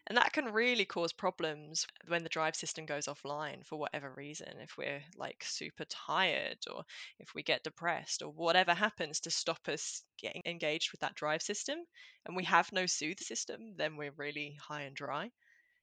And 0.07 0.17
that 0.17 0.33
can 0.33 0.53
really 0.53 0.85
cause 0.85 1.13
problems 1.13 1.87
when 2.07 2.23
the 2.23 2.29
drive 2.29 2.55
system 2.55 2.85
goes 2.85 3.07
offline 3.07 3.65
for 3.65 3.77
whatever 3.79 4.13
reason. 4.15 4.59
If 4.59 4.77
we're 4.77 5.03
like 5.17 5.43
super 5.43 5.85
tired 5.85 6.59
or 6.71 6.83
if 7.19 7.33
we 7.33 7.41
get 7.41 7.63
depressed 7.63 8.21
or 8.21 8.29
whatever 8.29 8.73
happens 8.73 9.21
to 9.21 9.31
stop 9.31 9.67
us 9.67 10.03
getting 10.19 10.43
engaged 10.45 10.91
with 10.91 11.01
that 11.01 11.15
drive 11.15 11.41
system 11.41 11.79
and 12.25 12.35
we 12.35 12.43
have 12.43 12.71
no 12.71 12.85
soothe 12.85 13.19
system, 13.19 13.75
then 13.77 13.97
we're 13.97 14.11
really 14.17 14.57
high 14.61 14.81
and 14.83 14.95
dry. 14.95 15.31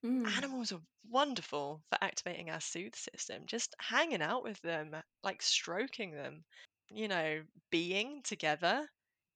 Mm. 0.04 0.26
Animals 0.36 0.72
are 0.72 0.80
wonderful 1.10 1.82
for 1.88 1.98
activating 2.00 2.50
our 2.50 2.60
soothe 2.60 2.94
system, 2.94 3.46
just 3.46 3.74
hanging 3.80 4.22
out 4.22 4.42
with 4.44 4.60
them, 4.62 4.94
like 5.22 5.42
stroking 5.42 6.12
them, 6.12 6.44
you 6.90 7.08
know, 7.08 7.42
being 7.70 8.22
together. 8.22 8.88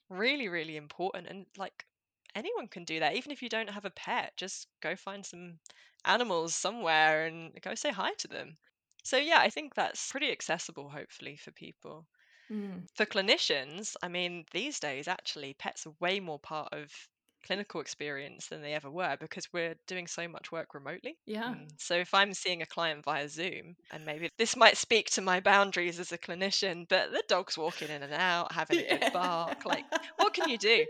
Really, 0.08 0.48
really 0.48 0.76
important. 0.76 1.26
And 1.28 1.46
like 1.56 1.84
anyone 2.36 2.68
can 2.68 2.84
do 2.84 3.00
that. 3.00 3.16
Even 3.16 3.32
if 3.32 3.42
you 3.42 3.48
don't 3.48 3.70
have 3.70 3.84
a 3.86 3.90
pet, 3.90 4.36
just 4.36 4.68
go 4.80 4.96
find 4.96 5.26
some 5.26 5.60
animals 6.04 6.54
somewhere 6.54 7.26
and 7.26 7.60
go 7.62 7.74
say 7.74 7.90
hi 7.92 8.14
to 8.20 8.28
them. 8.28 8.58
So, 9.04 9.16
yeah, 9.18 9.40
I 9.40 9.50
think 9.50 9.74
that's 9.74 10.12
pretty 10.12 10.30
accessible, 10.32 10.90
hopefully, 10.90 11.36
for 11.36 11.52
people. 11.52 12.08
Mm. 12.50 12.86
For 12.96 13.06
clinicians, 13.06 13.94
I 14.02 14.08
mean, 14.08 14.46
these 14.52 14.80
days, 14.80 15.06
actually, 15.08 15.54
pets 15.54 15.86
are 15.86 15.94
way 16.00 16.18
more 16.20 16.40
part 16.40 16.72
of 16.72 16.92
clinical 17.44 17.80
experience 17.80 18.48
than 18.48 18.62
they 18.62 18.74
ever 18.74 18.90
were 18.90 19.16
because 19.18 19.52
we're 19.52 19.76
doing 19.86 20.06
so 20.08 20.26
much 20.28 20.50
work 20.50 20.74
remotely. 20.74 21.18
Yeah. 21.26 21.56
Mm, 21.56 21.68
So 21.78 21.94
if 21.96 22.12
I'm 22.14 22.34
seeing 22.34 22.62
a 22.62 22.66
client 22.66 23.04
via 23.04 23.28
Zoom, 23.28 23.76
and 23.90 24.04
maybe 24.04 24.30
this 24.38 24.56
might 24.56 24.76
speak 24.78 25.10
to 25.10 25.22
my 25.22 25.40
boundaries 25.40 26.00
as 26.00 26.12
a 26.12 26.18
clinician, 26.18 26.88
but 26.88 27.12
the 27.12 27.22
dog's 27.28 27.56
walking 27.58 27.88
in 27.90 28.02
and 28.02 28.12
out, 28.14 28.52
having 28.52 28.78
a 28.80 28.84
good 28.84 29.04
bark, 29.12 29.64
like 29.64 29.86
what 30.16 30.34
can 30.34 30.48
you 30.48 30.58
do? 30.58 30.86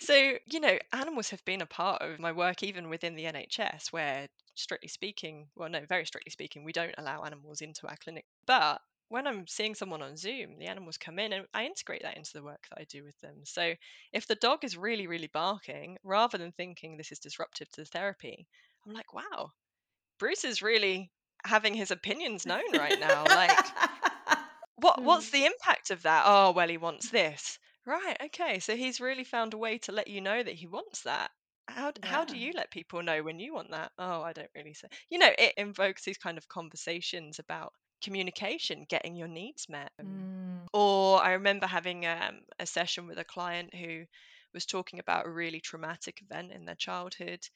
So, 0.00 0.38
you 0.46 0.60
know, 0.60 0.78
animals 0.92 1.30
have 1.30 1.44
been 1.44 1.60
a 1.62 1.66
part 1.66 2.02
of 2.02 2.18
my 2.18 2.32
work 2.32 2.62
even 2.62 2.88
within 2.88 3.14
the 3.14 3.26
NHS, 3.26 3.92
where 3.92 4.28
strictly 4.54 4.88
speaking, 4.88 5.50
well, 5.54 5.68
no, 5.68 5.84
very 5.86 6.04
strictly 6.06 6.30
speaking, 6.30 6.64
we 6.64 6.72
don't 6.72 6.94
allow 6.98 7.22
animals 7.24 7.60
into 7.60 7.86
our 7.86 7.96
clinic. 7.96 8.26
But 8.46 8.80
when 9.08 9.26
I'm 9.26 9.46
seeing 9.46 9.74
someone 9.74 10.02
on 10.02 10.16
Zoom, 10.16 10.58
the 10.58 10.66
animals 10.66 10.96
come 10.98 11.18
in 11.18 11.32
and 11.32 11.46
I 11.54 11.64
integrate 11.66 12.02
that 12.02 12.16
into 12.16 12.32
the 12.32 12.42
work 12.42 12.66
that 12.70 12.78
I 12.80 12.84
do 12.84 13.04
with 13.04 13.18
them. 13.20 13.44
So 13.44 13.74
if 14.12 14.26
the 14.26 14.34
dog 14.36 14.64
is 14.64 14.76
really, 14.76 15.06
really 15.06 15.28
barking, 15.28 15.98
rather 16.02 16.38
than 16.38 16.52
thinking 16.52 16.96
this 16.96 17.12
is 17.12 17.18
disruptive 17.18 17.70
to 17.72 17.82
the 17.82 17.86
therapy, 17.86 18.46
I'm 18.86 18.92
like, 18.92 19.12
wow, 19.12 19.52
Bruce 20.18 20.44
is 20.44 20.62
really 20.62 21.12
having 21.44 21.74
his 21.74 21.90
opinions 21.90 22.46
known 22.46 22.74
right 22.74 22.98
now. 22.98 23.28
Like, 23.28 23.74
what 24.76 25.04
what's 25.04 25.30
Mm. 25.30 25.30
the 25.30 25.44
impact 25.46 25.90
of 25.90 26.02
that? 26.02 26.24
Oh, 26.26 26.52
well, 26.52 26.68
he 26.68 26.76
wants 26.76 27.10
this. 27.10 27.58
Right, 27.84 28.16
okay. 28.22 28.58
So 28.58 28.74
he's 28.74 29.00
really 29.02 29.22
found 29.24 29.52
a 29.52 29.58
way 29.58 29.76
to 29.80 29.92
let 29.92 30.08
you 30.08 30.20
know 30.22 30.42
that 30.42 30.54
he 30.54 30.66
wants 30.66 31.02
that. 31.02 31.30
How 31.68 31.90
d- 31.90 32.00
how 32.02 32.24
do 32.24 32.34
Yeah. 32.34 32.38
you 32.38 32.52
let 32.54 32.70
people 32.70 33.02
know 33.02 33.22
when 33.22 33.38
you 33.38 33.52
want 33.52 33.70
that? 33.72 33.92
Oh, 33.98 34.22
I 34.22 34.32
don't 34.32 34.50
really 34.54 34.72
say. 34.74 34.88
You 35.10 35.18
know, 35.18 35.34
it 35.38 35.54
invokes 35.58 36.04
these 36.04 36.16
kind 36.18 36.38
of 36.38 36.48
conversations 36.48 37.38
about 37.38 37.74
communication, 38.02 38.84
getting 38.88 39.14
your 39.14 39.28
needs 39.28 39.68
met. 39.68 39.92
Mm. 40.02 40.66
Or 40.72 41.22
I 41.22 41.32
remember 41.32 41.66
having 41.66 42.06
um, 42.06 42.42
a 42.58 42.66
session 42.66 43.06
with 43.06 43.18
a 43.18 43.24
client 43.24 43.74
who 43.74 44.06
was 44.54 44.66
talking 44.66 44.98
about 45.00 45.26
a 45.26 45.30
really 45.30 45.60
traumatic 45.60 46.22
event 46.22 46.52
in 46.52 46.64
their 46.66 46.76
childhood, 46.76 47.48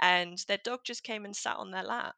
and 0.00 0.38
their 0.48 0.58
dog 0.58 0.80
just 0.84 1.02
came 1.04 1.24
and 1.24 1.36
sat 1.36 1.56
on 1.58 1.70
their 1.72 1.84
lap. 1.84 2.16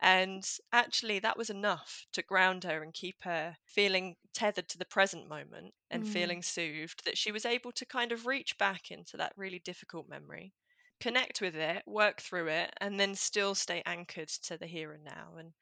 And 0.00 0.44
actually, 0.72 1.20
that 1.20 1.36
was 1.36 1.50
enough 1.50 2.06
to 2.12 2.22
ground 2.22 2.64
her 2.64 2.82
and 2.82 2.92
keep 2.94 3.22
her 3.22 3.56
feeling 3.64 4.16
tethered 4.34 4.68
to 4.70 4.78
the 4.78 4.84
present 4.86 5.28
moment 5.28 5.74
and 5.90 6.06
Mm. 6.06 6.08
feeling 6.08 6.42
soothed 6.42 7.04
that 7.04 7.18
she 7.18 7.32
was 7.32 7.44
able 7.46 7.72
to 7.72 7.86
kind 7.86 8.12
of 8.12 8.26
reach 8.26 8.58
back 8.58 8.90
into 8.90 9.16
that 9.18 9.32
really 9.36 9.58
difficult 9.60 10.08
memory, 10.08 10.54
connect 11.00 11.40
with 11.40 11.56
it, 11.56 11.82
work 11.86 12.20
through 12.20 12.48
it, 12.48 12.72
and 12.80 12.98
then 12.98 13.14
still 13.14 13.54
stay 13.54 13.82
anchored 13.86 14.28
to 14.28 14.58
the 14.58 14.66
here 14.66 14.92
and 14.92 15.04
now. 15.04 15.36
And 15.36 15.54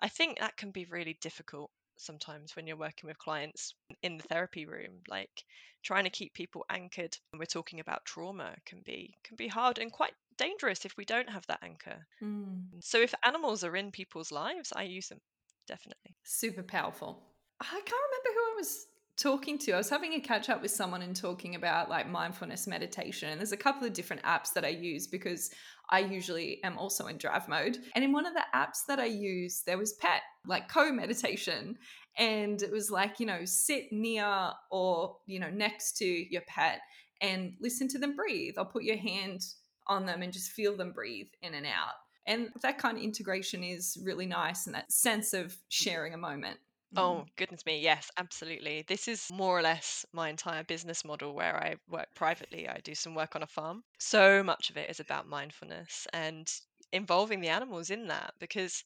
I 0.00 0.08
think 0.08 0.38
that 0.38 0.56
can 0.56 0.72
be 0.72 0.84
really 0.84 1.14
difficult 1.14 1.70
sometimes 1.98 2.56
when 2.56 2.66
you're 2.66 2.76
working 2.76 3.08
with 3.08 3.18
clients 3.18 3.74
in 4.02 4.16
the 4.18 4.24
therapy 4.24 4.66
room 4.66 5.02
like 5.08 5.44
trying 5.82 6.04
to 6.04 6.10
keep 6.10 6.34
people 6.34 6.64
anchored 6.70 7.16
when 7.30 7.38
we're 7.38 7.44
talking 7.46 7.80
about 7.80 8.04
trauma 8.06 8.56
can 8.66 8.82
be 8.82 9.18
can 9.22 9.36
be 9.36 9.48
hard 9.48 9.78
and 9.78 9.92
quite 9.92 10.14
dangerous 10.44 10.84
if 10.84 10.94
we 10.96 11.04
don't 11.04 11.30
have 11.36 11.46
that 11.46 11.62
anchor 11.62 11.98
Mm. 12.22 12.64
so 12.80 12.98
if 13.08 13.14
animals 13.30 13.62
are 13.64 13.76
in 13.76 13.90
people's 14.00 14.32
lives 14.42 14.72
i 14.76 14.84
use 14.98 15.08
them 15.08 15.20
definitely 15.66 16.12
Super 16.24 16.62
powerful. 16.76 17.10
I 17.60 17.80
can't 17.90 18.06
remember 18.08 18.30
who 18.36 18.44
I 18.52 18.54
was 18.56 18.86
talking 19.16 19.58
to. 19.58 19.72
I 19.72 19.76
was 19.76 19.90
having 19.90 20.14
a 20.14 20.20
catch 20.20 20.48
up 20.48 20.62
with 20.62 20.70
someone 20.70 21.02
and 21.02 21.14
talking 21.14 21.54
about 21.54 21.90
like 21.90 22.08
mindfulness 22.08 22.66
meditation. 22.66 23.28
And 23.30 23.38
there's 23.38 23.52
a 23.52 23.56
couple 23.66 23.86
of 23.86 23.92
different 23.92 24.22
apps 24.22 24.52
that 24.54 24.64
I 24.64 24.68
use 24.90 25.06
because 25.06 25.50
I 25.90 25.98
usually 26.00 26.62
am 26.64 26.78
also 26.78 27.06
in 27.08 27.18
drive 27.18 27.46
mode. 27.48 27.76
And 27.94 28.02
in 28.02 28.12
one 28.12 28.24
of 28.26 28.32
the 28.34 28.44
apps 28.54 28.86
that 28.88 28.98
I 28.98 29.04
use, 29.06 29.62
there 29.66 29.76
was 29.78 29.92
pet, 30.04 30.22
like 30.46 30.68
co 30.68 30.90
meditation. 30.90 31.76
And 32.16 32.62
it 32.62 32.72
was 32.72 32.90
like, 32.90 33.20
you 33.20 33.26
know, 33.26 33.44
sit 33.44 33.92
near 33.92 34.52
or, 34.70 35.16
you 35.26 35.38
know, 35.38 35.50
next 35.50 35.98
to 35.98 36.06
your 36.06 36.42
pet 36.48 36.80
and 37.20 37.52
listen 37.60 37.86
to 37.88 37.98
them 37.98 38.16
breathe 38.16 38.54
or 38.56 38.64
put 38.64 38.84
your 38.84 38.96
hand 38.96 39.40
on 39.90 40.06
them 40.06 40.22
and 40.22 40.32
just 40.32 40.52
feel 40.52 40.76
them 40.76 40.92
breathe 40.92 41.28
in 41.42 41.54
and 41.54 41.66
out. 41.66 41.94
And 42.26 42.50
that 42.62 42.78
kind 42.78 42.96
of 42.96 43.04
integration 43.04 43.64
is 43.64 43.98
really 44.02 44.26
nice 44.26 44.66
and 44.66 44.74
that 44.74 44.92
sense 44.92 45.34
of 45.34 45.58
sharing 45.68 46.14
a 46.14 46.18
moment. 46.18 46.60
Mm. 46.94 47.24
Oh, 47.24 47.26
goodness 47.36 47.66
me. 47.66 47.80
Yes, 47.80 48.10
absolutely. 48.16 48.82
This 48.82 49.08
is 49.08 49.28
more 49.32 49.58
or 49.58 49.62
less 49.62 50.04
my 50.12 50.28
entire 50.28 50.62
business 50.64 51.04
model 51.04 51.34
where 51.34 51.56
I 51.56 51.76
work 51.88 52.14
privately. 52.14 52.68
I 52.68 52.78
do 52.78 52.94
some 52.94 53.14
work 53.16 53.34
on 53.34 53.42
a 53.42 53.46
farm. 53.48 53.82
So 53.98 54.42
much 54.44 54.70
of 54.70 54.76
it 54.76 54.88
is 54.90 55.00
about 55.00 55.26
mindfulness 55.26 56.06
and 56.12 56.48
involving 56.92 57.40
the 57.40 57.48
animals 57.48 57.90
in 57.90 58.06
that 58.08 58.34
because 58.38 58.84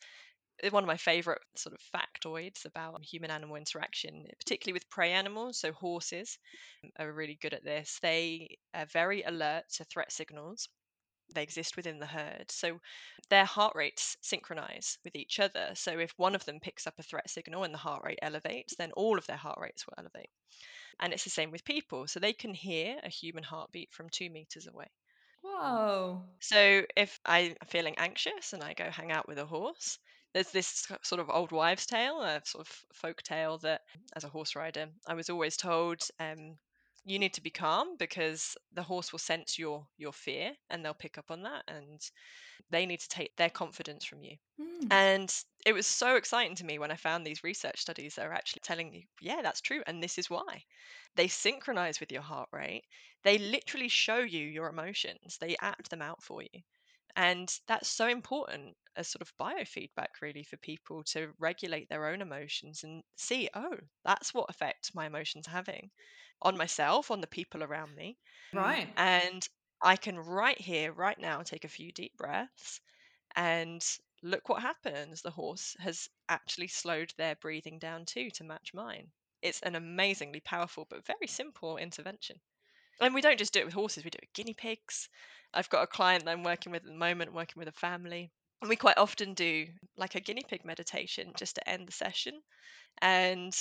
one 0.71 0.85
of 0.85 0.89
my 0.89 0.97
favorite 0.99 1.43
sort 1.57 1.75
of 1.75 1.81
factoids 1.81 2.65
about 2.67 3.05
human 3.05 3.31
animal 3.31 3.57
interaction, 3.57 4.27
particularly 4.39 4.75
with 4.75 4.91
prey 4.91 5.13
animals, 5.13 5.61
so 5.61 5.73
horses 5.73 6.39
are 6.99 7.13
really 7.13 7.37
good 7.37 7.55
at 7.55 7.65
this. 7.65 7.99
They 8.01 8.59
are 8.75 8.87
very 8.87 9.23
alert 9.23 9.65
to 9.75 9.85
threat 9.85 10.13
signals 10.13 10.69
they 11.33 11.43
exist 11.43 11.77
within 11.77 11.99
the 11.99 12.07
herd. 12.07 12.51
So 12.51 12.81
their 13.31 13.45
heart 13.45 13.75
rates 13.75 14.17
synchronize 14.21 14.99
with 15.05 15.17
each 15.17 15.41
other. 15.41 15.71
So 15.75 15.99
if 15.99 16.13
one 16.17 16.35
of 16.35 16.45
them 16.45 16.61
picks 16.61 16.87
up 16.87 16.95
a 16.99 17.03
threat 17.03 17.31
signal 17.31 17.65
and 17.65 17.73
the 17.73 17.79
heart 17.79 18.03
rate 18.05 18.19
elevates, 18.23 18.75
then 18.77 18.93
all 18.93 19.19
of 19.19 19.27
their 19.27 19.37
heart 19.37 19.59
rates 19.61 19.87
will 19.87 19.95
elevate. 19.99 20.31
And 21.01 21.13
it's 21.13 21.25
the 21.25 21.31
same 21.31 21.51
with 21.51 21.65
people. 21.65 22.07
So 22.07 22.21
they 22.21 22.33
can 22.33 22.55
hear 22.55 22.99
a 23.03 23.09
human 23.09 23.45
heartbeat 23.45 23.93
from 23.93 24.09
two 24.11 24.31
meters 24.31 24.67
away. 24.67 24.87
Whoa. 25.43 26.23
So 26.41 26.83
if 26.97 27.21
I'm 27.25 27.55
feeling 27.67 27.97
anxious 27.99 28.53
and 28.53 28.63
I 28.63 28.75
go 28.75 28.91
hang 28.91 29.13
out 29.13 29.29
with 29.29 29.39
a 29.39 29.47
horse, 29.47 29.99
there's 30.33 30.51
this 30.51 30.87
sort 31.03 31.21
of 31.21 31.31
old 31.31 31.53
wives' 31.53 31.87
tale, 31.87 32.21
a 32.21 32.41
sort 32.45 32.67
of 32.67 32.85
folk 32.93 33.23
tale 33.23 33.59
that 33.59 33.83
as 34.17 34.25
a 34.25 34.29
horse 34.29 34.57
rider, 34.57 34.87
I 35.07 35.15
was 35.15 35.31
always 35.31 35.57
told 35.57 36.01
um, 36.19 36.57
you 37.05 37.19
need 37.19 37.35
to 37.35 37.43
be 37.43 37.51
calm 37.51 37.97
because 37.99 38.57
the 38.73 38.83
horse 38.83 39.13
will 39.13 39.19
sense 39.19 39.59
your 39.59 39.87
your 39.99 40.13
fear 40.13 40.53
and 40.71 40.85
they'll 40.85 40.95
pick 40.95 41.19
up 41.19 41.31
on 41.31 41.43
that 41.43 41.63
and 41.69 42.01
they 42.71 42.87
need 42.87 43.01
to 43.01 43.09
take 43.09 43.37
their 43.37 43.51
confidence 43.51 44.05
from 44.05 44.23
you. 44.23 44.37
Mm. 44.61 44.87
And 44.91 45.35
it 45.67 45.75
was 45.75 45.87
so 45.87 46.17
exciting 46.17 46.57
to 46.57 46.65
me 46.65 46.79
when 46.79 46.91
I 46.91 46.97
found 46.97 47.27
these 47.27 47.45
research 47.45 47.81
studies 47.81 48.15
that 48.15 48.27
are 48.27 48.33
actually 48.33 48.63
telling 48.65 48.93
you, 48.93 49.03
yeah, 49.21 49.43
that's 49.43 49.61
true. 49.61 49.83
And 49.87 50.03
this 50.03 50.19
is 50.19 50.31
why. 50.31 50.63
They 51.17 51.29
synchronize 51.29 52.01
with 52.01 52.11
your 52.11 52.23
heart 52.23 52.49
rate. 52.53 52.85
They 53.23 53.39
literally 53.39 53.89
show 53.89 54.19
you 54.19 54.47
your 54.47 54.69
emotions, 54.69 55.37
they 55.41 55.57
act 55.61 55.91
them 55.91 56.03
out 56.03 56.23
for 56.23 56.43
you. 56.43 56.61
And 57.17 57.49
that's 57.69 57.89
so 57.89 58.09
important 58.09 58.77
as 58.97 59.09
sort 59.09 59.23
of 59.23 59.33
biofeedback, 59.41 60.21
really, 60.21 60.43
for 60.43 60.57
people 60.57 61.05
to 61.05 61.29
regulate 61.39 61.89
their 61.89 62.07
own 62.07 62.21
emotions 62.21 62.83
and 62.83 63.03
see, 63.17 63.49
oh, 63.55 63.77
that's 64.05 64.35
what 64.35 64.51
effect 64.51 64.91
my 64.95 65.07
emotions 65.07 65.47
are 65.47 65.53
having 65.53 65.91
on 66.43 66.57
myself, 66.57 67.11
on 67.11 67.21
the 67.21 67.27
people 67.27 67.63
around 67.63 67.95
me. 67.95 68.17
Right. 68.53 68.89
And 68.97 69.47
I 69.83 69.97
can 69.97 70.19
right 70.19 70.59
here, 70.59 70.93
right 70.93 71.19
now, 71.19 71.43
take 71.43 71.65
a 71.65 71.69
few 71.69 71.93
deep 71.93 72.17
breaths 72.17 72.81
and 73.37 73.85
look 74.23 74.49
what 74.49 74.63
happens. 74.63 75.23
The 75.23 75.31
horse 75.31 75.77
has 75.81 76.09
actually 76.29 76.69
slowed 76.69 77.13
their 77.17 77.37
breathing 77.37 77.79
down 77.79 78.05
too 78.07 78.31
to 78.31 78.45
match 78.45 78.73
mine. 78.75 79.09
It's 79.43 79.61
an 79.61 79.75
amazingly 79.75 80.41
powerful 80.41 80.87
but 80.89 81.07
very 81.07 81.27
simple 81.27 81.77
intervention. 81.77 82.41
And 83.01 83.15
we 83.15 83.21
don't 83.21 83.39
just 83.39 83.53
do 83.53 83.61
it 83.61 83.67
with 83.67 83.75
horses, 83.75 84.05
we 84.05 84.11
do 84.11 84.19
it 84.23 84.29
with 84.29 84.33
guinea 84.35 84.55
pigs. 84.55 85.09
I've 85.53 85.69
got 85.69 85.83
a 85.83 85.87
client 85.87 86.25
that 86.25 86.31
I'm 86.31 86.45
working 86.45 86.73
with 86.73 86.83
at 86.83 86.89
the 86.89 86.97
moment, 86.97 87.35
working 87.35 87.61
with 87.61 87.69
a 87.69 87.73
family. 87.73 88.31
And 88.61 88.69
we 88.69 88.77
quite 88.77 88.99
often 88.99 89.35
do 89.35 89.67
like 89.97 90.15
a 90.15 90.21
guinea 90.21 90.45
pig 90.49 90.65
meditation 90.65 91.33
just 91.37 91.57
to 91.57 91.69
end 91.69 91.87
the 91.87 91.93
session. 91.93 92.41
And 93.03 93.55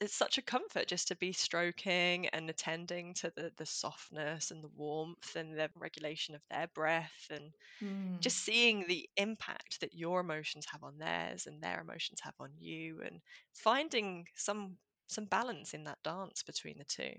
it's 0.00 0.14
such 0.14 0.38
a 0.38 0.42
comfort 0.42 0.88
just 0.88 1.08
to 1.08 1.16
be 1.16 1.32
stroking 1.32 2.26
and 2.28 2.48
attending 2.50 3.14
to 3.14 3.30
the, 3.36 3.52
the 3.56 3.66
softness 3.66 4.50
and 4.50 4.62
the 4.64 4.68
warmth 4.68 5.36
and 5.36 5.58
the 5.58 5.70
regulation 5.74 6.34
of 6.34 6.42
their 6.50 6.68
breath 6.68 7.26
and 7.30 7.54
Mm. 7.82 8.22
just 8.22 8.38
seeing 8.38 8.86
the 8.86 9.08
impact 9.16 9.80
that 9.80 9.94
your 9.94 10.20
emotions 10.20 10.66
have 10.72 10.84
on 10.84 10.98
theirs 10.98 11.46
and 11.46 11.62
their 11.62 11.80
emotions 11.80 12.20
have 12.22 12.34
on 12.40 12.54
you 12.58 13.02
and 13.02 13.22
finding 13.54 14.26
some 14.36 14.78
some 15.08 15.26
balance 15.26 15.74
in 15.74 15.84
that 15.84 16.02
dance 16.04 16.42
between 16.42 16.78
the 16.78 16.84
two. 16.86 17.14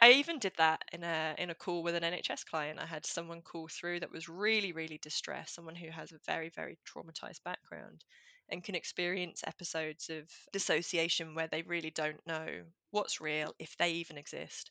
I 0.00 0.12
even 0.12 0.38
did 0.38 0.54
that 0.58 0.82
in 0.92 1.02
a 1.02 1.34
in 1.36 1.50
a 1.50 1.54
call 1.56 1.82
with 1.82 1.96
an 1.96 2.04
nhs 2.04 2.46
client. 2.46 2.78
I 2.78 2.86
had 2.86 3.04
someone 3.04 3.42
call 3.42 3.66
through 3.66 3.98
that 4.00 4.10
was 4.12 4.28
really 4.28 4.70
really 4.70 4.98
distressed 4.98 5.52
someone 5.54 5.74
who 5.74 5.90
has 5.90 6.12
a 6.12 6.20
very 6.20 6.48
very 6.48 6.78
traumatized 6.86 7.42
background 7.42 8.04
and 8.48 8.64
can 8.64 8.74
experience 8.74 9.42
episodes 9.46 10.10
of 10.10 10.28
dissociation 10.52 11.34
where 11.34 11.48
they 11.48 11.62
really 11.62 11.90
don't 11.90 12.20
know 12.26 12.46
what's 12.90 13.20
real 13.20 13.54
if 13.58 13.76
they 13.78 13.90
even 13.92 14.18
exist 14.18 14.70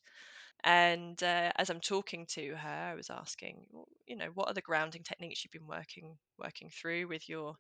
and 0.64 1.22
uh, 1.24 1.52
as 1.58 1.70
I'm 1.70 1.82
talking 1.82 2.26
to 2.28 2.56
her, 2.56 2.92
I 2.92 2.96
was 2.96 3.10
asking, 3.10 3.66
you 4.08 4.16
know, 4.16 4.30
what 4.34 4.48
are 4.48 4.54
the 4.54 4.62
grounding 4.62 5.04
techniques 5.04 5.44
you've 5.44 5.52
been 5.52 5.68
working 5.68 6.18
working 6.38 6.70
through 6.70 7.08
with 7.08 7.28
your? 7.28 7.56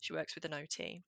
She 0.00 0.12
works 0.12 0.34
with 0.34 0.44
an 0.44 0.54
OT, 0.54 1.02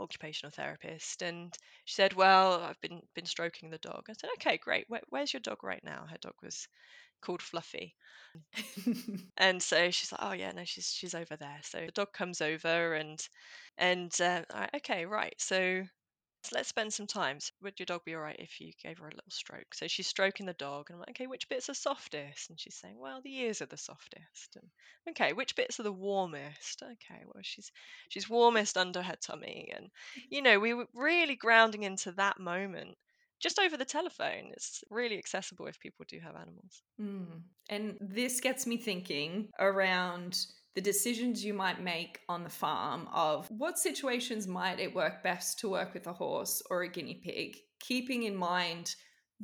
occupational 0.00 0.50
therapist, 0.52 1.22
and 1.22 1.56
she 1.84 1.94
said, 1.94 2.14
"Well, 2.14 2.62
I've 2.62 2.80
been 2.80 3.02
been 3.14 3.26
stroking 3.26 3.70
the 3.70 3.78
dog." 3.78 4.06
I 4.08 4.14
said, 4.14 4.30
"Okay, 4.38 4.58
great. 4.58 4.86
Where, 4.88 5.02
where's 5.08 5.32
your 5.32 5.40
dog 5.40 5.62
right 5.64 5.82
now?" 5.84 6.06
Her 6.06 6.18
dog 6.18 6.34
was 6.42 6.68
called 7.22 7.42
Fluffy, 7.42 7.96
and 9.36 9.62
so 9.62 9.90
she's 9.90 10.12
like, 10.12 10.20
"Oh 10.22 10.32
yeah, 10.32 10.52
no, 10.52 10.64
she's 10.64 10.90
she's 10.92 11.14
over 11.14 11.36
there." 11.36 11.60
So 11.62 11.86
the 11.86 11.92
dog 11.92 12.12
comes 12.12 12.40
over, 12.40 12.94
and 12.94 13.26
and 13.78 14.12
uh, 14.20 14.44
right, 14.52 14.70
okay, 14.76 15.06
right. 15.06 15.34
So 15.40 15.84
let's 16.50 16.68
spend 16.68 16.92
some 16.92 17.06
time. 17.06 17.38
So 17.38 17.52
would 17.62 17.78
your 17.78 17.86
dog 17.86 18.04
be 18.04 18.14
all 18.14 18.22
right 18.22 18.38
if 18.38 18.60
you 18.60 18.72
gave 18.82 18.98
her 18.98 19.06
a 19.06 19.14
little 19.14 19.30
stroke? 19.30 19.74
So 19.74 19.86
she's 19.86 20.06
stroking 20.06 20.46
the 20.46 20.54
dog, 20.54 20.86
and 20.88 20.96
I'm 20.96 21.00
like, 21.00 21.10
okay, 21.10 21.26
which 21.26 21.48
bits 21.48 21.68
are 21.68 21.74
softest? 21.74 22.50
And 22.50 22.58
she's 22.58 22.74
saying, 22.74 22.98
well, 22.98 23.20
the 23.22 23.34
ears 23.36 23.62
are 23.62 23.66
the 23.66 23.76
softest. 23.76 24.56
And 24.56 24.68
okay, 25.10 25.32
which 25.32 25.54
bits 25.54 25.78
are 25.78 25.84
the 25.84 25.92
warmest? 25.92 26.82
Okay, 26.82 27.22
well, 27.26 27.42
she's 27.42 27.70
she's 28.08 28.28
warmest 28.28 28.76
under 28.76 29.02
her 29.02 29.16
tummy, 29.20 29.72
and 29.74 29.88
you 30.30 30.42
know, 30.42 30.58
we 30.58 30.74
were 30.74 30.88
really 30.94 31.36
grounding 31.36 31.84
into 31.84 32.12
that 32.12 32.40
moment 32.40 32.96
just 33.42 33.58
over 33.58 33.76
the 33.76 33.84
telephone. 33.84 34.52
It's 34.52 34.84
really 34.88 35.18
accessible 35.18 35.66
if 35.66 35.78
people 35.80 36.06
do 36.08 36.18
have 36.20 36.36
animals. 36.36 36.82
Mm. 37.00 37.42
And 37.68 37.96
this 38.00 38.40
gets 38.40 38.66
me 38.66 38.76
thinking 38.76 39.48
around 39.58 40.38
the 40.74 40.80
decisions 40.80 41.44
you 41.44 41.52
might 41.54 41.82
make 41.82 42.20
on 42.28 42.44
the 42.44 42.50
farm 42.50 43.08
of 43.12 43.46
what 43.50 43.78
situations 43.78 44.46
might 44.46 44.80
it 44.80 44.94
work 44.94 45.22
best 45.22 45.58
to 45.60 45.68
work 45.68 45.92
with 45.94 46.06
a 46.06 46.12
horse 46.12 46.62
or 46.70 46.82
a 46.82 46.88
guinea 46.88 47.20
pig, 47.22 47.56
keeping 47.80 48.22
in 48.22 48.34
mind 48.34 48.94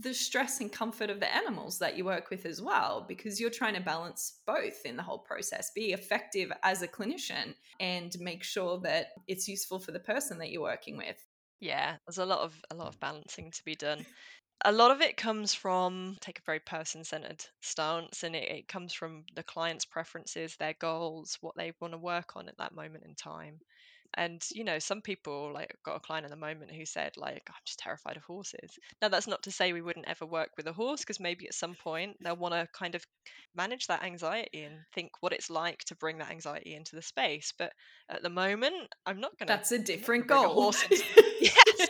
the 0.01 0.15
stress 0.15 0.61
and 0.61 0.71
comfort 0.73 1.11
of 1.11 1.19
the 1.21 1.35
animals 1.35 1.79
that 1.79 1.97
you 1.97 2.05
work 2.05 2.31
with 2.31 2.47
as 2.47 2.63
well, 2.63 3.05
because 3.09 3.41
you're 3.41 3.51
trying 3.51 3.75
to 3.75 3.81
balance 3.81 4.41
both 4.47 4.85
in 4.85 4.97
the 4.97 5.03
whole 5.03 5.19
process, 5.19 5.73
be 5.75 5.93
effective 5.93 6.53
as 6.63 6.83
a 6.83 6.89
clinician 6.89 7.55
and 7.81 8.17
make 8.21 8.45
sure 8.45 8.79
that 8.79 9.09
it's 9.27 9.49
useful 9.49 9.79
for 9.79 9.93
the 9.93 9.99
person 9.99 10.39
that 10.39 10.51
you're 10.51 10.63
working 10.63 10.97
with. 10.97 11.17
Yeah, 11.61 11.97
there's 12.07 12.19
a 12.19 12.25
lot 12.25 12.41
of 12.41 12.55
a 12.71 12.77
lot 12.77 12.87
of 12.87 13.01
balancing 13.01 13.51
to 13.51 13.65
be 13.65 13.75
done. 13.75 14.07
A 14.65 14.71
lot 14.73 14.93
of 14.93 15.01
it 15.01 15.17
comes 15.17 15.53
from 15.53 16.17
take 16.21 16.39
a 16.39 16.43
very 16.43 16.61
person-centered 16.61 17.45
stance, 17.61 18.23
and 18.23 18.37
it, 18.37 18.49
it 18.49 18.69
comes 18.69 18.93
from 18.93 19.25
the 19.35 19.43
client's 19.43 19.85
preferences, 19.85 20.55
their 20.57 20.75
goals, 20.75 21.39
what 21.41 21.57
they 21.57 21.73
want 21.81 21.93
to 21.93 21.99
work 21.99 22.37
on 22.37 22.49
at 22.49 22.57
that 22.59 22.73
moment 22.73 23.03
in 23.05 23.17
time. 23.17 23.61
And 24.17 24.43
you 24.53 24.65
know, 24.65 24.79
some 24.79 25.01
people 25.03 25.53
like 25.53 25.75
got 25.85 25.97
a 25.97 26.01
client 26.01 26.25
at 26.25 26.31
the 26.31 26.37
moment 26.37 26.73
who 26.73 26.85
said 26.87 27.13
like 27.17 27.43
I'm 27.49 27.55
just 27.67 27.79
terrified 27.79 28.17
of 28.17 28.25
horses. 28.25 28.79
Now 29.03 29.09
that's 29.09 29.27
not 29.29 29.43
to 29.45 29.51
say 29.51 29.73
we 29.73 29.83
wouldn't 29.83 30.09
ever 30.09 30.27
work 30.27 30.51
with 30.57 30.67
a 30.67 30.73
horse 30.73 31.01
because 31.01 31.21
maybe 31.21 31.47
at 31.47 31.55
some 31.55 31.75
point 31.75 32.17
they'll 32.21 32.37
want 32.37 32.55
to 32.55 32.67
kind 32.73 32.95
of 32.95 33.05
manage 33.55 33.87
that 33.89 34.03
anxiety 34.03 34.63
and 34.63 34.77
think 34.95 35.11
what 35.21 35.33
it's 35.33 35.51
like 35.51 35.81
to 35.85 35.97
bring 35.97 36.19
that 36.19 36.31
anxiety 36.31 36.75
into 36.75 36.97
the 36.97 37.03
space. 37.03 37.53
But 37.59 37.73
at 38.09 38.23
the 38.23 38.31
moment, 38.31 38.75
I'm 39.07 39.21
not 39.21 39.39
going 39.39 39.49
to. 39.49 39.53
That's 39.55 39.73
a 39.73 39.79
different 39.79 40.25
a 40.25 40.29
goal. 40.29 40.69
into- 40.69 41.03
Yes. 41.41 41.89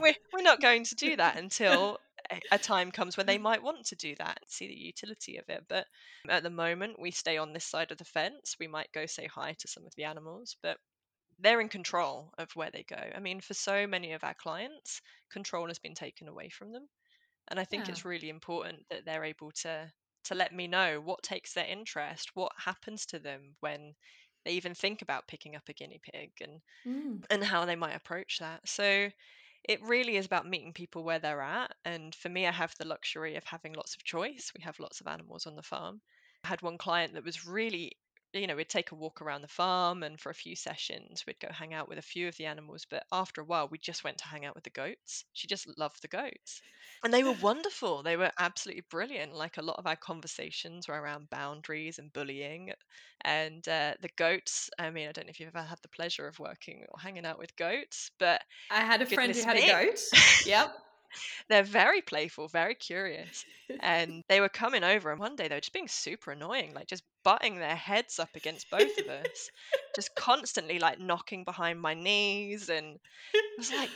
We're 0.00 0.14
we're 0.32 0.42
not 0.42 0.60
going 0.60 0.84
to 0.84 0.94
do 0.96 1.16
that 1.16 1.36
until 1.38 1.98
a- 2.30 2.40
a 2.52 2.58
time 2.58 2.90
comes 2.90 3.16
when 3.16 3.26
they 3.26 3.38
might 3.38 3.62
want 3.62 3.86
to 3.86 3.96
do 3.96 4.14
that 4.16 4.38
and 4.40 4.50
see 4.50 4.66
the 4.66 4.74
utility 4.74 5.36
of 5.36 5.44
it. 5.48 5.64
But 5.68 5.86
at 6.28 6.42
the 6.42 6.50
moment, 6.50 6.98
we 7.00 7.10
stay 7.10 7.36
on 7.36 7.52
this 7.52 7.64
side 7.64 7.92
of 7.92 7.98
the 7.98 8.04
fence. 8.04 8.56
We 8.58 8.66
might 8.66 8.90
go 8.92 9.06
say 9.06 9.26
hi 9.32 9.54
to 9.58 9.68
some 9.68 9.86
of 9.86 9.94
the 9.96 10.04
animals, 10.04 10.56
but 10.62 10.78
they're 11.38 11.60
in 11.60 11.68
control 11.68 12.32
of 12.38 12.54
where 12.56 12.70
they 12.70 12.84
go. 12.84 12.96
I 12.96 13.20
mean, 13.20 13.40
for 13.40 13.54
so 13.54 13.86
many 13.86 14.12
of 14.12 14.24
our 14.24 14.34
clients, 14.34 15.00
control 15.30 15.68
has 15.68 15.78
been 15.78 15.94
taken 15.94 16.28
away 16.28 16.48
from 16.50 16.72
them. 16.72 16.88
And 17.48 17.60
I 17.60 17.64
think 17.64 17.88
Yeah. 17.88 17.90
it's 17.90 18.04
really 18.04 18.28
important 18.28 18.86
that 18.90 19.04
they're 19.04 19.24
able 19.24 19.52
to 19.62 19.92
to 20.24 20.34
let 20.36 20.52
me 20.54 20.68
know 20.68 21.00
what 21.00 21.22
takes 21.22 21.54
their 21.54 21.66
interest, 21.66 22.34
what 22.34 22.52
happens 22.58 23.06
to 23.06 23.18
them 23.20 23.56
when 23.60 23.94
they 24.44 24.52
even 24.52 24.74
think 24.74 25.02
about 25.02 25.28
picking 25.28 25.56
up 25.56 25.68
a 25.68 25.72
guinea 25.74 26.00
pig 26.02 26.32
and 26.40 26.62
Mm. 26.86 27.26
and 27.30 27.42
how 27.44 27.64
they 27.64 27.76
might 27.76 27.94
approach 27.94 28.38
that. 28.38 28.68
So 28.68 29.10
it 29.64 29.82
really 29.82 30.16
is 30.16 30.26
about 30.26 30.46
meeting 30.46 30.72
people 30.72 31.04
where 31.04 31.18
they're 31.18 31.42
at. 31.42 31.72
And 31.84 32.14
for 32.14 32.28
me, 32.28 32.46
I 32.46 32.52
have 32.52 32.74
the 32.78 32.86
luxury 32.86 33.36
of 33.36 33.44
having 33.44 33.72
lots 33.74 33.96
of 33.96 34.04
choice. 34.04 34.52
We 34.56 34.62
have 34.62 34.78
lots 34.80 35.00
of 35.00 35.06
animals 35.08 35.46
on 35.46 35.56
the 35.56 35.62
farm. 35.62 36.02
I 36.44 36.48
had 36.48 36.62
one 36.62 36.78
client 36.78 37.14
that 37.14 37.24
was 37.24 37.46
really, 37.46 37.92
you 38.36 38.46
know, 38.46 38.56
we'd 38.56 38.68
take 38.68 38.92
a 38.92 38.94
walk 38.96 39.20
around 39.22 39.42
the 39.42 39.48
farm 39.48 40.02
and 40.02 40.20
for 40.20 40.30
a 40.30 40.34
few 40.34 40.56
sessions, 40.56 41.24
we'd 41.26 41.40
go 41.40 41.48
hang 41.50 41.74
out 41.74 41.88
with 41.88 41.98
a 41.98 42.02
few 42.02 42.28
of 42.28 42.36
the 42.36 42.46
animals. 42.46 42.84
But 42.88 43.06
after 43.12 43.40
a 43.40 43.44
while, 43.44 43.68
we 43.68 43.78
just 43.78 44.04
went 44.04 44.18
to 44.18 44.26
hang 44.28 44.44
out 44.44 44.54
with 44.54 44.64
the 44.64 44.70
goats. 44.70 45.24
She 45.32 45.46
just 45.46 45.66
loved 45.78 46.02
the 46.02 46.08
goats. 46.08 46.62
And 47.02 47.12
they 47.14 47.24
were 47.24 47.32
wonderful. 47.32 48.02
They 48.02 48.16
were 48.16 48.32
absolutely 48.38 48.82
brilliant. 48.82 49.32
Like 49.34 49.56
a 49.56 49.62
lot 49.62 49.78
of 49.78 49.86
our 49.86 49.96
conversations 49.96 50.88
were 50.88 51.00
around 51.00 51.30
boundaries 51.30 51.98
and 51.98 52.12
bullying. 52.12 52.72
And 53.22 53.66
uh, 53.68 53.94
the 54.00 54.10
goats, 54.16 54.68
I 54.78 54.90
mean, 54.90 55.08
I 55.08 55.12
don't 55.12 55.26
know 55.26 55.30
if 55.30 55.40
you've 55.40 55.54
ever 55.54 55.66
had 55.66 55.80
the 55.82 55.88
pleasure 55.88 56.26
of 56.26 56.38
working 56.38 56.84
or 56.88 57.00
hanging 57.00 57.24
out 57.26 57.38
with 57.38 57.56
goats, 57.56 58.10
but 58.18 58.42
I 58.70 58.84
had 58.84 59.02
a 59.02 59.06
friend 59.06 59.34
who 59.34 59.42
had 59.42 59.56
me. 59.56 59.62
a 59.62 59.62
goat. 59.62 59.98
Yep. 60.44 60.85
they're 61.48 61.62
very 61.62 62.02
playful, 62.02 62.48
very 62.48 62.74
curious. 62.74 63.44
And 63.80 64.22
they 64.28 64.40
were 64.40 64.48
coming 64.48 64.84
over, 64.84 65.10
and 65.10 65.18
one 65.18 65.34
day 65.34 65.48
they 65.48 65.56
were 65.56 65.60
just 65.60 65.72
being 65.72 65.88
super 65.88 66.30
annoying, 66.30 66.72
like 66.72 66.86
just 66.86 67.02
butting 67.24 67.56
their 67.56 67.74
heads 67.74 68.20
up 68.20 68.28
against 68.36 68.70
both 68.70 68.96
of 68.98 69.08
us, 69.08 69.50
just 69.96 70.14
constantly 70.16 70.78
like 70.78 71.00
knocking 71.00 71.42
behind 71.42 71.80
my 71.80 71.94
knees. 71.94 72.68
And 72.68 72.98
I 73.34 73.40
was 73.58 73.72
like, 73.72 73.90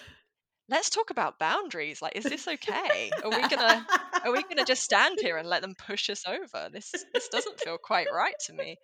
let's 0.68 0.90
talk 0.90 1.11
about 1.11 1.38
boundaries. 1.38 2.02
Like, 2.02 2.16
is 2.16 2.24
this 2.24 2.48
okay? 2.48 3.11
Are 3.22 3.30
we 3.30 3.48
gonna 3.48 3.86
are 4.24 4.32
we 4.32 4.42
to 4.42 4.64
just 4.64 4.82
stand 4.82 5.18
here 5.20 5.36
and 5.36 5.48
let 5.48 5.62
them 5.62 5.74
push 5.74 6.11
us 6.11 6.24
over? 6.26 6.68
This 6.72 6.92
this 7.12 7.28
doesn't 7.28 7.61
feel 7.61 7.78
quite 7.78 8.08
right 8.12 8.34
to 8.46 8.52
me. 8.52 8.76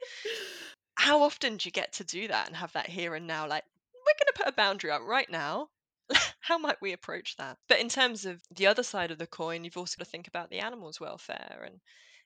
How 0.96 1.22
often 1.22 1.56
do 1.56 1.66
you 1.66 1.72
get 1.72 1.94
to 1.94 2.04
do 2.04 2.28
that 2.28 2.46
and 2.46 2.56
have 2.56 2.72
that 2.72 2.88
here 2.88 3.14
and 3.14 3.26
now? 3.26 3.46
Like, 3.48 3.64
we're 3.94 4.26
to 4.26 4.32
put 4.34 4.48
a 4.48 4.52
boundary 4.52 4.90
up 4.90 5.02
right 5.02 5.30
now. 5.30 5.68
How 6.40 6.58
might 6.58 6.80
we 6.80 6.92
approach 6.92 7.36
that? 7.36 7.56
But 7.68 7.80
in 7.80 7.88
terms 7.88 8.24
of 8.24 8.40
the 8.54 8.66
other 8.66 8.82
side 8.82 9.10
of 9.10 9.18
the 9.18 9.26
coin, 9.26 9.64
you've 9.64 9.76
also 9.76 9.94
got 9.98 10.04
to 10.04 10.10
think 10.10 10.28
about 10.28 10.50
the 10.50 10.60
animals' 10.60 11.00
welfare. 11.00 11.64
And 11.66 11.80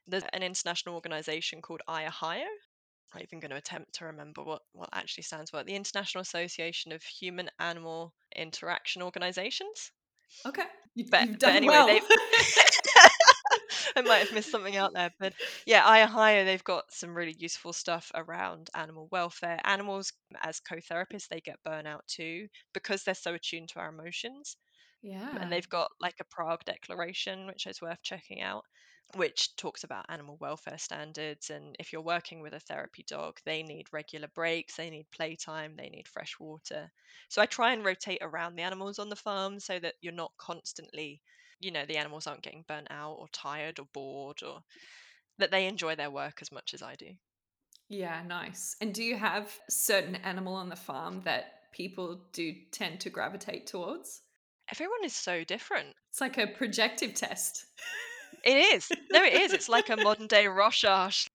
there's 0.07 0.25
an 0.33 0.43
international 0.43 0.95
organization 0.95 1.63
called 1.63 1.83
IAHAIO. 1.89 2.45
I'm 3.13 3.23
even 3.23 3.41
going 3.41 3.51
to 3.51 3.57
attempt 3.57 3.95
to 3.95 4.05
remember 4.07 4.43
what, 4.43 4.63
what 4.73 4.89
actually 4.93 5.25
stands 5.25 5.51
for 5.51 5.65
the 5.65 5.75
International 5.75 6.23
Association 6.23 6.93
of 6.93 7.03
Human 7.03 7.51
Animal 7.59 8.15
Interaction 8.37 9.03
Organizations. 9.03 9.91
Okay. 10.47 10.63
You, 10.95 11.07
But, 11.11 11.23
you've 11.23 11.33
but 11.33 11.41
done 11.41 11.57
anyway, 11.57 11.75
well. 11.75 11.89
I 13.97 14.03
might 14.03 14.19
have 14.19 14.33
missed 14.33 14.51
something 14.51 14.77
out 14.77 14.93
there, 14.95 15.11
but 15.19 15.35
yeah, 15.67 15.83
IAHAIO, 15.85 16.45
they've 16.45 16.65
got 16.65 16.93
some 16.93 17.15
really 17.17 17.35
useful 17.39 17.73
stuff 17.73 18.11
around 18.15 18.71
animal 18.75 19.09
welfare. 19.11 19.61
Animals, 19.65 20.13
as 20.43 20.61
co-therapists, 20.61 21.29
they 21.29 21.41
get 21.41 21.63
burnout 21.67 22.07
too 22.07 22.49
because 22.73 23.05
they're 23.05 23.15
so 23.15 23.35
attuned 23.35 23.69
to 23.71 23.81
our 23.81 23.89
emotions. 23.91 24.57
yeah. 25.03 25.41
And 25.41 25.53
they've 25.53 25.69
got 25.69 25.91
like 26.01 26.17
a 26.21 26.25
Prague 26.25 26.65
Declaration, 26.65 27.47
which 27.47 27.67
is 27.67 27.81
worth 27.83 28.03
checking 28.03 28.41
out, 28.43 28.65
which 29.17 29.57
talks 29.57 29.85
about 29.85 30.07
animal 30.09 30.37
welfare 30.41 30.79
standards. 30.79 31.51
And 31.51 31.75
if 31.81 31.93
you're 31.93 32.03
working 32.03 32.41
with 32.43 32.55
a 32.55 32.61
therapy 32.61 33.03
dog, 33.05 33.41
they 33.45 33.63
need 33.63 33.93
regular 33.93 34.29
breaks, 34.29 34.77
they 34.77 34.91
need 34.91 35.11
playtime, 35.11 35.77
they 35.77 35.89
need 35.91 36.07
fresh 36.09 36.39
water. 36.39 36.93
So 37.29 37.43
I 37.43 37.47
try 37.47 37.73
and 37.73 37.85
rotate 37.85 38.19
around 38.23 38.55
the 38.57 38.63
animals 38.63 38.99
on 38.99 39.09
the 39.09 39.17
farm 39.17 39.59
so 39.61 39.79
that 39.81 39.97
you're 40.01 40.13
not 40.13 40.33
constantly, 40.39 41.23
you 41.61 41.71
know, 41.71 41.85
the 41.87 41.97
animals 41.97 42.27
aren't 42.27 42.43
getting 42.43 42.65
burnt 42.67 42.89
out 42.91 43.17
or 43.19 43.29
tired 43.33 43.79
or 43.79 43.87
bored 43.93 44.43
or 44.43 44.61
that 45.39 45.51
they 45.51 45.67
enjoy 45.67 45.95
their 45.95 46.11
work 46.11 46.39
as 46.41 46.53
much 46.53 46.75
as 46.75 46.83
I 46.83 46.97
do. 46.97 47.11
Yeah, 47.89 48.23
nice. 48.27 48.77
And 48.81 48.95
do 48.95 49.03
you 49.03 49.17
have 49.17 49.53
certain 49.69 50.17
animal 50.17 50.55
on 50.55 50.69
the 50.69 50.77
farm 50.77 51.23
that 51.25 51.73
people 51.73 52.21
do 52.33 52.53
tend 52.73 53.01
to 53.01 53.11
gravitate 53.11 53.67
towards? 53.67 54.23
Everyone 54.71 55.05
is 55.05 55.15
so 55.15 55.45
different. 55.45 55.89
It's 56.11 56.21
like 56.21 56.39
a 56.39 56.47
projective 56.47 57.15
test. 57.15 57.67
It 58.45 58.75
is. 58.75 58.89
No, 59.11 59.23
it 59.23 59.35
is. 59.35 59.53
It's 59.53 59.69
like 59.69 59.91
a 59.91 59.97
modern 60.03 60.27
day 60.27 60.47
Rorschach 60.47 61.29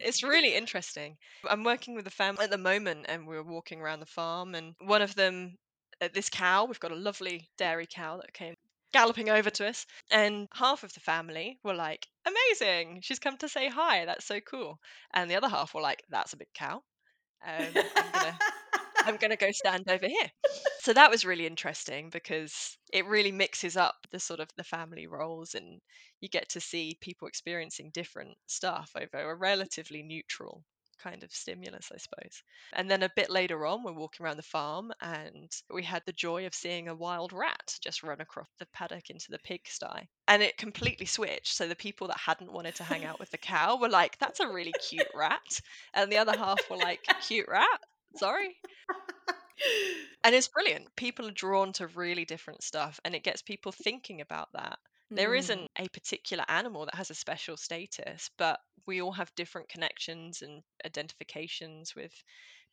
It's 0.00 0.22
really 0.22 0.54
interesting. 0.54 1.16
I'm 1.48 1.64
working 1.64 1.94
with 1.94 2.06
a 2.06 2.10
family 2.10 2.44
at 2.44 2.50
the 2.50 2.58
moment, 2.58 3.06
and 3.08 3.26
we're 3.26 3.42
walking 3.42 3.80
around 3.80 4.00
the 4.00 4.06
farm, 4.06 4.54
and 4.54 4.74
one 4.80 5.02
of 5.02 5.14
them, 5.14 5.56
uh, 6.00 6.08
this 6.12 6.28
cow, 6.28 6.64
we've 6.64 6.80
got 6.80 6.92
a 6.92 6.96
lovely 6.96 7.48
dairy 7.56 7.86
cow 7.90 8.18
that 8.18 8.32
came 8.32 8.54
galloping 8.92 9.30
over 9.30 9.50
to 9.50 9.68
us, 9.68 9.86
and 10.10 10.48
half 10.54 10.82
of 10.84 10.92
the 10.94 11.00
family 11.00 11.58
were 11.62 11.74
like, 11.74 12.06
"Amazing! 12.26 13.00
She's 13.02 13.18
come 13.18 13.36
to 13.38 13.48
say 13.48 13.68
hi. 13.68 14.04
That's 14.06 14.26
so 14.26 14.40
cool." 14.40 14.80
And 15.12 15.30
the 15.30 15.36
other 15.36 15.48
half 15.48 15.74
were 15.74 15.80
like, 15.82 16.02
"That's 16.08 16.32
a 16.32 16.36
big 16.36 16.52
cow. 16.54 16.82
Um, 17.46 17.84
I'm 17.96 18.10
gonna 18.12 18.38
I'm 19.04 19.18
to 19.18 19.36
go 19.36 19.50
stand 19.52 19.88
over 19.88 20.06
here. 20.06 20.30
So 20.80 20.92
that 20.92 21.10
was 21.10 21.24
really 21.24 21.46
interesting 21.46 22.10
because 22.10 22.76
it 22.92 23.06
really 23.06 23.32
mixes 23.32 23.76
up 23.76 24.06
the 24.10 24.20
sort 24.20 24.40
of 24.40 24.48
the 24.56 24.64
family 24.64 25.06
roles 25.06 25.54
and 25.54 25.80
you 26.20 26.28
get 26.28 26.48
to 26.50 26.60
see 26.60 26.98
people 27.00 27.28
experiencing 27.28 27.90
different 27.92 28.36
stuff 28.46 28.90
over 28.96 29.30
a 29.30 29.34
relatively 29.34 30.02
neutral 30.02 30.64
kind 31.02 31.22
of 31.22 31.32
stimulus, 31.32 31.90
I 31.92 31.98
suppose. 31.98 32.42
And 32.72 32.90
then 32.90 33.02
a 33.02 33.10
bit 33.14 33.30
later 33.30 33.66
on, 33.66 33.82
we're 33.82 33.92
walking 33.92 34.24
around 34.24 34.36
the 34.36 34.42
farm 34.42 34.92
and 35.00 35.50
we 35.72 35.82
had 35.82 36.02
the 36.06 36.12
joy 36.12 36.46
of 36.46 36.54
seeing 36.54 36.88
a 36.88 36.94
wild 36.94 37.32
rat 37.32 37.78
just 37.82 38.02
run 38.02 38.20
across 38.20 38.48
the 38.58 38.66
paddock 38.72 39.10
into 39.10 39.30
the 39.30 39.38
pigsty. 39.38 40.08
And 40.28 40.42
it 40.42 40.56
completely 40.56 41.06
switched. 41.06 41.54
So 41.54 41.68
the 41.68 41.76
people 41.76 42.08
that 42.08 42.18
hadn't 42.18 42.52
wanted 42.52 42.76
to 42.76 42.84
hang 42.84 43.04
out 43.04 43.20
with 43.20 43.30
the 43.30 43.38
cow 43.38 43.78
were 43.80 43.88
like, 43.88 44.18
that's 44.18 44.40
a 44.40 44.48
really 44.48 44.74
cute 44.88 45.06
rat. 45.14 45.60
And 45.94 46.10
the 46.10 46.18
other 46.18 46.36
half 46.36 46.60
were 46.70 46.76
like, 46.76 47.00
cute 47.26 47.48
rat? 47.48 47.80
Sorry. 48.16 48.56
And 50.24 50.34
it's 50.34 50.48
brilliant. 50.48 50.94
People 50.96 51.28
are 51.28 51.32
drawn 51.32 51.72
to 51.74 51.86
really 51.88 52.24
different 52.24 52.62
stuff 52.62 53.00
and 53.04 53.14
it 53.14 53.22
gets 53.22 53.42
people 53.42 53.72
thinking 53.72 54.20
about 54.20 54.48
that. 54.54 54.78
There 55.14 55.34
Mm, 55.34 55.36
isn't 55.36 55.70
a 55.76 55.88
particular 55.88 56.44
animal 56.48 56.86
that 56.86 56.94
has 56.94 57.10
a 57.10 57.14
special 57.14 57.56
status, 57.56 58.30
but 58.36 58.60
we 58.86 59.02
all 59.02 59.12
have 59.12 59.34
different 59.34 59.68
connections 59.68 60.42
and 60.42 60.62
identifications 60.84 61.94
with 61.96 62.22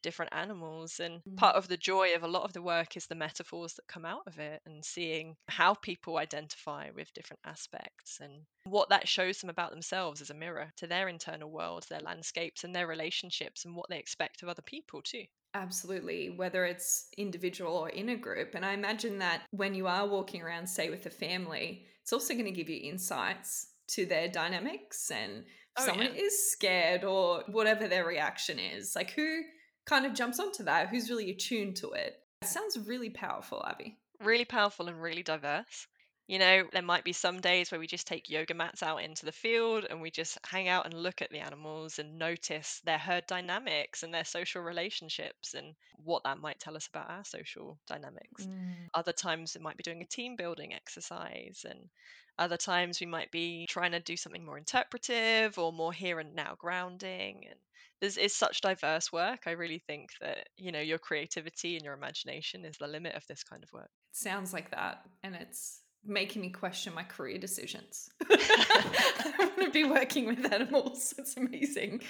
different 0.03 0.33
animals. 0.33 0.99
And 0.99 1.23
Mm. 1.27 1.39
part 1.39 1.55
of 1.55 1.67
the 1.67 1.77
joy 1.77 2.13
of 2.15 2.21
a 2.23 2.27
lot 2.27 2.43
of 2.43 2.53
the 2.53 2.61
work 2.61 2.95
is 2.95 3.07
the 3.07 3.15
metaphors 3.15 3.73
that 3.75 3.87
come 3.87 4.05
out 4.05 4.21
of 4.27 4.37
it 4.39 4.61
and 4.65 4.85
seeing 4.85 5.35
how 5.49 5.73
people 5.73 6.17
identify 6.17 6.91
with 6.91 7.11
different 7.13 7.41
aspects 7.45 8.19
and 8.19 8.45
what 8.65 8.89
that 8.89 9.07
shows 9.07 9.39
them 9.39 9.49
about 9.49 9.71
themselves 9.71 10.21
as 10.21 10.29
a 10.29 10.33
mirror 10.35 10.71
to 10.77 10.85
their 10.87 11.07
internal 11.09 11.49
world, 11.51 11.85
their 11.89 12.01
landscapes, 12.01 12.63
and 12.63 12.75
their 12.75 12.87
relationships, 12.87 13.65
and 13.65 13.75
what 13.75 13.89
they 13.89 13.99
expect 13.99 14.43
of 14.43 14.49
other 14.49 14.61
people 14.61 15.01
too. 15.01 15.25
Absolutely, 15.55 16.31
whether 16.31 16.65
it's 16.65 17.09
individual 17.15 17.75
or 17.77 17.87
in 17.89 18.09
a 18.09 18.15
group. 18.15 18.55
And 18.55 18.65
I 18.65 18.73
imagine 18.73 19.19
that 19.19 19.45
when 19.51 19.75
you 19.75 19.85
are 19.85 20.07
walking 20.07 20.41
around, 20.41 20.65
say, 20.67 20.89
with 20.89 21.05
a 21.05 21.11
family, 21.11 21.85
it's 22.01 22.11
also 22.11 22.33
going 22.33 22.45
to 22.45 22.51
give 22.51 22.69
you 22.69 22.79
insights 22.89 23.75
to 23.89 24.05
their 24.07 24.27
dynamics 24.27 25.11
and 25.11 25.45
Oh, 25.75 25.85
someone 25.85 26.07
yeah. 26.09 26.13
is 26.15 26.51
scared 26.51 27.03
or 27.03 27.43
whatever 27.47 27.87
their 27.87 28.03
reaction 28.05 28.57
is. 28.57 28.95
Like, 28.95 29.11
who 29.11 29.43
kind 29.85 30.05
of 30.05 30.13
jumps 30.13 30.39
onto 30.39 30.63
that? 30.63 30.89
Who's 30.89 31.09
really 31.09 31.29
attuned 31.31 31.75
to 31.77 31.91
it? 31.91 32.19
It 32.41 32.47
sounds 32.47 32.77
really 32.79 33.09
powerful, 33.09 33.63
Abby. 33.67 33.97
really 34.19 34.45
powerful 34.45 34.87
and 34.87 35.01
really 35.01 35.23
diverse. 35.23 35.87
You 36.27 36.39
know, 36.39 36.69
there 36.71 36.81
might 36.81 37.03
be 37.03 37.13
some 37.13 37.39
days 37.41 37.71
where 37.71 37.79
we 37.79 37.87
just 37.87 38.07
take 38.07 38.29
yoga 38.29 38.53
mats 38.53 38.83
out 38.83 38.97
into 39.03 39.25
the 39.25 39.31
field 39.31 39.85
and 39.89 40.01
we 40.01 40.11
just 40.11 40.37
hang 40.45 40.67
out 40.67 40.85
and 40.85 40.93
look 40.93 41.21
at 41.21 41.29
the 41.29 41.39
animals 41.39 41.99
and 41.99 42.17
notice 42.17 42.79
their 42.81 42.97
herd 42.97 43.25
dynamics 43.27 44.03
and 44.03 44.13
their 44.13 44.25
social 44.25 44.61
relationships 44.61 45.53
and 45.53 45.75
what 45.95 46.23
that 46.23 46.39
might 46.39 46.59
tell 46.59 46.75
us 46.75 46.87
about 46.87 47.09
our 47.09 47.23
social 47.25 47.79
dynamics. 47.87 48.47
Mm. 48.47 48.89
Other 48.93 49.13
times 49.13 49.55
it 49.55 49.61
might 49.61 49.77
be 49.77 49.83
doing 49.83 50.01
a 50.01 50.05
team 50.07 50.35
building 50.35 50.73
exercise 50.73 51.65
and 51.65 51.89
other 52.37 52.57
times 52.57 52.99
we 52.99 53.05
might 53.07 53.31
be 53.31 53.65
trying 53.67 53.91
to 53.91 53.99
do 53.99 54.17
something 54.17 54.45
more 54.45 54.57
interpretive 54.57 55.57
or 55.57 55.71
more 55.73 55.93
here 55.93 56.19
and 56.19 56.35
now 56.35 56.55
grounding 56.55 57.47
and 57.49 57.59
there's 57.99 58.17
it's 58.17 58.35
such 58.35 58.61
diverse 58.61 59.11
work. 59.11 59.43
I 59.47 59.51
really 59.51 59.79
think 59.79 60.11
that, 60.19 60.49
you 60.57 60.71
know, 60.71 60.81
your 60.81 60.99
creativity 60.99 61.75
and 61.75 61.83
your 61.85 61.93
imagination 61.93 62.65
is 62.65 62.77
the 62.77 62.87
limit 62.87 63.15
of 63.15 63.25
this 63.27 63.43
kind 63.43 63.63
of 63.63 63.71
work. 63.71 63.91
It 64.11 64.15
sounds 64.17 64.53
like 64.53 64.71
that. 64.71 65.05
And 65.23 65.35
it's 65.35 65.82
making 66.05 66.41
me 66.41 66.49
question 66.49 66.93
my 66.93 67.03
career 67.03 67.37
decisions. 67.37 68.09
I 68.29 69.33
want 69.37 69.61
to 69.61 69.71
be 69.71 69.83
working 69.85 70.25
with 70.27 70.51
animals. 70.51 71.13
It's 71.23 71.37
amazing. 71.37 72.01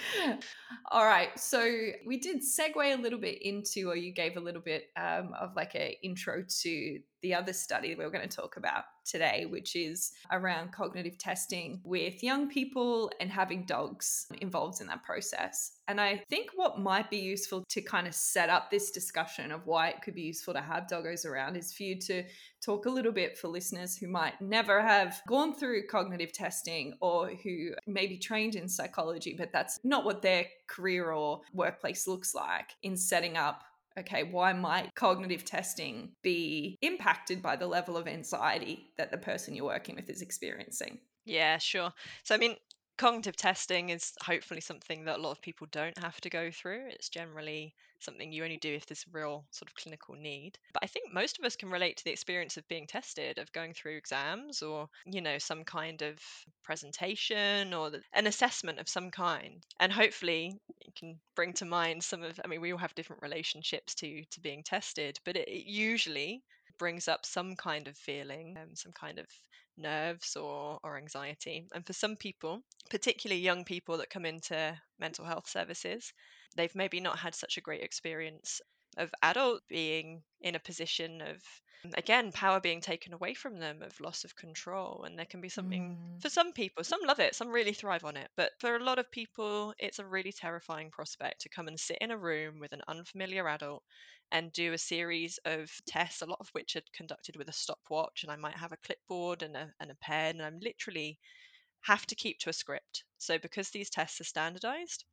All 0.90 1.04
right. 1.04 1.38
So 1.38 1.64
we 2.06 2.18
did 2.18 2.42
segue 2.42 2.76
a 2.76 3.00
little 3.00 3.18
bit 3.18 3.40
into, 3.42 3.90
or 3.90 3.96
you 3.96 4.12
gave 4.12 4.36
a 4.36 4.40
little 4.40 4.60
bit 4.60 4.86
um, 4.96 5.32
of 5.40 5.54
like 5.54 5.74
a 5.74 5.96
intro 6.02 6.44
to 6.62 6.98
the 7.22 7.34
other 7.34 7.52
study 7.52 7.94
we 7.94 8.04
we're 8.04 8.10
going 8.10 8.28
to 8.28 8.36
talk 8.36 8.56
about 8.56 8.84
today, 9.04 9.46
which 9.48 9.76
is 9.76 10.12
around 10.32 10.72
cognitive 10.72 11.18
testing 11.18 11.80
with 11.84 12.22
young 12.22 12.48
people 12.48 13.10
and 13.20 13.30
having 13.30 13.64
dogs 13.64 14.26
involved 14.40 14.80
in 14.80 14.86
that 14.88 15.04
process. 15.04 15.72
And 15.88 16.00
I 16.00 16.22
think 16.30 16.50
what 16.54 16.80
might 16.80 17.10
be 17.10 17.18
useful 17.18 17.64
to 17.68 17.82
kind 17.82 18.06
of 18.06 18.14
set 18.14 18.48
up 18.48 18.70
this 18.70 18.90
discussion 18.90 19.52
of 19.52 19.66
why 19.66 19.88
it 19.88 20.00
could 20.02 20.14
be 20.14 20.22
useful 20.22 20.54
to 20.54 20.60
have 20.60 20.86
doggos 20.86 21.26
around 21.26 21.56
is 21.56 21.72
for 21.72 21.82
you 21.82 21.98
to 22.00 22.24
talk 22.64 22.86
a 22.86 22.90
little 22.90 23.12
bit 23.12 23.36
for 23.36 23.48
listeners 23.48 23.96
who 23.96 24.08
might 24.08 24.40
never 24.40 24.80
have 24.80 25.20
gone 25.28 25.54
through 25.54 25.86
cognitive 25.86 26.32
testing 26.32 26.94
or 27.00 27.30
who 27.42 27.72
may 27.86 28.06
be 28.06 28.16
trained 28.16 28.54
in 28.54 28.68
psychology, 28.68 29.34
but 29.36 29.52
that's 29.52 29.78
not 29.84 30.04
what 30.04 30.22
their 30.22 30.46
career 30.66 31.12
or 31.12 31.42
workplace 31.52 32.08
looks 32.08 32.34
like 32.34 32.70
in 32.82 32.96
setting 32.96 33.36
up 33.36 33.62
okay, 33.98 34.24
why 34.24 34.52
might 34.52 34.94
cognitive 34.94 35.44
testing 35.44 36.12
be 36.22 36.78
impacted 36.82 37.42
by 37.42 37.56
the 37.56 37.66
level 37.66 37.96
of 37.96 38.08
anxiety 38.08 38.90
that 38.96 39.10
the 39.10 39.18
person 39.18 39.54
you're 39.54 39.64
working 39.64 39.96
with 39.96 40.08
is 40.10 40.22
experiencing? 40.22 40.98
Yeah, 41.24 41.58
sure. 41.58 41.92
So, 42.22 42.34
I 42.34 42.38
mean, 42.38 42.56
cognitive 42.96 43.36
testing 43.36 43.90
is 43.90 44.12
hopefully 44.22 44.60
something 44.60 45.04
that 45.04 45.18
a 45.18 45.22
lot 45.22 45.32
of 45.32 45.42
people 45.42 45.66
don't 45.70 45.98
have 45.98 46.20
to 46.22 46.30
go 46.30 46.50
through. 46.50 46.88
It's 46.90 47.08
generally 47.08 47.74
something 48.00 48.32
you 48.32 48.44
only 48.44 48.58
do 48.58 48.74
if 48.74 48.86
there's 48.86 49.04
a 49.08 49.18
real 49.18 49.46
sort 49.50 49.68
of 49.68 49.74
clinical 49.74 50.14
need. 50.14 50.58
But 50.72 50.84
I 50.84 50.86
think 50.86 51.12
most 51.12 51.38
of 51.38 51.44
us 51.44 51.56
can 51.56 51.70
relate 51.70 51.96
to 51.96 52.04
the 52.04 52.12
experience 52.12 52.56
of 52.56 52.68
being 52.68 52.86
tested, 52.86 53.38
of 53.38 53.52
going 53.52 53.72
through 53.72 53.96
exams 53.96 54.62
or, 54.62 54.88
you 55.06 55.20
know, 55.20 55.38
some 55.38 55.64
kind 55.64 56.02
of 56.02 56.18
presentation 56.62 57.72
or 57.72 57.90
an 58.12 58.26
assessment 58.26 58.78
of 58.78 58.88
some 58.88 59.10
kind. 59.10 59.62
And 59.80 59.92
hopefully 59.92 60.58
you 60.84 60.92
can 60.96 61.18
bring 61.34 61.54
to 61.54 61.64
mind 61.64 62.02
some 62.04 62.22
of, 62.22 62.38
I 62.44 62.48
mean, 62.48 62.60
we 62.60 62.72
all 62.72 62.78
have 62.78 62.94
different 62.94 63.22
relationships 63.22 63.94
to 63.96 64.24
to 64.30 64.40
being 64.40 64.62
tested, 64.62 65.18
but 65.24 65.36
it, 65.36 65.48
it 65.48 65.66
usually 65.66 66.42
brings 66.78 67.08
up 67.08 67.24
some 67.24 67.56
kind 67.56 67.88
of 67.88 67.96
feeling, 67.96 68.56
um, 68.60 68.74
some 68.74 68.92
kind 68.92 69.18
of 69.18 69.26
nerves 69.76 70.36
or, 70.36 70.78
or 70.82 70.96
anxiety. 70.96 71.66
And 71.74 71.86
for 71.86 71.92
some 71.92 72.16
people, 72.16 72.62
particularly 72.90 73.40
young 73.40 73.64
people 73.64 73.98
that 73.98 74.10
come 74.10 74.24
into 74.24 74.78
mental 74.98 75.24
health 75.24 75.48
services, 75.48 76.12
they've 76.56 76.74
maybe 76.74 77.00
not 77.00 77.18
had 77.18 77.34
such 77.34 77.56
a 77.56 77.62
great 77.62 77.82
experience 77.82 78.60
of 78.96 79.12
adult 79.22 79.62
being 79.68 80.22
in 80.40 80.54
a 80.54 80.60
position 80.60 81.20
of 81.20 81.42
again 81.94 82.32
power 82.32 82.60
being 82.60 82.80
taken 82.80 83.12
away 83.12 83.34
from 83.34 83.58
them 83.58 83.82
of 83.82 83.98
loss 84.00 84.24
of 84.24 84.34
control 84.36 85.04
and 85.04 85.18
there 85.18 85.26
can 85.26 85.40
be 85.40 85.48
something 85.48 85.84
Mm. 85.86 86.20
for 86.20 86.30
some 86.30 86.52
people 86.52 86.82
some 86.84 87.00
love 87.02 87.20
it 87.20 87.34
some 87.34 87.48
really 87.50 87.72
thrive 87.74 88.04
on 88.04 88.16
it 88.16 88.30
but 88.36 88.52
for 88.60 88.76
a 88.76 88.82
lot 88.84 88.98
of 88.98 89.10
people 89.10 89.74
it's 89.78 89.98
a 89.98 90.06
really 90.06 90.32
terrifying 90.32 90.90
prospect 90.90 91.40
to 91.42 91.48
come 91.48 91.68
and 91.68 91.78
sit 91.80 91.98
in 92.00 92.10
a 92.10 92.18
room 92.18 92.58
with 92.60 92.72
an 92.72 92.82
unfamiliar 92.88 93.48
adult 93.48 93.82
and 94.32 94.52
do 94.52 94.72
a 94.72 94.78
series 94.78 95.38
of 95.44 95.70
tests 95.86 96.22
a 96.22 96.26
lot 96.26 96.38
of 96.40 96.48
which 96.50 96.76
are 96.76 96.82
conducted 96.92 97.36
with 97.36 97.48
a 97.48 97.52
stopwatch 97.52 98.22
and 98.22 98.30
i 98.32 98.36
might 98.36 98.56
have 98.56 98.72
a 98.72 98.76
clipboard 98.78 99.42
and 99.42 99.56
a, 99.56 99.72
and 99.80 99.90
a 99.90 99.94
pen 99.96 100.36
and 100.36 100.42
i'm 100.42 100.58
literally 100.60 101.18
have 101.82 102.06
to 102.06 102.14
keep 102.16 102.38
to 102.40 102.50
a 102.50 102.52
script 102.54 103.04
so 103.18 103.38
because 103.38 103.70
these 103.70 103.90
tests 103.90 104.20
are 104.20 104.24
standardized 104.24 105.04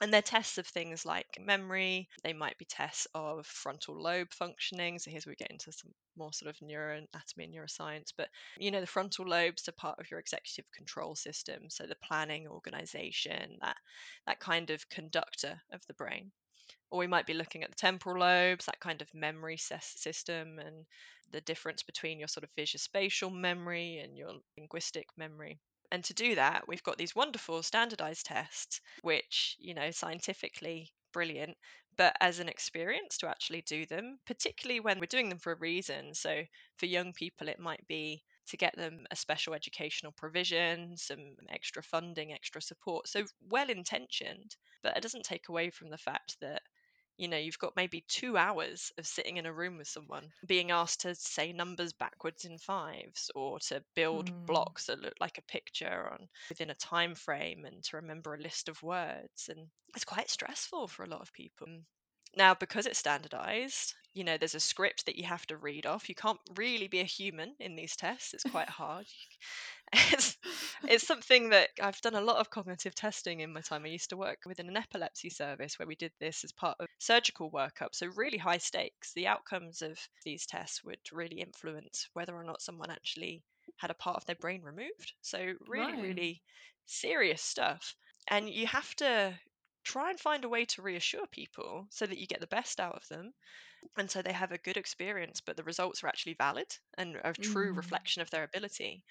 and 0.00 0.12
they're 0.12 0.22
tests 0.22 0.58
of 0.58 0.66
things 0.66 1.04
like 1.04 1.38
memory. 1.40 2.08
They 2.22 2.32
might 2.32 2.58
be 2.58 2.64
tests 2.66 3.06
of 3.14 3.46
frontal 3.46 4.00
lobe 4.00 4.32
functioning. 4.32 4.98
So 4.98 5.10
here's 5.10 5.26
where 5.26 5.32
we 5.32 5.36
get 5.36 5.50
into 5.50 5.72
some 5.72 5.92
more 6.16 6.32
sort 6.32 6.50
of 6.50 6.58
neuroanatomy 6.66 7.44
and 7.44 7.54
neuroscience. 7.54 8.12
But 8.16 8.28
you 8.58 8.70
know, 8.70 8.80
the 8.80 8.86
frontal 8.86 9.26
lobes 9.26 9.68
are 9.68 9.72
part 9.72 9.98
of 9.98 10.10
your 10.10 10.20
executive 10.20 10.70
control 10.72 11.14
system. 11.14 11.70
So 11.70 11.86
the 11.86 11.96
planning, 12.02 12.46
organization, 12.48 13.58
that 13.60 13.76
that 14.26 14.40
kind 14.40 14.70
of 14.70 14.88
conductor 14.88 15.60
of 15.72 15.80
the 15.86 15.94
brain. 15.94 16.32
Or 16.90 16.98
we 16.98 17.06
might 17.06 17.26
be 17.26 17.34
looking 17.34 17.62
at 17.62 17.70
the 17.70 17.76
temporal 17.76 18.20
lobes, 18.20 18.66
that 18.66 18.80
kind 18.80 19.00
of 19.02 19.14
memory 19.14 19.56
system, 19.56 20.58
and 20.58 20.86
the 21.30 21.40
difference 21.40 21.82
between 21.82 22.18
your 22.18 22.28
sort 22.28 22.44
of 22.44 22.50
visuospatial 22.58 23.32
memory 23.32 23.98
and 23.98 24.16
your 24.16 24.32
linguistic 24.58 25.06
memory. 25.16 25.60
And 25.90 26.04
to 26.04 26.14
do 26.14 26.34
that, 26.36 26.68
we've 26.68 26.82
got 26.82 26.96
these 26.98 27.14
wonderful 27.14 27.62
standardized 27.62 28.26
tests, 28.26 28.80
which, 29.02 29.56
you 29.58 29.74
know, 29.74 29.90
scientifically 29.90 30.92
brilliant, 31.12 31.56
but 31.96 32.16
as 32.20 32.38
an 32.38 32.48
experience 32.48 33.18
to 33.18 33.28
actually 33.28 33.62
do 33.62 33.86
them, 33.86 34.18
particularly 34.26 34.80
when 34.80 35.00
we're 35.00 35.06
doing 35.06 35.28
them 35.28 35.38
for 35.38 35.52
a 35.52 35.58
reason. 35.58 36.14
So 36.14 36.44
for 36.76 36.86
young 36.86 37.12
people, 37.12 37.48
it 37.48 37.58
might 37.58 37.86
be 37.88 38.22
to 38.48 38.56
get 38.56 38.76
them 38.76 39.06
a 39.10 39.16
special 39.16 39.54
educational 39.54 40.12
provision, 40.12 40.96
some 40.96 41.34
extra 41.48 41.82
funding, 41.82 42.32
extra 42.32 42.60
support. 42.62 43.08
So 43.08 43.24
well 43.40 43.68
intentioned, 43.70 44.56
but 44.82 44.96
it 44.96 45.02
doesn't 45.02 45.24
take 45.24 45.48
away 45.48 45.70
from 45.70 45.90
the 45.90 45.98
fact 45.98 46.36
that 46.40 46.62
you 47.16 47.28
know 47.28 47.36
you've 47.36 47.58
got 47.58 47.76
maybe 47.76 48.02
two 48.08 48.36
hours 48.36 48.92
of 48.98 49.06
sitting 49.06 49.36
in 49.36 49.46
a 49.46 49.52
room 49.52 49.76
with 49.78 49.88
someone 49.88 50.32
being 50.46 50.70
asked 50.70 51.00
to 51.00 51.14
say 51.14 51.52
numbers 51.52 51.92
backwards 51.92 52.44
in 52.44 52.58
fives 52.58 53.30
or 53.34 53.58
to 53.60 53.84
build 53.94 54.30
Mm. 54.30 54.46
blocks 54.46 54.86
that 54.86 55.00
look 55.00 55.14
like 55.20 55.38
a 55.38 55.42
picture 55.42 56.10
on 56.12 56.28
within 56.48 56.70
a 56.70 56.74
time 56.74 57.14
frame 57.14 57.64
and 57.64 57.82
to 57.84 57.96
remember 57.96 58.34
a 58.34 58.40
list 58.40 58.68
of 58.68 58.82
words 58.82 59.48
and 59.48 59.70
it's 59.94 60.04
quite 60.04 60.30
stressful 60.30 60.88
for 60.88 61.04
a 61.04 61.08
lot 61.08 61.20
of 61.22 61.32
people. 61.32 61.66
Now 62.36 62.54
because 62.54 62.86
it's 62.86 62.98
standardized 63.00 63.94
you 64.14 64.22
know 64.24 64.38
there's 64.38 64.54
a 64.54 64.60
script 64.60 65.06
that 65.06 65.16
you 65.16 65.24
have 65.24 65.46
to 65.46 65.56
read 65.56 65.86
off. 65.86 66.08
You 66.08 66.14
can't 66.14 66.40
really 66.56 66.86
be 66.88 67.00
a 67.00 67.04
human 67.04 67.56
in 67.58 67.74
these 67.76 67.96
tests. 67.96 68.32
It's 68.34 68.44
quite 68.44 68.68
hard. 68.80 69.06
It's, 69.92 70.36
it's 70.84 71.04
something 71.06 71.50
that 71.50 71.70
I've 71.80 72.00
done 72.00 72.14
a 72.14 72.20
lot 72.20 72.36
of 72.38 72.50
cognitive 72.50 72.94
testing 72.94 73.40
in 73.40 73.52
my 73.52 73.60
time. 73.60 73.84
I 73.84 73.88
used 73.88 74.10
to 74.10 74.16
work 74.16 74.40
within 74.46 74.68
an 74.68 74.76
epilepsy 74.76 75.30
service 75.30 75.78
where 75.78 75.86
we 75.88 75.96
did 75.96 76.12
this 76.20 76.44
as 76.44 76.52
part 76.52 76.76
of 76.80 76.88
surgical 76.98 77.50
workup. 77.50 77.94
So, 77.94 78.06
really 78.08 78.38
high 78.38 78.58
stakes. 78.58 79.12
The 79.14 79.26
outcomes 79.26 79.82
of 79.82 79.98
these 80.24 80.46
tests 80.46 80.82
would 80.84 81.00
really 81.12 81.40
influence 81.40 82.08
whether 82.14 82.34
or 82.36 82.44
not 82.44 82.62
someone 82.62 82.90
actually 82.90 83.44
had 83.76 83.90
a 83.90 83.94
part 83.94 84.16
of 84.16 84.24
their 84.26 84.36
brain 84.36 84.62
removed. 84.62 85.14
So, 85.22 85.54
really, 85.60 85.94
Right. 85.94 85.98
really 85.98 86.42
serious 86.86 87.42
stuff. 87.42 87.94
And 88.28 88.48
you 88.50 88.66
have 88.66 88.94
to 88.96 89.40
try 89.84 90.10
and 90.10 90.18
find 90.20 90.44
a 90.44 90.48
way 90.48 90.64
to 90.64 90.82
reassure 90.82 91.26
people 91.28 91.86
so 91.90 92.06
that 92.06 92.18
you 92.18 92.26
get 92.26 92.40
the 92.40 92.46
best 92.48 92.80
out 92.80 92.96
of 92.96 93.06
them 93.08 93.32
and 93.96 94.10
so 94.10 94.22
they 94.22 94.32
have 94.32 94.52
a 94.52 94.58
good 94.58 94.76
experience 94.76 95.40
but 95.40 95.56
the 95.56 95.64
results 95.64 96.02
are 96.02 96.08
actually 96.08 96.34
valid 96.34 96.66
and 96.96 97.16
a 97.24 97.32
true 97.34 97.72
Mm. 97.72 97.74
reflection 97.74 98.22
of 98.22 98.30
their 98.30 98.44
ability 98.44 99.04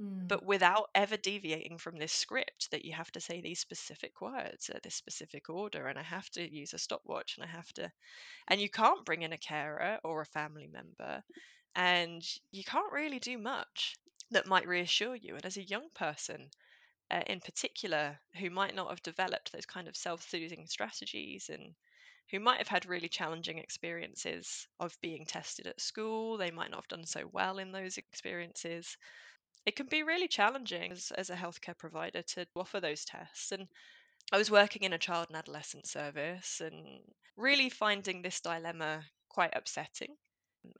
Mm. 0.00 0.28
but 0.28 0.44
without 0.44 0.90
ever 0.94 1.16
deviating 1.16 1.78
from 1.78 1.98
this 1.98 2.12
script 2.12 2.70
that 2.70 2.84
you 2.84 2.92
have 2.94 3.10
to 3.12 3.20
say 3.20 3.40
these 3.40 3.60
specific 3.60 4.20
words 4.20 4.70
at 4.70 4.82
this 4.82 4.94
specific 4.94 5.48
order 5.50 5.86
and 5.88 5.98
i 5.98 6.02
have 6.02 6.28
to 6.30 6.54
use 6.54 6.74
a 6.74 6.78
stopwatch 6.78 7.36
and 7.36 7.44
i 7.44 7.48
have 7.48 7.72
to 7.72 7.90
and 8.48 8.60
you 8.60 8.70
can't 8.70 9.04
bring 9.06 9.22
in 9.22 9.32
a 9.32 9.38
carer 9.38 9.98
or 10.04 10.20
a 10.22 10.26
family 10.26 10.66
member 10.68 11.22
and 11.76 12.22
you 12.52 12.64
can't 12.64 12.92
really 12.92 13.20
do 13.20 13.38
much 13.38 13.96
that 14.30 14.46
might 14.46 14.68
reassure 14.68 15.16
you 15.16 15.34
and 15.36 15.46
as 15.46 15.56
a 15.58 15.64
young 15.68 15.88
person 15.94 16.50
uh, 17.10 17.22
in 17.26 17.40
particular 17.40 18.18
who 18.38 18.50
might 18.50 18.74
not 18.74 18.90
have 18.90 19.02
developed 19.02 19.52
those 19.52 19.66
kind 19.66 19.88
of 19.88 19.96
self-soothing 19.96 20.66
strategies 20.66 21.48
and 21.50 21.74
who 22.30 22.40
might 22.40 22.58
have 22.58 22.68
had 22.68 22.86
really 22.86 23.08
challenging 23.08 23.58
experiences 23.58 24.66
of 24.80 24.96
being 25.02 25.24
tested 25.26 25.66
at 25.66 25.80
school 25.80 26.36
they 26.38 26.50
might 26.50 26.70
not 26.70 26.78
have 26.78 26.88
done 26.88 27.06
so 27.06 27.28
well 27.32 27.58
in 27.58 27.72
those 27.72 27.98
experiences 27.98 28.96
it 29.66 29.76
can 29.76 29.86
be 29.86 30.02
really 30.02 30.28
challenging 30.28 30.92
as, 30.92 31.12
as 31.16 31.30
a 31.30 31.36
healthcare 31.36 31.76
provider 31.76 32.22
to 32.22 32.46
offer 32.56 32.80
those 32.80 33.04
tests. 33.04 33.52
And 33.52 33.66
I 34.32 34.38
was 34.38 34.50
working 34.50 34.82
in 34.82 34.92
a 34.92 34.98
child 34.98 35.26
and 35.28 35.36
adolescent 35.36 35.86
service 35.86 36.60
and 36.60 37.00
really 37.36 37.68
finding 37.70 38.22
this 38.22 38.40
dilemma 38.40 39.04
quite 39.28 39.54
upsetting 39.54 40.16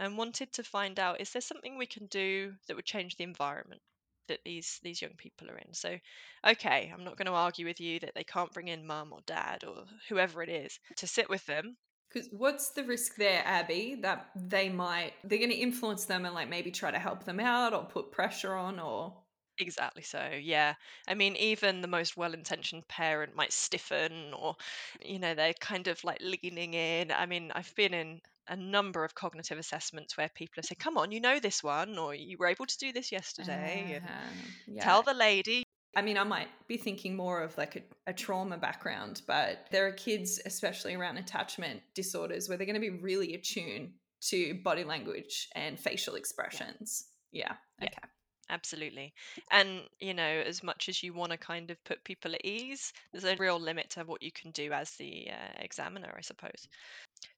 and 0.00 0.16
wanted 0.16 0.52
to 0.52 0.62
find 0.62 0.98
out 0.98 1.20
is 1.20 1.30
there 1.32 1.42
something 1.42 1.76
we 1.76 1.86
can 1.86 2.06
do 2.06 2.54
that 2.66 2.76
would 2.76 2.84
change 2.84 3.16
the 3.16 3.24
environment 3.24 3.82
that 4.28 4.40
these 4.44 4.80
these 4.82 5.02
young 5.02 5.14
people 5.16 5.50
are 5.50 5.58
in 5.58 5.74
so 5.74 5.98
okay 6.46 6.90
i'm 6.94 7.04
not 7.04 7.16
going 7.16 7.26
to 7.26 7.32
argue 7.32 7.66
with 7.66 7.80
you 7.80 8.00
that 8.00 8.14
they 8.14 8.24
can't 8.24 8.52
bring 8.52 8.68
in 8.68 8.86
mum 8.86 9.12
or 9.12 9.20
dad 9.26 9.64
or 9.64 9.84
whoever 10.08 10.42
it 10.42 10.48
is 10.48 10.78
to 10.96 11.06
sit 11.06 11.28
with 11.28 11.44
them 11.46 11.76
Because 12.14 12.30
what's 12.32 12.70
the 12.70 12.84
risk 12.84 13.16
there, 13.16 13.42
Abby, 13.44 13.96
that 13.96 14.30
they 14.36 14.68
might 14.70 15.14
they're 15.24 15.38
going 15.38 15.50
to 15.50 15.56
influence 15.56 16.06
them 16.06 16.24
and 16.24 16.34
like 16.34 16.48
maybe 16.48 16.70
try 16.70 16.90
to 16.92 16.98
help 16.98 17.24
them 17.24 17.40
out 17.40 17.74
or 17.74 17.84
put 17.86 18.12
pressure 18.12 18.54
on 18.54 18.78
or 18.78 19.24
Exactly 19.58 20.02
so, 20.02 20.30
yeah. 20.30 20.74
I 21.08 21.14
mean, 21.14 21.36
even 21.36 21.80
the 21.80 21.86
most 21.88 22.16
well-intentioned 22.16 22.86
parent 22.88 23.34
might 23.36 23.52
stiffen 23.52 24.32
or, 24.34 24.56
you 25.00 25.18
know, 25.20 25.34
they're 25.34 25.54
kind 25.54 25.86
of 25.88 26.02
like 26.04 26.20
leaning 26.20 26.74
in. 26.74 27.10
I 27.12 27.26
mean, 27.26 27.52
I've 27.54 27.72
been 27.76 27.94
in 27.94 28.20
a 28.48 28.56
number 28.56 29.04
of 29.04 29.14
cognitive 29.14 29.58
assessments 29.58 30.16
where 30.16 30.28
people 30.28 30.54
have 30.56 30.64
said, 30.66 30.78
come 30.80 30.96
on, 30.98 31.12
you 31.12 31.20
know 31.20 31.38
this 31.38 31.62
one, 31.62 31.98
or 31.98 32.14
you 32.14 32.36
were 32.38 32.48
able 32.48 32.66
to 32.66 32.78
do 32.78 32.92
this 32.92 33.12
yesterday, 33.12 33.92
and 33.92 34.04
Uh, 34.06 34.32
yeah. 34.66 34.80
tell 34.80 35.02
the 35.02 35.14
lady. 35.14 35.63
I 35.96 36.02
mean, 36.02 36.18
I 36.18 36.24
might 36.24 36.48
be 36.66 36.76
thinking 36.76 37.16
more 37.16 37.42
of 37.42 37.56
like 37.56 37.76
a, 37.76 38.10
a 38.10 38.12
trauma 38.12 38.58
background, 38.58 39.22
but 39.26 39.66
there 39.70 39.86
are 39.86 39.92
kids, 39.92 40.40
especially 40.44 40.94
around 40.94 41.18
attachment 41.18 41.82
disorders, 41.94 42.48
where 42.48 42.58
they're 42.58 42.66
going 42.66 42.74
to 42.74 42.80
be 42.80 42.90
really 42.90 43.34
attuned 43.34 43.92
to 44.22 44.54
body 44.64 44.84
language 44.84 45.48
and 45.54 45.78
facial 45.78 46.14
expressions. 46.14 47.06
Yeah. 47.32 47.54
Yeah. 47.80 47.88
Okay. 47.88 48.08
Absolutely. 48.50 49.14
And, 49.50 49.82
you 50.00 50.12
know, 50.12 50.22
as 50.22 50.62
much 50.62 50.88
as 50.88 51.02
you 51.02 51.14
want 51.14 51.32
to 51.32 51.38
kind 51.38 51.70
of 51.70 51.82
put 51.84 52.04
people 52.04 52.34
at 52.34 52.44
ease, 52.44 52.92
there's 53.10 53.24
a 53.24 53.36
real 53.36 53.58
limit 53.58 53.90
to 53.90 54.04
what 54.04 54.22
you 54.22 54.30
can 54.30 54.50
do 54.50 54.72
as 54.72 54.90
the 54.92 55.28
uh, 55.30 55.52
examiner, 55.60 56.12
I 56.16 56.20
suppose. 56.20 56.68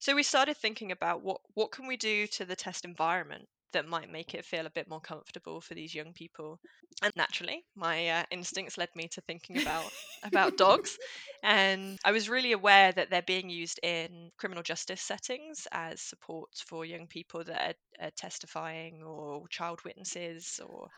So 0.00 0.16
we 0.16 0.24
started 0.24 0.56
thinking 0.56 0.90
about 0.90 1.22
what 1.22 1.40
what 1.54 1.70
can 1.70 1.86
we 1.86 1.96
do 1.96 2.26
to 2.28 2.44
the 2.44 2.56
test 2.56 2.84
environment 2.84 3.48
that 3.76 3.86
might 3.88 4.10
make 4.10 4.34
it 4.34 4.44
feel 4.44 4.66
a 4.66 4.70
bit 4.70 4.88
more 4.88 5.00
comfortable 5.00 5.60
for 5.62 5.74
these 5.74 5.94
young 5.94 6.12
people. 6.14 6.60
And 7.02 7.12
naturally, 7.16 7.64
my 7.76 8.08
uh, 8.08 8.24
instincts 8.30 8.78
led 8.78 8.90
me 8.96 9.08
to 9.10 9.22
thinking 9.22 9.58
about 9.58 9.94
about 10.24 10.56
dogs, 10.56 10.98
and 11.42 11.98
I 12.04 12.12
was 12.12 12.28
really 12.30 12.52
aware 12.52 12.92
that 12.92 13.10
they're 13.10 13.22
being 13.22 13.50
used 13.50 13.80
in 13.82 14.30
criminal 14.38 14.62
justice 14.64 15.02
settings 15.02 15.68
as 15.72 16.02
support 16.02 16.50
for 16.66 16.84
young 16.86 17.06
people 17.08 17.44
that 17.44 17.76
are, 18.00 18.06
are 18.06 18.10
testifying 18.16 19.02
or 19.04 19.48
child 19.48 19.80
witnesses 19.84 20.60
or 20.66 20.88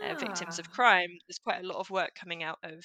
uh, 0.00 0.14
victims 0.14 0.58
of 0.58 0.70
Ah. 0.70 0.70
crime. 0.70 1.10
There's 1.28 1.38
quite 1.38 1.64
a 1.64 1.68
lot 1.68 1.78
of 1.78 1.90
work 1.90 2.14
coming 2.14 2.42
out 2.42 2.58
of 2.64 2.84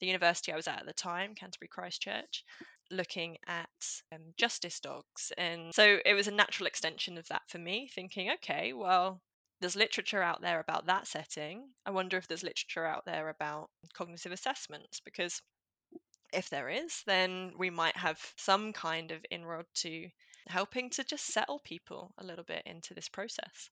the 0.00 0.06
university 0.06 0.52
I 0.52 0.56
was 0.56 0.68
at 0.68 0.80
at 0.80 0.86
the 0.86 0.92
time, 0.94 1.34
Canterbury 1.34 1.68
Christ 1.68 2.02
Church, 2.02 2.44
looking 2.90 3.36
at 3.46 3.68
um, 4.12 4.20
justice 4.36 4.80
dogs. 4.80 5.32
And 5.38 5.74
so 5.74 5.98
it 6.04 6.14
was 6.14 6.28
a 6.28 6.32
natural 6.32 6.66
extension 6.66 7.18
of 7.18 7.28
that 7.28 7.42
for 7.48 7.58
me, 7.58 7.90
thinking, 7.94 8.30
okay, 8.32 8.72
well, 8.72 9.20
there's 9.60 9.76
literature 9.76 10.22
out 10.22 10.40
there 10.40 10.60
about 10.60 10.86
that 10.86 11.06
setting. 11.06 11.68
I 11.84 11.90
wonder 11.90 12.16
if 12.16 12.26
there's 12.26 12.42
literature 12.42 12.86
out 12.86 13.04
there 13.04 13.28
about 13.28 13.68
cognitive 13.94 14.32
assessments, 14.32 15.00
because 15.04 15.42
if 16.32 16.48
there 16.48 16.68
is, 16.68 17.02
then 17.06 17.52
we 17.58 17.70
might 17.70 17.96
have 17.96 18.18
some 18.36 18.72
kind 18.72 19.10
of 19.10 19.24
inroad 19.30 19.66
to 19.74 20.08
helping 20.46 20.90
to 20.90 21.04
just 21.04 21.26
settle 21.26 21.60
people 21.64 22.12
a 22.18 22.24
little 22.24 22.44
bit 22.44 22.62
into 22.66 22.94
this 22.94 23.08
process. 23.08 23.68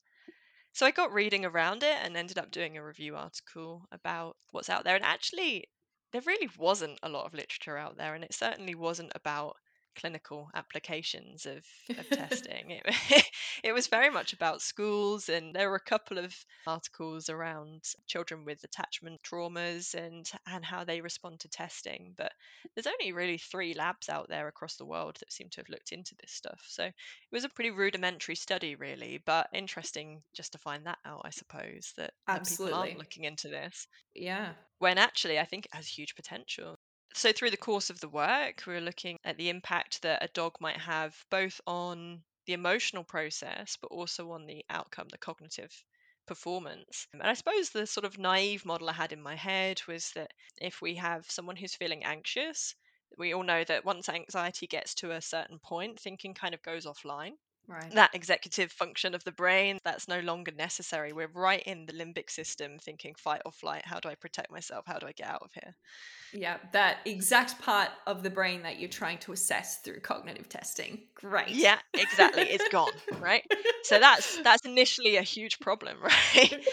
So 0.74 0.86
I 0.86 0.90
got 0.90 1.12
reading 1.12 1.44
around 1.44 1.82
it 1.82 1.96
and 2.02 2.16
ended 2.16 2.38
up 2.38 2.50
doing 2.50 2.76
a 2.76 2.84
review 2.84 3.16
article 3.16 3.86
about 3.90 4.36
what's 4.50 4.68
out 4.68 4.84
there. 4.84 4.96
And 4.96 5.04
actually, 5.04 5.64
there 6.12 6.22
really 6.22 6.50
wasn't 6.58 6.98
a 7.02 7.08
lot 7.08 7.26
of 7.26 7.34
literature 7.34 7.76
out 7.78 7.96
there, 7.96 8.14
and 8.14 8.24
it 8.24 8.34
certainly 8.34 8.74
wasn't 8.74 9.12
about 9.14 9.56
clinical 9.96 10.48
applications 10.54 11.46
of, 11.46 11.64
of 11.96 12.08
testing. 12.10 12.70
It, 12.70 13.24
it 13.64 13.72
was 13.72 13.86
very 13.86 14.10
much 14.10 14.32
about 14.32 14.62
schools, 14.62 15.28
and 15.28 15.54
there 15.54 15.70
were 15.70 15.76
a 15.76 15.80
couple 15.80 16.18
of 16.18 16.34
articles 16.66 17.28
around 17.28 17.82
children 18.06 18.44
with 18.44 18.62
attachment 18.64 19.20
traumas 19.22 19.94
and 19.94 20.28
and 20.46 20.64
how 20.64 20.84
they 20.84 21.00
respond 21.00 21.40
to 21.40 21.48
testing. 21.48 22.14
But 22.16 22.32
there's 22.74 22.86
only 22.86 23.12
really 23.12 23.38
three 23.38 23.74
labs 23.74 24.08
out 24.08 24.28
there 24.28 24.48
across 24.48 24.76
the 24.76 24.86
world 24.86 25.16
that 25.20 25.32
seem 25.32 25.48
to 25.50 25.60
have 25.60 25.68
looked 25.68 25.92
into 25.92 26.14
this 26.20 26.32
stuff. 26.32 26.64
So 26.68 26.84
it 26.84 26.94
was 27.32 27.44
a 27.44 27.48
pretty 27.48 27.70
rudimentary 27.70 28.34
study, 28.34 28.74
really, 28.74 29.20
but 29.24 29.48
interesting 29.52 30.22
just 30.34 30.52
to 30.52 30.58
find 30.58 30.86
that 30.86 30.98
out, 31.04 31.22
I 31.24 31.30
suppose, 31.30 31.92
that, 31.96 32.12
that 32.26 32.48
people 32.48 32.74
aren't 32.74 32.98
looking 32.98 33.24
into 33.24 33.48
this. 33.48 33.86
Yeah. 34.14 34.50
When 34.78 34.98
actually, 34.98 35.38
I 35.38 35.44
think 35.44 35.66
it 35.66 35.74
has 35.74 35.86
huge 35.86 36.14
potential. 36.14 36.78
So, 37.12 37.34
through 37.34 37.50
the 37.50 37.58
course 37.58 37.90
of 37.90 38.00
the 38.00 38.08
work, 38.08 38.64
we 38.66 38.72
were 38.72 38.80
looking 38.80 39.18
at 39.22 39.36
the 39.36 39.50
impact 39.50 40.00
that 40.00 40.24
a 40.24 40.28
dog 40.28 40.58
might 40.58 40.78
have 40.80 41.22
both 41.28 41.60
on 41.66 42.24
the 42.46 42.54
emotional 42.54 43.04
process, 43.04 43.76
but 43.76 43.88
also 43.88 44.30
on 44.32 44.46
the 44.46 44.64
outcome, 44.70 45.08
the 45.10 45.18
cognitive 45.18 45.84
performance. 46.24 47.06
And 47.12 47.22
I 47.22 47.34
suppose 47.34 47.68
the 47.68 47.86
sort 47.86 48.06
of 48.06 48.16
naive 48.16 48.64
model 48.64 48.88
I 48.88 48.94
had 48.94 49.12
in 49.12 49.20
my 49.20 49.34
head 49.34 49.82
was 49.86 50.12
that 50.12 50.32
if 50.56 50.80
we 50.80 50.94
have 50.94 51.30
someone 51.30 51.56
who's 51.56 51.74
feeling 51.76 52.04
anxious, 52.04 52.74
we 53.18 53.34
all 53.34 53.42
know 53.42 53.64
that 53.64 53.84
once 53.84 54.08
anxiety 54.08 54.66
gets 54.66 54.94
to 54.94 55.10
a 55.10 55.20
certain 55.20 55.58
point, 55.58 56.00
thinking 56.00 56.32
kind 56.32 56.54
of 56.54 56.62
goes 56.62 56.86
offline. 56.86 57.36
Right. 57.68 57.94
That 57.94 58.14
executive 58.14 58.72
function 58.72 59.14
of 59.14 59.22
the 59.24 59.32
brain, 59.32 59.78
that's 59.84 60.08
no 60.08 60.20
longer 60.20 60.52
necessary. 60.56 61.12
We're 61.12 61.30
right 61.34 61.62
in 61.66 61.84
the 61.84 61.92
limbic 61.92 62.30
system 62.30 62.78
thinking 62.78 63.14
fight 63.18 63.42
or 63.44 63.52
flight. 63.52 63.82
How 63.84 64.00
do 64.00 64.08
I 64.08 64.14
protect 64.14 64.50
myself? 64.50 64.84
How 64.86 64.98
do 64.98 65.06
I 65.06 65.12
get 65.12 65.28
out 65.28 65.42
of 65.42 65.50
here? 65.52 65.74
Yeah, 66.32 66.56
that 66.72 66.98
exact 67.04 67.60
part 67.60 67.90
of 68.06 68.22
the 68.22 68.30
brain 68.30 68.62
that 68.62 68.78
you're 68.78 68.88
trying 68.88 69.18
to 69.18 69.32
assess 69.32 69.82
through 69.82 70.00
cognitive 70.00 70.48
testing. 70.48 71.02
Great. 71.14 71.50
Yeah, 71.50 71.78
exactly. 71.92 72.42
It's 72.44 72.68
gone, 72.70 72.92
right? 73.20 73.44
So 73.82 73.98
that's 73.98 74.38
that's 74.42 74.64
initially 74.64 75.16
a 75.16 75.22
huge 75.22 75.58
problem, 75.58 75.98
right? 76.02 76.66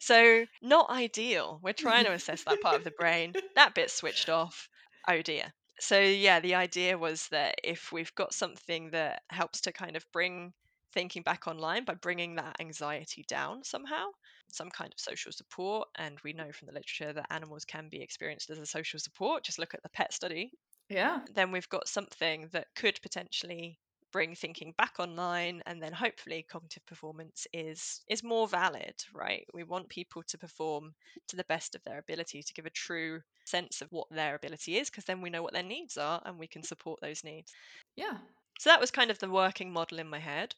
so 0.00 0.46
not 0.62 0.88
ideal. 0.88 1.60
We're 1.62 1.74
trying 1.74 2.06
to 2.06 2.12
assess 2.12 2.44
that 2.44 2.62
part 2.62 2.76
of 2.76 2.84
the 2.84 2.92
brain. 2.98 3.34
That 3.54 3.74
bit's 3.74 3.92
switched 3.92 4.30
off. 4.30 4.68
Oh 5.06 5.20
dear 5.20 5.52
so 5.80 6.00
yeah, 6.00 6.40
the 6.40 6.54
idea 6.54 6.98
was 6.98 7.28
that 7.28 7.56
if 7.64 7.92
we've 7.92 8.14
got 8.14 8.34
something 8.34 8.90
that 8.90 9.22
helps 9.30 9.60
to 9.62 9.72
kind 9.72 9.96
of 9.96 10.04
bring 10.12 10.54
thinking 10.92 11.22
back 11.22 11.46
online 11.46 11.84
by 11.84 11.94
bringing 11.94 12.34
that 12.36 12.56
anxiety 12.60 13.24
down 13.28 13.62
somehow, 13.64 14.06
some 14.48 14.70
kind 14.70 14.92
of 14.92 15.00
social 15.00 15.32
support, 15.32 15.88
and 15.96 16.18
we 16.24 16.32
know 16.32 16.50
from 16.52 16.66
the 16.66 16.72
literature 16.72 17.12
that 17.12 17.26
animals 17.30 17.64
can 17.64 17.88
be 17.88 18.00
experienced 18.02 18.50
as 18.50 18.58
a 18.58 18.66
social 18.66 18.98
support. 18.98 19.44
Just 19.44 19.58
look 19.58 19.74
at 19.74 19.82
the 19.82 19.90
pet 19.90 20.12
study. 20.12 20.52
Yeah. 20.88 21.26
Then 21.28 21.52
we've 21.52 21.68
got 21.68 21.88
something 21.88 22.48
that 22.48 22.74
could 22.74 23.00
potentially 23.02 23.80
bring 24.12 24.34
thinking 24.34 24.72
back 24.76 24.94
online 24.98 25.62
and 25.66 25.82
then 25.82 25.92
hopefully 25.92 26.46
cognitive 26.48 26.84
performance 26.86 27.46
is 27.52 28.00
is 28.08 28.22
more 28.22 28.48
valid 28.48 28.94
right? 29.14 29.46
We 29.54 29.64
want 29.64 29.88
people 29.88 30.22
to 30.28 30.38
perform 30.38 30.94
to 31.28 31.36
the 31.36 31.44
best 31.44 31.74
of 31.74 31.82
their 31.84 31.98
ability 31.98 32.42
to 32.42 32.54
give 32.54 32.66
a 32.66 32.70
true 32.70 33.20
sense 33.44 33.80
of 33.80 33.90
what 33.90 34.08
their 34.10 34.34
ability 34.34 34.76
is 34.76 34.90
because 34.90 35.04
then 35.04 35.20
we 35.20 35.30
know 35.30 35.42
what 35.42 35.52
their 35.52 35.62
needs 35.62 35.96
are 35.96 36.20
and 36.24 36.38
we 36.38 36.46
can 36.46 36.62
support 36.62 37.00
those 37.00 37.24
needs. 37.24 37.52
Yeah. 37.96 38.18
So 38.58 38.70
that 38.70 38.80
was 38.80 38.90
kind 38.90 39.10
of 39.10 39.18
the 39.18 39.30
working 39.30 39.72
model 39.72 39.98
in 39.98 40.08
my 40.08 40.18
head 40.18 40.54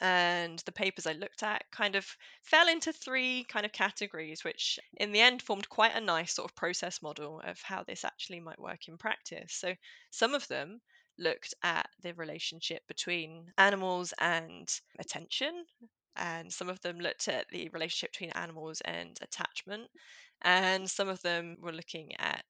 and 0.00 0.58
the 0.60 0.72
papers 0.72 1.06
I 1.06 1.12
looked 1.12 1.42
at 1.42 1.64
kind 1.72 1.96
of 1.96 2.06
fell 2.42 2.68
into 2.68 2.92
three 2.92 3.44
kind 3.44 3.64
of 3.64 3.72
categories, 3.72 4.44
which 4.44 4.78
in 4.98 5.12
the 5.12 5.20
end 5.20 5.42
formed 5.42 5.68
quite 5.68 5.94
a 5.94 6.00
nice 6.00 6.34
sort 6.34 6.50
of 6.50 6.56
process 6.56 7.00
model 7.02 7.40
of 7.44 7.60
how 7.62 7.84
this 7.84 8.04
actually 8.04 8.40
might 8.40 8.60
work 8.60 8.86
in 8.88 8.98
practice. 8.98 9.54
So 9.54 9.74
some 10.10 10.34
of 10.34 10.46
them 10.48 10.80
looked 11.18 11.54
at 11.62 11.88
the 12.02 12.12
relationship 12.14 12.82
between 12.88 13.52
animals 13.58 14.12
and 14.20 14.68
attention, 14.98 15.64
and 16.16 16.52
some 16.52 16.68
of 16.68 16.80
them 16.80 16.98
looked 17.00 17.28
at 17.28 17.46
the 17.50 17.68
relationship 17.70 18.12
between 18.12 18.30
animals 18.30 18.80
and 18.82 19.18
attachment, 19.22 19.88
and 20.42 20.88
some 20.90 21.08
of 21.08 21.20
them 21.22 21.56
were 21.60 21.72
looking 21.72 22.14
at 22.18 22.44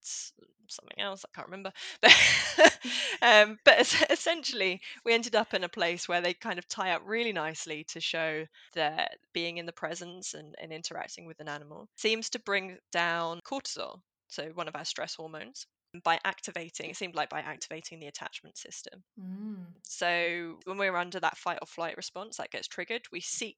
something 0.69 0.99
else 0.99 1.25
I 1.25 1.35
can't 1.35 1.49
remember. 1.49 1.73
But 2.03 2.79
um, 3.23 3.59
but 3.65 3.81
essentially, 4.11 4.81
we 5.05 5.13
ended 5.13 5.35
up 5.35 5.55
in 5.55 5.65
a 5.65 5.69
place 5.69 6.09
where 6.09 6.21
they 6.21 6.35
kind 6.35 6.59
of 6.59 6.69
tie 6.69 6.93
up 6.93 7.03
really 7.05 7.33
nicely 7.33 7.85
to 7.85 8.01
show 8.01 8.47
that 8.75 9.19
being 9.33 9.59
in 9.59 9.67
the 9.67 9.73
presence 9.73 10.35
and, 10.35 10.55
and 10.61 10.73
interacting 10.73 11.27
with 11.27 11.41
an 11.41 11.49
animal 11.49 11.89
seems 11.97 12.31
to 12.31 12.39
bring 12.39 12.79
down 12.93 13.41
cortisol, 13.45 14.01
so 14.29 14.49
one 14.55 14.69
of 14.69 14.77
our 14.77 14.85
stress 14.85 15.15
hormones 15.15 15.67
by 16.05 16.19
activating, 16.25 16.91
it 16.91 16.97
seemed 16.97 17.15
like 17.15 17.31
by 17.31 17.41
activating 17.41 18.01
the 18.01 18.07
attachment 18.07 18.57
system. 18.57 19.03
Mm. 19.19 19.65
So 19.83 20.59
when 20.65 20.79
we're 20.79 20.97
under 20.97 21.21
that 21.21 21.39
fight 21.39 21.59
or 21.63 21.67
flight 21.67 21.97
response 21.97 22.37
that 22.37 22.51
gets 22.51 22.69
triggered, 22.69 23.03
we 23.11 23.21
seek 23.21 23.57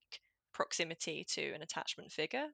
proximity 0.52 1.26
to 1.30 1.52
an 1.52 1.62
attachment 1.62 2.12
figure. 2.12 2.46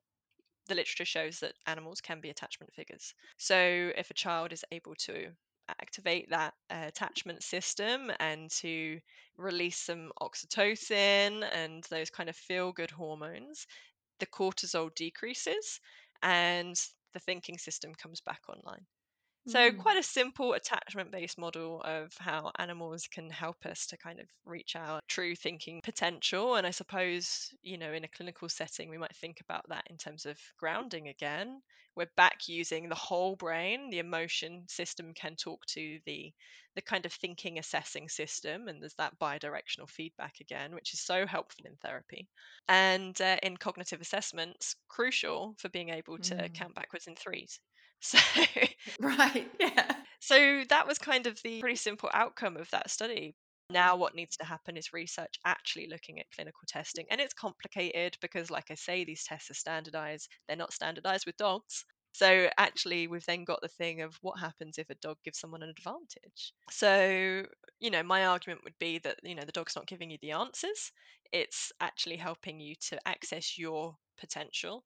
The 0.69 0.75
literature 0.75 1.05
shows 1.05 1.41
that 1.41 1.55
animals 1.67 2.01
can 2.01 2.21
be 2.21 2.31
attachment 2.31 2.73
figures. 2.75 3.15
So 3.37 3.93
if 3.97 4.11
a 4.11 4.15
child 4.15 4.53
is 4.53 4.65
able 4.73 4.95
to 5.07 5.29
activate 5.69 6.31
that 6.31 6.55
uh, 6.71 6.85
attachment 6.87 7.43
system 7.43 8.11
and 8.21 8.51
to 8.51 9.01
release 9.37 9.79
some 9.79 10.11
oxytocin 10.21 11.45
and 11.53 11.85
those 11.91 12.11
kind 12.11 12.29
of 12.29 12.37
feel 12.37 12.73
good 12.73 12.91
hormones, 12.91 13.67
the 14.21 14.27
cortisol 14.27 14.95
decreases 14.95 15.81
and 16.23 16.77
the 17.13 17.21
thinking 17.21 17.59
system 17.59 17.93
comes 17.95 18.21
back 18.21 18.41
online. 18.49 18.87
So, 19.49 19.71
Mm. 19.71 19.73
quite 19.73 19.97
a 19.97 20.03
simple 20.03 20.53
attachment 20.55 21.11
based 21.13 21.39
model 21.39 21.81
of 21.83 22.13
how 22.19 22.51
animals 22.59 23.07
can 23.07 23.31
help 23.31 23.65
us 23.65 23.87
to 23.87 23.97
kind 23.97 24.19
of 24.21 24.29
reach 24.45 24.75
our 24.77 25.01
true 25.09 25.37
thinking 25.37 25.81
potential. 25.83 26.57
And 26.57 26.67
I 26.67 26.71
suppose, 26.73 27.55
you 27.63 27.79
know, 27.79 27.93
in 27.93 28.05
a 28.05 28.09
clinical 28.09 28.49
setting, 28.49 28.91
we 28.91 28.99
might 28.99 29.15
think 29.17 29.41
about 29.41 29.69
that 29.69 29.85
in 29.89 29.99
terms 29.99 30.27
of 30.27 30.39
grounding 30.59 31.09
again. 31.09 31.63
We're 31.95 32.11
back 32.17 32.49
using 32.49 32.89
the 32.89 32.95
whole 32.97 33.37
brain. 33.37 33.91
The 33.91 34.01
emotion 34.01 34.67
system 34.69 35.15
can 35.15 35.37
talk 35.37 35.65
to 35.67 36.01
the 36.07 36.35
the 36.75 36.83
kind 36.83 37.07
of 37.07 37.13
thinking 37.13 37.59
assessing 37.59 38.09
system 38.09 38.69
and 38.69 38.83
there's 38.83 38.95
that 38.97 39.19
bidirectional 39.19 39.89
feedback 39.89 40.41
again 40.41 40.75
which 40.75 40.93
is 40.93 41.01
so 41.01 41.27
helpful 41.27 41.65
in 41.67 41.77
therapy 41.79 42.29
and 42.69 43.21
uh, 43.21 43.39
in 43.43 43.57
cognitive 43.57 44.01
assessments 44.01 44.77
crucial 44.89 45.55
for 45.59 45.69
being 45.71 45.89
able 45.89 46.19
to 46.19 46.49
Mm. 46.49 46.55
count 46.55 46.75
backwards 46.75 47.07
in 47.07 47.17
threes 47.17 47.61
so 48.01 48.19
Right. 49.01 49.49
Yeah. 49.61 49.97
so 50.21 50.63
that 50.69 50.87
was 50.87 50.99
kind 50.99 51.27
of 51.27 51.41
the 51.43 51.61
pretty 51.61 51.77
simple 51.77 52.11
outcome 52.13 52.57
of 52.57 52.71
that 52.71 52.91
study. 52.91 53.35
Now, 53.71 53.97
what 53.97 54.13
mm. 54.13 54.17
needs 54.17 54.37
to 54.37 54.45
happen 54.45 54.77
is 54.77 54.93
research 54.93 55.35
actually 55.45 55.89
looking 55.89 56.21
at 56.21 56.31
clinical 56.35 56.63
testing. 56.69 57.07
And 57.11 57.21
it's 57.21 57.35
complicated 57.35 58.17
because, 58.21 58.51
like 58.51 58.71
I 58.71 58.75
say, 58.75 59.05
these 59.05 59.25
tests 59.25 59.51
are 59.51 59.55
standardized. 59.55 60.29
They're 60.47 60.57
not 60.57 60.73
standardized 60.73 61.27
with 61.27 61.37
dogs. 61.37 61.85
So, 62.13 62.49
actually, 62.57 63.09
we've 63.09 63.27
then 63.27 63.45
got 63.45 63.61
the 63.61 63.69
thing 63.69 64.01
of 64.03 64.17
what 64.23 64.39
happens 64.39 64.79
if 64.79 64.89
a 64.89 64.95
dog 64.95 65.19
gives 65.25 65.39
someone 65.39 65.63
an 65.63 65.71
advantage. 65.71 66.53
So, 66.71 67.45
you 67.81 67.91
know, 67.91 68.03
my 68.03 68.27
argument 68.27 68.63
would 68.65 68.79
be 68.79 68.99
that, 69.01 69.19
you 69.23 69.35
know, 69.35 69.45
the 69.45 69.53
dog's 69.53 69.77
not 69.77 69.87
giving 69.87 70.11
you 70.11 70.19
the 70.23 70.31
answers, 70.31 70.93
it's 71.33 71.73
actually 71.81 72.17
helping 72.17 72.61
you 72.61 72.75
to 72.89 72.99
access 73.07 73.59
your 73.59 73.97
potential 74.19 74.85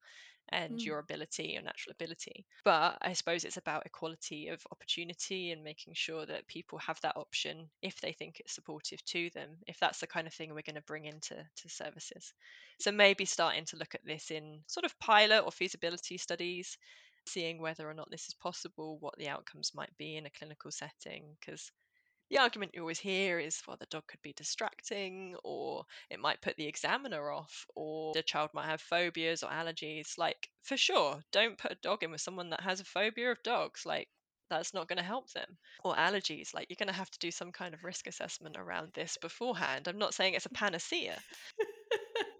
and 0.52 0.78
Mm. 0.78 0.86
your 0.86 0.98
ability, 0.98 1.48
your 1.48 1.62
natural 1.62 1.92
ability. 1.92 2.46
But 2.64 2.98
I 3.02 3.12
suppose 3.12 3.44
it's 3.44 3.56
about 3.56 3.86
equality 3.86 4.48
of 4.48 4.62
opportunity 4.72 5.50
and 5.52 5.62
making 5.62 5.94
sure 5.94 6.26
that 6.26 6.46
people 6.48 6.78
have 6.78 7.00
that 7.02 7.16
option 7.16 7.70
if 7.82 8.00
they 8.00 8.12
think 8.12 8.40
it's 8.40 8.54
supportive 8.54 9.04
to 9.06 9.30
them, 9.30 9.58
if 9.66 9.78
that's 9.78 10.00
the 10.00 10.06
kind 10.06 10.26
of 10.26 10.34
thing 10.34 10.50
we're 10.54 10.62
going 10.62 10.74
to 10.76 10.82
bring 10.82 11.04
into 11.06 11.48
to 11.56 11.68
services. 11.68 12.32
So 12.78 12.90
maybe 12.92 13.24
starting 13.24 13.64
to 13.66 13.76
look 13.76 13.94
at 13.94 14.04
this 14.04 14.30
in 14.30 14.64
sort 14.66 14.84
of 14.84 14.98
pilot 14.98 15.42
or 15.44 15.52
feasibility 15.52 16.18
studies, 16.18 16.76
seeing 17.26 17.60
whether 17.60 17.88
or 17.88 17.94
not 17.94 18.10
this 18.10 18.28
is 18.28 18.34
possible, 18.34 18.98
what 18.98 19.16
the 19.16 19.28
outcomes 19.28 19.72
might 19.74 19.96
be 19.96 20.16
in 20.16 20.26
a 20.26 20.30
clinical 20.30 20.70
setting, 20.70 21.36
because 21.40 21.70
the 22.30 22.38
argument 22.38 22.72
you 22.74 22.80
always 22.80 22.98
hear 22.98 23.38
is 23.38 23.60
well 23.66 23.76
the 23.78 23.86
dog 23.86 24.04
could 24.06 24.22
be 24.22 24.32
distracting 24.32 25.34
or 25.44 25.84
it 26.10 26.20
might 26.20 26.40
put 26.40 26.56
the 26.56 26.66
examiner 26.66 27.30
off 27.30 27.66
or 27.74 28.12
the 28.14 28.22
child 28.22 28.50
might 28.54 28.66
have 28.66 28.80
phobias 28.80 29.42
or 29.42 29.50
allergies. 29.50 30.16
Like 30.16 30.48
for 30.62 30.76
sure 30.76 31.20
don't 31.32 31.58
put 31.58 31.72
a 31.72 31.78
dog 31.82 32.02
in 32.02 32.10
with 32.10 32.20
someone 32.20 32.50
that 32.50 32.60
has 32.62 32.80
a 32.80 32.84
phobia 32.84 33.32
of 33.32 33.42
dogs 33.42 33.84
like 33.84 34.08
that's 34.48 34.74
not 34.74 34.88
going 34.88 34.96
to 34.96 35.02
help 35.04 35.30
them. 35.32 35.56
Or 35.84 35.94
allergies 35.94 36.54
like 36.54 36.66
you're 36.68 36.76
going 36.78 36.88
to 36.88 36.98
have 36.98 37.10
to 37.10 37.18
do 37.20 37.30
some 37.30 37.52
kind 37.52 37.72
of 37.72 37.84
risk 37.84 38.06
assessment 38.06 38.56
around 38.58 38.90
this 38.94 39.16
beforehand. 39.16 39.86
I'm 39.86 39.98
not 39.98 40.14
saying 40.14 40.34
it's 40.34 40.46
a 40.46 40.50
panacea. 40.50 41.18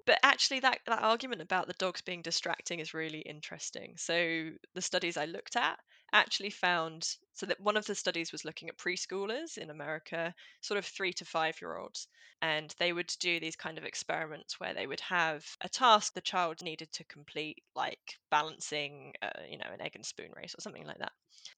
But 0.07 0.18
actually, 0.24 0.59
that, 0.61 0.80
that 0.86 1.03
argument 1.05 1.41
about 1.41 1.68
the 1.68 1.74
dogs 1.74 2.01
being 2.01 2.22
distracting 2.22 2.80
is 2.80 2.95
really 2.95 3.20
interesting. 3.20 3.95
So, 3.97 4.51
the 4.74 4.82
studies 4.82 5.16
I 5.16 5.26
looked 5.26 5.55
at 5.55 5.78
actually 6.13 6.51
found 6.51 7.17
so 7.35 7.47
that 7.47 7.61
one 7.61 7.77
of 7.77 7.87
the 7.87 7.95
studies 7.95 8.33
was 8.33 8.45
looking 8.45 8.69
at 8.69 8.77
preschoolers 8.79 9.59
in 9.59 9.71
America, 9.71 10.35
sort 10.61 10.79
of 10.79 10.87
three 10.87 11.13
to 11.15 11.25
five 11.25 11.61
year 11.61 11.77
olds. 11.77 12.09
And 12.43 12.75
they 12.79 12.93
would 12.93 13.13
do 13.21 13.39
these 13.41 13.57
kind 13.57 13.79
of 13.79 13.85
experiments 13.85 14.59
where 14.61 14.75
they 14.75 14.87
would 14.87 15.01
have 15.01 15.45
a 15.61 15.69
task 15.69 16.15
the 16.15 16.21
child 16.21 16.63
needed 16.63 16.91
to 16.93 17.05
complete, 17.05 17.63
like 17.75 18.19
balancing, 18.31 19.15
uh, 19.23 19.31
you 19.49 19.59
know, 19.59 19.71
an 19.73 19.81
egg 19.83 19.97
and 19.97 20.05
spoon 20.07 20.33
race 20.37 20.55
or 20.57 20.61
something 20.63 20.87
like 20.87 20.99
that. 20.99 21.13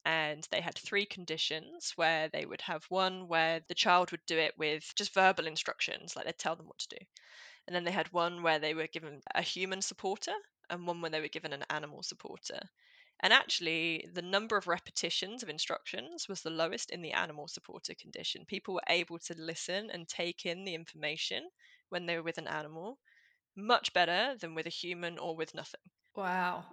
And 0.04 0.46
they 0.50 0.60
had 0.60 0.76
three 0.78 1.06
conditions 1.06 1.92
where 1.96 2.28
they 2.28 2.46
would 2.46 2.60
have 2.62 2.84
one 2.88 3.28
where 3.28 3.60
the 3.68 3.74
child 3.74 4.10
would 4.12 4.24
do 4.26 4.38
it 4.38 4.56
with 4.58 4.92
just 4.96 5.14
verbal 5.14 5.46
instructions, 5.46 6.14
like 6.16 6.26
they'd 6.26 6.38
tell 6.38 6.56
them 6.56 6.66
what 6.66 6.78
to 6.80 6.96
do. 6.98 7.06
And 7.66 7.74
then 7.74 7.84
they 7.84 7.90
had 7.92 8.12
one 8.12 8.42
where 8.42 8.58
they 8.60 8.74
were 8.74 8.86
given 8.86 9.20
a 9.34 9.42
human 9.42 9.82
supporter 9.82 10.34
and 10.70 10.86
one 10.86 11.00
where 11.00 11.10
they 11.10 11.20
were 11.20 11.28
given 11.28 11.52
an 11.52 11.64
animal 11.70 12.02
supporter. 12.04 12.60
And 13.22 13.32
actually, 13.32 14.08
the 14.12 14.22
number 14.22 14.56
of 14.56 14.66
repetitions 14.66 15.42
of 15.42 15.48
instructions 15.48 16.28
was 16.28 16.42
the 16.42 16.50
lowest 16.50 16.90
in 16.90 17.02
the 17.02 17.12
animal 17.12 17.48
supporter 17.48 17.94
condition. 17.94 18.44
People 18.44 18.74
were 18.74 18.82
able 18.88 19.18
to 19.20 19.34
listen 19.34 19.90
and 19.90 20.08
take 20.08 20.44
in 20.44 20.64
the 20.64 20.74
information 20.74 21.48
when 21.88 22.06
they 22.06 22.16
were 22.16 22.22
with 22.22 22.38
an 22.38 22.48
animal 22.48 22.98
much 23.56 23.92
better 23.92 24.36
than 24.36 24.54
with 24.54 24.66
a 24.66 24.70
human 24.70 25.18
or 25.18 25.36
with 25.36 25.54
nothing. 25.54 25.80
Wow 26.14 26.64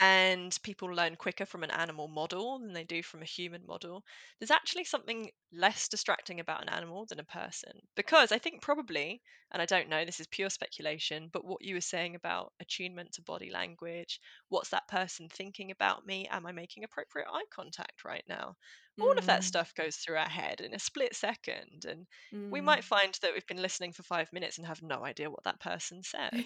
and 0.00 0.58
people 0.62 0.88
learn 0.88 1.14
quicker 1.16 1.44
from 1.46 1.62
an 1.62 1.70
animal 1.70 2.08
model 2.08 2.58
than 2.58 2.72
they 2.72 2.84
do 2.84 3.02
from 3.02 3.22
a 3.22 3.26
human 3.26 3.66
model. 3.66 4.04
There's 4.38 4.50
actually 4.50 4.84
something 4.84 5.30
less 5.52 5.88
distracting 5.88 6.40
about 6.40 6.62
an 6.62 6.70
animal 6.70 7.06
than 7.06 7.20
a 7.20 7.24
person. 7.24 7.80
Because 7.94 8.32
I 8.32 8.38
think 8.38 8.62
probably, 8.62 9.22
and 9.52 9.60
I 9.62 9.66
don't 9.66 9.88
know, 9.90 10.04
this 10.04 10.18
is 10.20 10.26
pure 10.26 10.50
speculation, 10.50 11.28
but 11.28 11.44
what 11.44 11.62
you 11.62 11.74
were 11.74 11.80
saying 11.82 12.14
about 12.14 12.54
attunement 12.60 13.12
to 13.12 13.22
body 13.22 13.50
language, 13.50 14.20
what's 14.48 14.70
that 14.70 14.88
person 14.88 15.28
thinking 15.28 15.70
about 15.70 16.06
me? 16.06 16.26
Am 16.28 16.46
I 16.46 16.52
making 16.52 16.84
appropriate 16.84 17.28
eye 17.30 17.44
contact 17.50 18.04
right 18.04 18.24
now? 18.26 18.56
All 18.98 19.12
of 19.18 19.26
that 19.26 19.44
Mm. 19.44 19.44
stuff 19.44 19.74
goes 19.74 19.96
through 19.96 20.16
our 20.16 20.28
head 20.28 20.60
in 20.60 20.74
a 20.74 20.78
split 20.78 21.14
second. 21.14 21.84
And 21.84 22.06
we 22.50 22.60
Mm. 22.62 22.62
might 22.62 22.84
find 22.84 23.12
that 23.22 23.34
we've 23.34 23.46
been 23.46 23.60
listening 23.62 23.92
for 23.92 24.02
five 24.02 24.32
minutes 24.32 24.58
and 24.58 24.66
have 24.66 24.82
no 24.82 25.04
idea 25.04 25.30
what 25.30 25.44
that 25.44 25.60
person 25.60 26.02
said. 26.02 26.44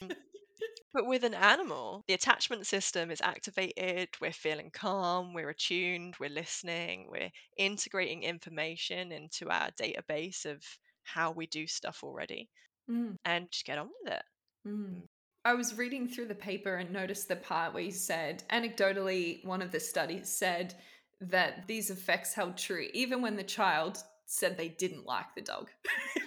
But 0.92 1.06
with 1.06 1.24
an 1.24 1.32
animal, 1.34 2.04
the 2.06 2.14
attachment 2.14 2.66
system 2.66 3.10
is 3.10 3.20
activated. 3.22 4.10
We're 4.20 4.32
feeling 4.32 4.70
calm, 4.70 5.32
we're 5.32 5.50
attuned, 5.50 6.16
we're 6.20 6.28
listening, 6.28 7.08
we're 7.10 7.32
integrating 7.56 8.22
information 8.22 9.10
into 9.12 9.48
our 9.50 9.70
database 9.72 10.44
of 10.44 10.62
how 11.04 11.30
we 11.32 11.46
do 11.46 11.66
stuff 11.66 12.04
already 12.04 12.50
Mm. 12.88 13.16
and 13.24 13.50
just 13.50 13.66
get 13.66 13.78
on 13.78 13.90
with 14.02 14.14
it. 14.14 14.24
Mm. 14.66 15.02
I 15.44 15.54
was 15.54 15.76
reading 15.76 16.08
through 16.08 16.26
the 16.26 16.34
paper 16.34 16.76
and 16.76 16.90
noticed 16.90 17.28
the 17.28 17.36
part 17.36 17.72
where 17.72 17.82
you 17.82 17.90
said, 17.92 18.44
anecdotally, 18.50 19.44
one 19.44 19.62
of 19.62 19.72
the 19.72 19.80
studies 19.80 20.28
said 20.28 20.74
that 21.20 21.66
these 21.66 21.90
effects 21.90 22.34
held 22.34 22.56
true 22.56 22.88
even 22.92 23.22
when 23.22 23.36
the 23.36 23.44
child 23.44 24.02
said 24.30 24.56
they 24.56 24.68
didn't 24.68 25.06
like 25.06 25.34
the 25.34 25.42
dog. 25.42 25.70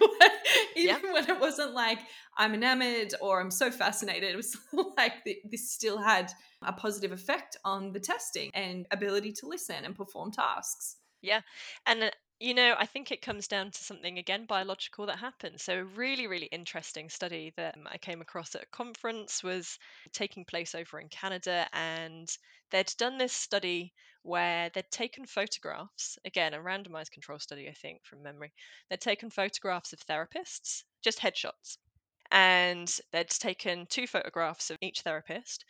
even 0.76 0.96
Yeah. 1.02 1.12
when 1.12 1.28
it 1.30 1.40
wasn't 1.40 1.72
like, 1.72 2.00
I'm 2.36 2.54
enamored 2.54 3.14
or 3.20 3.40
I'm 3.40 3.50
so 3.50 3.70
fascinated, 3.70 4.32
it 4.32 4.36
was 4.36 4.56
like 4.96 5.24
th- 5.24 5.38
this 5.50 5.70
still 5.70 5.98
had 5.98 6.32
a 6.62 6.72
positive 6.72 7.12
effect 7.12 7.56
on 7.64 7.92
the 7.92 8.00
testing 8.00 8.50
and 8.54 8.86
ability 8.90 9.32
to 9.32 9.46
listen 9.46 9.84
and 9.84 9.94
perform 9.94 10.32
tasks. 10.32 10.96
Yeah. 11.22 11.40
And, 11.86 12.04
uh, 12.04 12.10
you 12.40 12.54
know, 12.54 12.74
I 12.76 12.86
think 12.86 13.12
it 13.12 13.22
comes 13.22 13.46
down 13.46 13.70
to 13.70 13.84
something 13.84 14.18
again 14.18 14.46
biological 14.46 15.06
that 15.06 15.18
happens. 15.18 15.62
So, 15.62 15.78
a 15.78 15.84
really, 15.84 16.26
really 16.26 16.46
interesting 16.46 17.08
study 17.08 17.52
that 17.56 17.76
um, 17.76 17.86
I 17.90 17.98
came 17.98 18.20
across 18.20 18.54
at 18.56 18.64
a 18.64 18.66
conference 18.66 19.42
was 19.44 19.78
taking 20.12 20.44
place 20.44 20.74
over 20.74 20.98
in 20.98 21.08
Canada. 21.08 21.68
And 21.72 22.28
they'd 22.70 22.92
done 22.98 23.18
this 23.18 23.32
study 23.32 23.92
where 24.22 24.70
they'd 24.70 24.90
taken 24.90 25.26
photographs, 25.26 26.18
again, 26.24 26.54
a 26.54 26.58
randomized 26.58 27.10
control 27.10 27.38
study, 27.38 27.68
I 27.68 27.72
think, 27.72 28.04
from 28.04 28.22
memory. 28.22 28.52
They'd 28.88 29.00
taken 29.00 29.30
photographs 29.30 29.92
of 29.92 30.00
therapists, 30.06 30.84
just 31.02 31.18
headshots. 31.18 31.78
And 32.30 32.88
they'd 33.10 33.28
taken 33.28 33.86
two 33.86 34.06
photographs 34.06 34.70
of 34.70 34.78
each 34.80 35.00
therapist, 35.02 35.64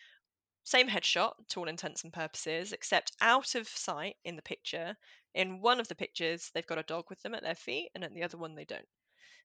same 0.65 0.89
headshot 0.89 1.33
to 1.49 1.61
all 1.61 1.69
intents 1.69 2.05
and 2.05 2.13
purposes, 2.13 2.73
except 2.73 3.17
out 3.21 3.55
of 3.55 3.69
sight 3.69 4.17
in 4.25 4.37
the 4.37 4.43
picture. 4.43 4.97
In 5.35 5.61
one 5.61 5.81
of 5.81 5.89
the 5.89 5.95
pictures, 5.95 6.51
they've 6.55 6.67
got 6.67 6.79
a 6.79 6.85
dog 6.85 7.07
with 7.11 7.21
them 7.23 7.35
at 7.35 7.43
their 7.43 7.55
feet, 7.55 7.91
and 7.95 8.05
in 8.05 8.15
the 8.15 8.23
other 8.23 8.39
one, 8.39 8.55
they 8.55 8.65
don't. 8.65 8.89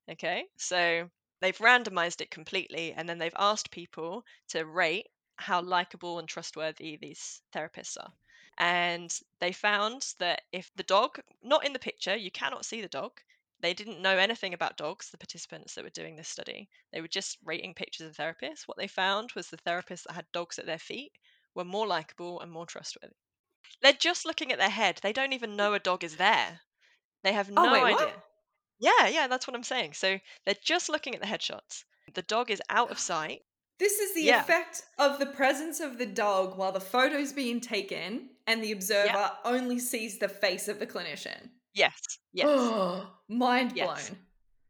Okay, 0.09 0.45
so 0.57 1.09
they've 1.41 1.57
randomized 1.57 2.21
it 2.21 2.29
completely, 2.29 2.93
and 2.93 3.07
then 3.09 3.17
they've 3.17 3.33
asked 3.37 3.71
people 3.71 4.23
to 4.49 4.65
rate 4.65 5.07
how 5.37 5.61
likable 5.61 6.19
and 6.19 6.27
trustworthy 6.27 6.97
these 6.97 7.41
therapists 7.53 7.97
are. 7.97 8.13
And 8.59 9.17
they 9.39 9.51
found 9.51 10.13
that 10.19 10.43
if 10.51 10.71
the 10.75 10.83
dog, 10.83 11.19
not 11.41 11.65
in 11.65 11.73
the 11.73 11.79
picture, 11.79 12.15
you 12.15 12.29
cannot 12.31 12.65
see 12.65 12.81
the 12.81 12.87
dog, 12.87 13.21
they 13.59 13.73
didn't 13.73 14.01
know 14.01 14.17
anything 14.17 14.53
about 14.53 14.77
dogs, 14.77 15.09
the 15.09 15.17
participants 15.17 15.73
that 15.75 15.83
were 15.83 15.89
doing 15.89 16.15
this 16.15 16.29
study. 16.29 16.69
They 16.91 17.01
were 17.01 17.07
just 17.07 17.39
rating 17.43 17.73
pictures 17.73 18.07
of 18.07 18.15
therapists. 18.15 18.67
What 18.67 18.77
they 18.77 18.87
found 18.87 19.31
was 19.33 19.49
the 19.49 19.57
therapists 19.57 20.03
that 20.03 20.13
had 20.13 20.31
dogs 20.31 20.59
at 20.59 20.67
their 20.67 20.77
feet 20.79 21.13
were 21.55 21.65
more 21.65 21.87
likable 21.87 22.39
and 22.41 22.51
more 22.51 22.67
trustworthy. 22.67 23.15
They're 23.81 23.93
just 23.93 24.23
looking 24.25 24.51
at 24.51 24.59
their 24.59 24.69
head. 24.69 24.97
They 24.97 25.13
don't 25.13 25.33
even 25.33 25.55
know 25.55 25.73
a 25.73 25.79
dog 25.79 26.03
is 26.03 26.17
there. 26.17 26.61
They 27.23 27.33
have 27.33 27.49
Oh, 27.57 27.67
no 27.67 27.69
wait, 27.69 27.85
idea. 27.85 28.13
what? 28.13 28.23
Yeah, 28.79 29.07
yeah, 29.07 29.27
that's 29.27 29.47
what 29.47 29.55
I'm 29.55 29.63
saying. 29.63 29.93
So 29.93 30.19
they're 30.45 30.55
just 30.61 30.89
looking 30.89 31.15
at 31.15 31.21
the 31.21 31.27
headshots. 31.27 31.85
The 32.13 32.23
dog 32.23 32.51
is 32.51 32.61
out 32.69 32.91
of 32.91 32.99
sight. 32.99 33.45
This 33.79 33.97
is 33.99 34.13
the 34.13 34.27
Yeah. 34.27 34.29
effect 34.29 34.83
of 34.99 35.17
the 35.17 35.25
presence 35.25 35.79
of 35.79 35.97
the 35.97 36.05
dog 36.05 36.57
while 36.59 36.71
the 36.71 36.79
photo's 36.79 37.33
being 37.33 37.59
taken 37.59 38.36
and 38.47 38.63
the 38.63 38.71
observer 38.71 39.31
only 39.45 39.79
sees 39.79 40.17
the 40.19 40.29
face 40.29 40.67
of 40.67 40.79
the 40.79 40.87
clinician. 40.87 41.49
Yes. 41.73 41.93
Yes. 42.33 42.47
Oh, 42.49 43.11
mind 43.29 43.73
Yes. 43.75 44.09
blown. 44.09 44.17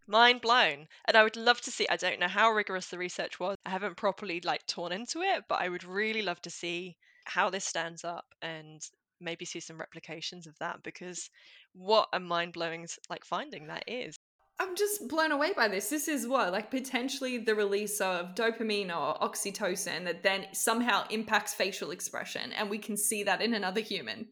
mind 0.10 0.42
blown 0.42 0.88
and 1.08 1.18
i 1.18 1.24
would 1.24 1.36
love 1.36 1.60
to 1.62 1.70
see 1.72 1.86
i 1.90 1.98
don't 1.98 2.20
know 2.20 2.28
how 2.30 2.50
rigorous 2.52 2.88
the 2.88 2.98
research 2.98 3.40
was 3.42 3.58
i 3.66 3.70
haven't 3.70 3.98
properly 3.98 4.40
like 4.42 4.66
torn 4.66 4.92
into 4.94 5.22
it 5.22 5.44
but 5.50 5.60
i 5.62 5.68
would 5.68 5.84
really 5.84 6.22
love 6.22 6.42
to 6.42 6.50
see 6.50 6.96
how 7.26 7.50
this 7.50 7.66
stands 7.66 8.06
up 8.06 8.26
and 8.42 8.82
maybe 9.20 9.44
see 9.44 9.60
some 9.60 9.78
replications 9.78 10.48
of 10.48 10.56
that 10.60 10.82
because 10.84 11.30
what 11.74 12.08
a 12.14 12.20
mind-blowing 12.20 12.88
like 13.10 13.26
finding 13.26 13.68
that 13.68 13.84
is 13.88 14.16
I'm 14.60 14.76
just 14.76 15.08
blown 15.08 15.32
away 15.32 15.54
by 15.54 15.68
this. 15.68 15.90
This 15.90 16.08
is 16.08 16.28
what, 16.28 16.52
like 16.52 16.72
potentially 16.72 17.38
the 17.38 17.54
release 17.56 18.02
of 18.02 18.34
dopamine 18.36 18.90
or 18.90 19.16
oxytocin 19.20 20.06
that 20.06 20.24
then 20.24 20.48
somehow 20.54 21.06
impacts 21.10 21.54
facial 21.54 21.92
expression, 21.92 22.52
and 22.54 22.70
we 22.70 22.80
can 22.80 22.98
see 22.98 23.24
that 23.24 23.42
in 23.42 23.54
another 23.54 23.82
human. 23.82 24.28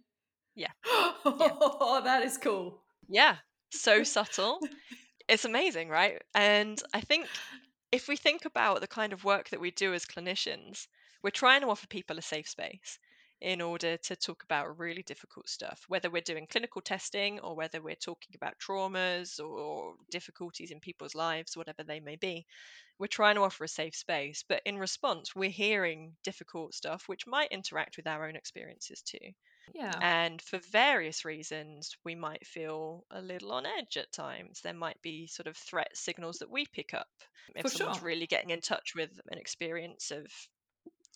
Yeah. 0.55 0.71
Oh, 1.28 2.01
that 2.03 2.23
is 2.23 2.38
cool. 2.38 2.82
yeah 3.09 3.38
so 3.71 4.03
subtle 4.15 4.59
it's 5.28 5.43
amazing 5.45 5.89
right 5.89 6.21
and 6.36 6.82
i 6.93 6.99
think 7.01 7.26
if 7.91 8.07
we 8.07 8.15
think 8.15 8.45
about 8.45 8.80
the 8.82 8.88
kind 8.88 9.11
of 9.13 9.23
work 9.23 9.49
that 9.49 9.59
we 9.59 9.71
do 9.71 9.93
as 9.93 10.05
clinicians 10.05 10.88
we're 11.23 11.30
trying 11.32 11.61
to 11.61 11.67
offer 11.67 11.88
people 11.88 12.17
a 12.17 12.21
safe 12.21 12.47
space 12.47 12.99
in 13.42 13.62
order 13.62 13.98
to 13.98 14.16
talk 14.16 14.44
about 14.44 14.80
really 14.80 15.04
difficult 15.04 15.50
stuff, 15.50 15.84
whether 15.88 16.10
we're 16.10 16.22
doing 16.22 16.48
clinical 16.48 16.82
testing 16.82 17.40
or 17.40 17.56
whether 17.56 17.82
we're 17.82 17.96
talking 17.96 18.36
about 18.36 18.58
traumas 18.60 19.40
or 19.40 19.96
difficulties 20.10 20.72
in 20.72 20.80
people's 20.80 21.16
lives, 21.16 21.56
whatever 21.58 21.84
they 21.84 22.00
may 22.00 22.16
be. 22.16 22.46
We're 22.98 23.08
trying 23.08 23.36
to 23.36 23.42
offer 23.44 23.64
a 23.66 23.68
safe 23.68 23.96
space, 23.96 24.44
but 24.48 24.62
in 24.66 24.78
response, 24.78 25.36
we're 25.36 25.50
hearing 25.50 26.16
difficult 26.24 26.74
stuff 26.74 27.08
which 27.08 27.28
might 27.28 27.52
interact 27.52 27.98
with 27.98 28.08
our 28.08 28.28
own 28.28 28.36
experiences 28.36 29.02
too. 29.02 29.32
Yeah. 29.74 30.02
And 30.02 30.42
for 30.42 30.60
various 30.60 31.26
reasons, 31.26 31.96
we 32.04 32.16
might 32.16 32.46
feel 32.48 33.06
a 33.12 33.22
little 33.22 33.52
on 33.52 33.66
edge 33.66 33.98
at 33.98 34.12
times. 34.12 34.62
There 34.62 34.74
might 34.74 35.02
be 35.02 35.28
sort 35.28 35.48
of 35.48 35.58
threat 35.58 35.96
signals 35.96 36.40
that 36.40 36.50
we 36.50 36.66
pick 36.66 36.94
up. 36.94 37.10
If 37.56 37.68
For 37.68 37.70
someone's 37.70 37.98
sure. 37.98 38.02
really 38.02 38.28
getting 38.28 38.52
in 38.52 38.62
touch 38.62 38.96
with 38.96 39.20
an 39.30 39.38
experience 39.38 40.12
of 40.12 40.28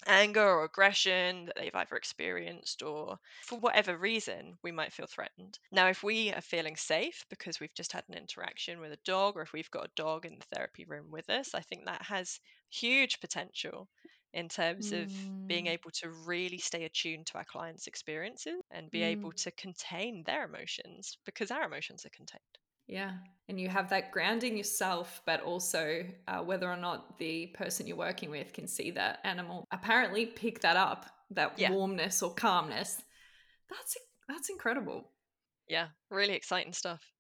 anger 0.05 0.41
or 0.47 0.63
aggression 0.65 1.45
that 1.45 1.55
they've 1.55 1.73
either 1.75 1.95
experienced 1.95 2.81
or 2.83 3.19
for 3.41 3.59
whatever 3.59 3.97
reason 3.97 4.57
we 4.63 4.71
might 4.71 4.93
feel 4.93 5.07
threatened. 5.07 5.59
Now, 5.71 5.87
if 5.87 6.03
we 6.03 6.31
are 6.33 6.41
feeling 6.41 6.75
safe 6.75 7.25
because 7.29 7.59
we've 7.59 7.73
just 7.73 7.91
had 7.93 8.05
an 8.09 8.15
interaction 8.15 8.79
with 8.79 8.91
a 8.91 8.97
dog 9.05 9.35
or 9.37 9.41
if 9.41 9.53
we've 9.53 9.71
got 9.71 9.85
a 9.87 9.91
dog 9.95 10.25
in 10.25 10.39
the 10.39 10.45
therapy 10.53 10.85
room 10.85 11.11
with 11.11 11.29
us, 11.29 11.53
I 11.53 11.61
think 11.61 11.85
that 11.85 12.03
has 12.03 12.39
huge 12.69 13.19
potential 13.19 13.89
in 14.33 14.49
terms 14.49 14.91
of 14.91 15.11
being 15.47 15.65
Mm, 15.65 15.67
able 15.67 15.91
to 15.91 16.09
really 16.11 16.59
stay 16.59 16.85
attuned 16.85 17.27
to 17.27 17.37
our 17.37 17.45
clients' 17.45 17.87
experiences 17.87 18.61
and 18.71 18.91
be 18.91 19.01
mm. 19.01 19.03
able 19.03 19.31
to 19.33 19.51
contain 19.51 20.23
their 20.23 20.45
emotions 20.45 21.17
because 21.25 21.51
our 21.51 21.63
emotions 21.63 22.05
are 22.05 22.09
contained. 22.11 22.57
Yeah. 22.89 23.13
And 23.47 23.59
you 23.59 23.69
have 23.69 23.89
that 23.89 24.11
grounding 24.11 24.57
yourself, 24.57 25.21
but 25.25 25.41
also 25.41 26.05
uh, 26.27 26.39
whether 26.43 26.69
or 26.69 26.75
not 26.77 27.17
the 27.17 27.47
person 27.47 27.87
you're 27.87 27.97
working 27.97 28.29
with 28.29 28.53
can 28.53 28.67
see 28.67 28.91
that 28.91 29.19
animal 29.23 29.65
apparently 29.71 30.25
pick 30.25 30.59
that 30.61 30.75
up, 30.77 31.05
that 31.31 31.57
Yeah. 31.57 31.69
warmness 31.69 32.21
or 32.21 32.33
calmness. 32.33 33.01
That's 33.69 33.97
that's 34.27 34.49
incredible. 34.49 35.11
Yeah, 35.67 35.89
really 36.09 36.33
exciting 36.33 36.73
stuff. 36.73 37.13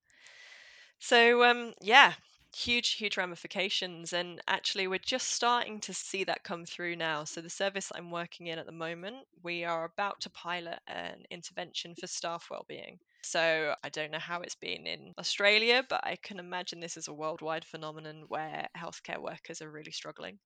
So, 0.99 1.43
um, 1.43 1.73
yeah, 1.81 2.13
huge, 2.55 2.93
huge 2.93 3.17
ramifications. 3.17 4.13
And 4.13 4.41
actually, 4.47 4.87
we're 4.87 4.99
just 4.99 5.29
starting 5.29 5.79
to 5.81 5.93
see 5.93 6.23
that 6.25 6.43
come 6.43 6.65
through 6.65 6.95
now. 6.95 7.23
So, 7.23 7.41
the 7.41 7.49
service 7.49 7.91
I'm 7.95 8.11
working 8.11 8.47
in 8.47 8.59
at 8.59 8.65
the 8.67 8.71
moment, 8.71 9.27
we 9.43 9.63
are 9.65 9.85
about 9.85 10.21
to 10.21 10.29
pilot 10.29 10.79
an 10.87 11.25
intervention 11.31 11.95
for 11.95 12.07
staff 12.07 12.49
well-being. 12.51 12.99
So, 13.23 13.75
I 13.83 13.89
don't 13.89 14.11
know 14.11 14.19
how 14.19 14.41
it's 14.41 14.55
been 14.55 14.85
in 14.87 15.13
Australia, 15.17 15.85
but 15.87 16.05
I 16.05 16.17
can 16.17 16.39
imagine 16.39 16.79
this 16.81 16.97
is 16.97 17.07
a 17.07 17.13
worldwide 17.13 17.65
phenomenon 17.65 18.23
where 18.27 18.67
healthcare 18.75 19.21
workers 19.21 19.61
are 19.61 19.71
really 19.71 19.91
struggling. 19.93 20.39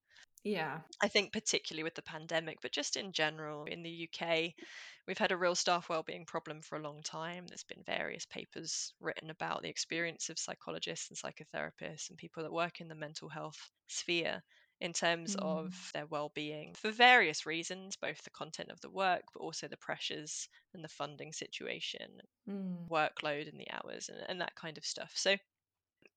Yeah. 0.43 0.83
I 1.03 1.07
think 1.07 1.33
particularly 1.33 1.83
with 1.83 1.93
the 1.93 2.01
pandemic, 2.01 2.57
but 2.59 2.71
just 2.71 2.97
in 2.97 3.11
general 3.13 3.65
in 3.65 3.83
the 3.83 3.91
UK, 3.91 4.55
we've 5.05 5.19
had 5.19 5.31
a 5.31 5.37
real 5.37 5.53
staff 5.53 5.87
wellbeing 5.87 6.25
problem 6.25 6.63
for 6.63 6.77
a 6.77 6.81
long 6.81 7.03
time. 7.03 7.45
There's 7.45 7.63
been 7.63 7.83
various 7.83 8.25
papers 8.25 8.95
written 8.99 9.29
about 9.29 9.61
the 9.61 9.69
experience 9.69 10.29
of 10.29 10.39
psychologists 10.39 11.09
and 11.11 11.17
psychotherapists 11.19 12.09
and 12.09 12.17
people 12.17 12.41
that 12.41 12.51
work 12.51 12.81
in 12.81 12.87
the 12.87 12.95
mental 12.95 13.29
health 13.29 13.69
sphere 13.87 14.41
in 14.81 14.93
terms 14.93 15.35
Mm. 15.35 15.39
of 15.39 15.91
their 15.93 16.05
well-being 16.07 16.73
for 16.75 16.91
various 16.91 17.45
reasons, 17.45 17.95
both 17.97 18.23
the 18.23 18.29
content 18.31 18.71
of 18.71 18.81
the 18.81 18.89
work, 18.89 19.23
but 19.33 19.41
also 19.41 19.67
the 19.67 19.77
pressures 19.77 20.47
and 20.73 20.83
the 20.83 20.89
funding 20.89 21.33
situation, 21.33 22.21
Mm. 22.47 22.89
workload 22.89 23.49
and 23.49 23.59
the 23.59 23.69
hours 23.71 24.09
and, 24.09 24.19
and 24.29 24.41
that 24.41 24.55
kind 24.55 24.77
of 24.77 24.85
stuff. 24.85 25.13
So 25.17 25.37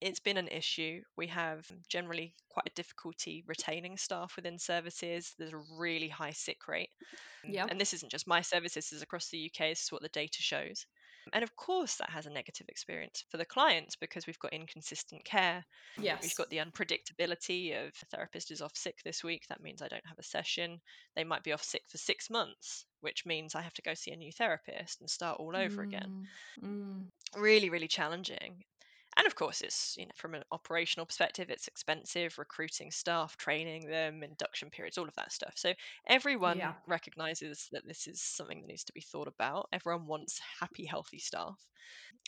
it's 0.00 0.20
been 0.20 0.36
an 0.36 0.48
issue. 0.48 1.02
We 1.16 1.26
have 1.28 1.70
generally 1.88 2.34
quite 2.50 2.66
a 2.68 2.74
difficulty 2.74 3.44
retaining 3.46 3.96
staff 3.98 4.36
within 4.36 4.58
services. 4.58 5.34
There's 5.38 5.52
a 5.52 5.58
really 5.58 6.08
high 6.08 6.32
sick 6.32 6.68
rate. 6.68 6.90
Yep. 7.44 7.70
And 7.70 7.80
this 7.80 7.94
isn't 7.94 8.12
just 8.12 8.26
my 8.26 8.42
services, 8.42 8.74
this 8.90 8.92
is 8.92 9.02
across 9.02 9.30
the 9.30 9.38
UK. 9.38 9.70
This 9.70 9.84
is 9.84 9.92
what 9.92 10.02
the 10.02 10.08
data 10.10 10.42
shows. 10.42 10.86
And 11.32 11.42
of 11.42 11.54
course, 11.56 11.96
that 11.96 12.10
has 12.10 12.26
a 12.26 12.30
negative 12.30 12.66
experience 12.68 13.24
for 13.30 13.36
the 13.36 13.44
clients 13.44 13.96
because 13.96 14.26
we've 14.26 14.38
got 14.38 14.52
inconsistent 14.52 15.24
care. 15.24 15.64
Yes. 15.98 16.22
We've 16.22 16.36
got 16.36 16.50
the 16.50 16.58
unpredictability 16.58 17.72
of 17.72 17.92
a 18.02 18.06
therapist 18.16 18.50
is 18.50 18.60
off 18.60 18.76
sick 18.76 18.96
this 19.04 19.24
week. 19.24 19.44
That 19.48 19.62
means 19.62 19.82
I 19.82 19.88
don't 19.88 20.06
have 20.06 20.18
a 20.18 20.24
session. 20.24 20.80
They 21.16 21.24
might 21.24 21.42
be 21.42 21.52
off 21.52 21.62
sick 21.62 21.82
for 21.88 21.98
six 21.98 22.30
months, 22.30 22.84
which 23.00 23.26
means 23.26 23.54
I 23.54 23.62
have 23.62 23.74
to 23.74 23.82
go 23.82 23.94
see 23.94 24.12
a 24.12 24.16
new 24.16 24.32
therapist 24.32 25.00
and 25.00 25.10
start 25.10 25.40
all 25.40 25.56
over 25.56 25.82
again. 25.82 26.26
Mm. 26.62 26.68
Mm. 26.68 27.02
Really, 27.40 27.70
really 27.70 27.88
challenging. 27.88 28.64
And 29.18 29.26
of 29.26 29.34
course, 29.34 29.60
it's 29.62 29.96
you 29.98 30.06
know 30.06 30.12
from 30.14 30.34
an 30.34 30.44
operational 30.52 31.04
perspective, 31.06 31.50
it's 31.50 31.68
expensive 31.68 32.38
recruiting 32.38 32.90
staff, 32.90 33.36
training 33.36 33.88
them, 33.88 34.22
induction 34.22 34.70
periods, 34.70 34.96
all 34.96 35.08
of 35.08 35.14
that 35.16 35.32
stuff. 35.32 35.54
So 35.56 35.74
everyone 36.06 36.62
Yeah. 36.62 36.76
recognizes 36.86 37.68
that 37.72 37.86
this 37.86 38.06
is 38.06 38.22
something 38.22 38.60
that 38.62 38.66
needs 38.68 38.84
to 38.84 38.92
be 38.94 39.02
thought 39.02 39.28
about. 39.28 39.68
Everyone 39.72 40.06
wants 40.06 40.38
happy, 40.38 40.86
healthy 40.86 41.18
staff. 41.18 41.66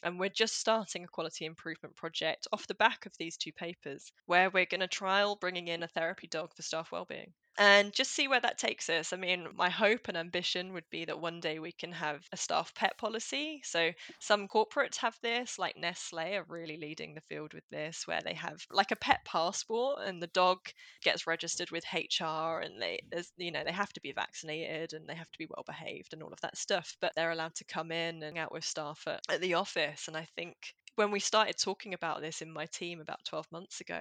And 0.02 0.18
we're 0.20 0.30
just 0.30 0.56
starting 0.56 1.04
a 1.04 1.08
quality 1.08 1.44
improvement 1.46 1.96
project 1.96 2.48
off 2.52 2.66
the 2.66 2.74
back 2.74 3.06
of 3.06 3.16
these 3.18 3.36
two 3.36 3.52
papers, 3.52 4.12
where 4.26 4.50
we're 4.50 4.66
going 4.66 4.80
to 4.80 4.88
trial 4.88 5.36
bringing 5.36 5.68
in 5.68 5.82
a 5.84 5.88
therapy 5.88 6.26
dog 6.26 6.54
for 6.54 6.62
staff 6.62 6.92
wellbeing 6.92 7.34
and 7.58 7.92
just 7.92 8.12
see 8.12 8.28
where 8.28 8.40
that 8.40 8.56
takes 8.56 8.88
us. 8.88 9.12
I 9.12 9.16
mean, 9.16 9.48
my 9.56 9.68
hope 9.68 10.06
and 10.06 10.16
ambition 10.16 10.72
would 10.74 10.88
be 10.90 11.04
that 11.06 11.20
one 11.20 11.40
day 11.40 11.58
we 11.58 11.72
can 11.72 11.90
have 11.90 12.24
a 12.32 12.36
staff 12.36 12.72
pet 12.74 12.96
policy. 12.96 13.60
So 13.64 13.90
some 14.20 14.46
corporates 14.46 14.96
have 14.98 15.18
this, 15.22 15.58
like 15.58 15.76
Nestle 15.76 16.36
are 16.36 16.44
really 16.48 16.76
leading 16.76 17.14
the 17.14 17.20
field 17.22 17.54
with 17.54 17.68
this, 17.70 18.06
where 18.06 18.20
they 18.24 18.34
have 18.34 18.64
like 18.70 18.92
a 18.92 18.96
pet 18.96 19.24
passport 19.24 19.98
and 20.06 20.22
the 20.22 20.28
dog 20.28 20.58
gets 21.02 21.26
registered 21.26 21.70
with 21.72 21.84
HR 21.92 22.60
and 22.60 22.80
they 22.80 23.00
you 23.36 23.50
know, 23.50 23.64
they 23.64 23.72
have 23.72 23.92
to 23.94 24.00
be 24.00 24.12
vaccinated 24.12 24.92
and 24.92 25.08
they 25.08 25.14
have 25.14 25.30
to 25.32 25.38
be 25.38 25.48
well 25.50 25.64
behaved 25.66 26.12
and 26.12 26.22
all 26.22 26.32
of 26.32 26.40
that 26.42 26.56
stuff. 26.56 26.96
But 27.00 27.12
they're 27.16 27.32
allowed 27.32 27.56
to 27.56 27.64
come 27.64 27.90
in 27.90 28.22
and 28.22 28.38
out 28.38 28.52
with 28.52 28.64
staff 28.64 29.02
at, 29.08 29.20
at 29.28 29.40
the 29.40 29.54
office. 29.54 30.06
And 30.06 30.16
I 30.16 30.28
think 30.36 30.56
when 30.94 31.10
we 31.10 31.20
started 31.20 31.56
talking 31.58 31.94
about 31.94 32.20
this 32.20 32.40
in 32.40 32.52
my 32.52 32.66
team 32.66 33.00
about 33.00 33.24
12 33.24 33.50
months 33.50 33.80
ago, 33.80 34.00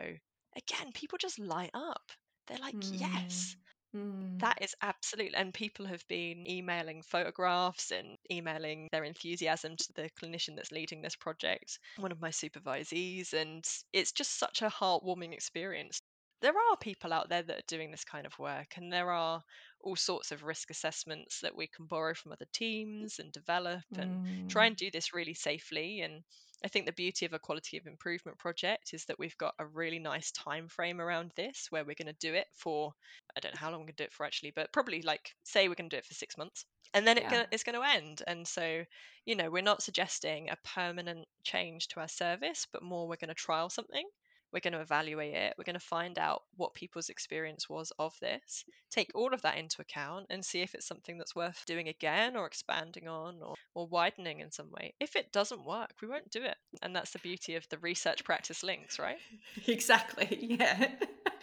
again, 0.56 0.92
people 0.94 1.18
just 1.18 1.40
light 1.40 1.72
up. 1.74 2.12
They're 2.48 2.58
like, 2.60 2.78
yes, 2.92 3.56
Mm. 3.94 4.40
that 4.40 4.62
is 4.62 4.76
absolutely. 4.82 5.36
And 5.36 5.54
people 5.54 5.86
have 5.88 6.08
been 6.08 6.50
emailing 6.50 7.02
photographs 7.04 7.92
and 7.92 8.18
emailing 8.32 8.90
their 8.92 9.04
enthusiasm 9.04 9.78
to 9.78 9.94
the 9.94 10.10
clinician 10.12 10.56
that's 10.56 10.72
leading 10.72 11.02
this 11.02 11.16
project, 11.16 11.80
one 11.98 12.12
of 12.12 12.22
my 12.22 12.30
supervisees. 12.30 13.34
And 13.34 13.66
it's 13.94 14.12
just 14.12 14.40
such 14.40 14.62
a 14.62 14.70
heartwarming 14.70 15.34
experience. 15.34 16.02
There 16.42 16.54
are 16.58 16.78
people 16.78 17.14
out 17.14 17.30
there 17.30 17.44
that 17.44 17.60
are 17.60 17.68
doing 17.68 17.92
this 17.92 18.04
kind 18.06 18.26
of 18.28 18.38
work, 18.40 18.78
and 18.78 18.94
there 18.94 19.12
are 19.12 19.44
all 19.82 19.96
sorts 19.96 20.32
of 20.32 20.44
risk 20.44 20.70
assessments 20.70 21.40
that 21.42 21.56
we 21.56 21.68
can 21.68 21.86
borrow 21.88 22.14
from 22.14 22.32
other 22.32 22.48
teams 22.54 23.20
and 23.20 23.32
develop 23.32 23.86
and 23.98 24.20
try 24.48 24.66
Mm. 24.66 24.68
and 24.68 24.76
do 24.78 24.92
this 24.92 25.14
really 25.14 25.34
safely. 25.34 26.02
And 26.02 26.24
I 26.66 26.68
think 26.68 26.86
the 26.86 26.94
beauty 26.94 27.26
of 27.26 27.34
a 27.34 27.40
quality 27.40 27.78
of 27.78 27.86
improvement 27.86 28.38
project 28.40 28.94
is 28.94 29.06
that 29.06 29.20
we've 29.20 29.38
got 29.38 29.54
a 29.60 29.66
really 29.66 30.00
nice 30.00 30.32
time 30.32 30.68
frame 30.68 31.00
around 31.00 31.32
this 31.36 31.68
where 31.70 31.84
we're 31.86 31.96
going 31.96 32.14
to 32.14 32.28
do 32.28 32.34
it 32.34 32.48
for 32.54 32.94
I 33.36 33.40
don't 33.40 33.54
know 33.54 33.60
how 33.60 33.70
long 33.72 33.82
we're 33.82 33.88
going 33.88 33.96
to 33.96 34.04
do 34.04 34.06
it 34.06 34.14
for 34.14 34.26
actually, 34.26 34.52
but 34.52 34.72
probably 34.74 35.02
like 35.02 35.36
say 35.44 35.68
we're 35.68 35.76
going 35.76 35.90
to 35.90 35.96
do 35.96 36.00
it 36.00 36.06
for 36.06 36.14
six 36.16 36.38
months, 36.38 36.66
and 36.94 37.06
then 37.08 37.18
it 37.18 37.28
gonna, 37.30 37.48
it's 37.52 37.64
going 37.64 37.76
to 37.80 37.88
end. 37.88 38.24
And 38.28 38.48
so, 38.48 38.84
you 39.26 39.36
know, 39.36 39.50
we're 39.52 39.62
not 39.62 39.84
suggesting 39.84 40.50
a 40.50 40.58
permanent 40.64 41.28
change 41.44 41.88
to 41.90 42.00
our 42.00 42.08
service, 42.08 42.66
but 42.72 42.84
more 42.84 43.08
we're 43.08 43.18
going 43.18 43.30
to 43.30 43.36
trial 43.36 43.70
something. 43.70 44.08
We're 44.52 44.62
going 44.62 44.74
to 44.74 44.82
evaluate 44.82 45.34
it. 45.34 45.54
We're 45.58 45.64
going 45.64 45.74
to 45.74 45.80
find 45.80 46.18
out 46.18 46.44
what 46.56 46.74
people's 46.74 47.10
experience 47.10 47.70
was 47.70 47.92
of 48.00 48.14
this, 48.22 48.64
take 48.90 49.12
all 49.14 49.34
of 49.34 49.42
that 49.42 49.58
into 49.58 49.82
account, 49.82 50.28
and 50.30 50.44
see 50.44 50.62
if 50.62 50.74
it's 50.74 50.88
something 50.88 51.18
that's 51.18 51.36
worth 51.36 51.64
doing 51.66 51.88
again 51.88 52.36
or 52.36 52.46
expanding 52.46 53.08
on 53.08 53.42
or, 53.42 53.56
or 53.76 53.88
widening 53.88 54.40
in 54.40 54.52
some 54.52 54.72
way. 54.72 54.94
If 55.00 55.16
it 55.16 55.32
doesn't 55.32 55.66
work, 55.66 55.92
we 56.02 56.08
won't 56.08 56.32
do 56.32 56.44
it. 56.44 56.56
And 56.82 56.96
that's 56.96 57.12
the 57.12 57.20
beauty 57.20 57.56
of 57.56 57.68
the 57.70 57.78
research 57.80 58.24
practice 58.24 58.64
links, 58.64 59.00
right? 59.00 59.18
Exactly. 59.68 60.38
Yeah. 60.42 60.92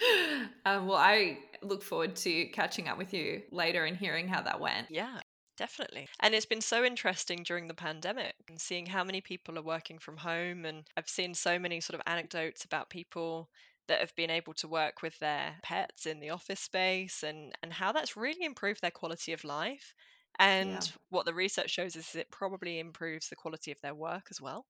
um, 0.65 0.87
well, 0.87 0.97
I 0.97 1.39
look 1.63 1.83
forward 1.83 2.17
to 2.17 2.47
catching 2.47 2.89
up 2.89 2.99
with 2.99 3.13
you 3.13 3.43
later 3.51 3.85
and 3.85 3.97
hearing 3.97 4.29
how 4.29 4.43
that 4.43 4.61
went. 4.61 4.89
Yeah, 4.91 5.21
definitely. 5.57 6.09
And 6.21 6.35
it's 6.35 6.47
been 6.47 6.61
so 6.61 6.85
interesting 6.85 7.43
during 7.45 7.67
the 7.69 7.75
pandemic 7.75 8.35
and 8.49 8.61
seeing 8.61 8.87
how 8.87 9.05
many 9.05 9.21
people 9.21 9.59
are 9.59 9.63
working 9.63 9.99
from 9.99 10.17
home. 10.19 10.65
And 10.65 10.89
I've 10.97 11.09
seen 11.09 11.35
so 11.35 11.59
many 11.59 11.81
sort 11.81 11.95
of 11.95 12.03
anecdotes 12.07 12.65
about 12.65 12.91
people 12.91 13.51
that 13.87 14.01
have 14.01 14.15
been 14.15 14.31
able 14.31 14.55
to 14.55 14.69
work 14.69 15.03
with 15.03 15.19
their 15.19 15.59
pets 15.63 16.07
in 16.07 16.21
the 16.21 16.31
office 16.31 16.61
space 16.61 17.23
and, 17.23 17.53
and 17.63 17.73
how 17.73 17.93
that's 17.93 18.17
really 18.17 18.45
improved 18.45 18.81
their 18.81 18.91
quality 18.91 19.33
of 19.33 19.45
life. 19.45 19.95
And 20.39 20.83
Yeah. 20.83 20.89
what 21.11 21.27
the 21.27 21.35
research 21.35 21.71
shows 21.71 21.95
is 21.97 22.15
it 22.15 22.31
probably 22.31 22.79
improves 22.79 23.29
the 23.29 23.37
quality 23.37 23.71
of 23.71 23.81
their 23.83 23.95
work 23.95 24.29
as 24.31 24.41
well 24.41 24.67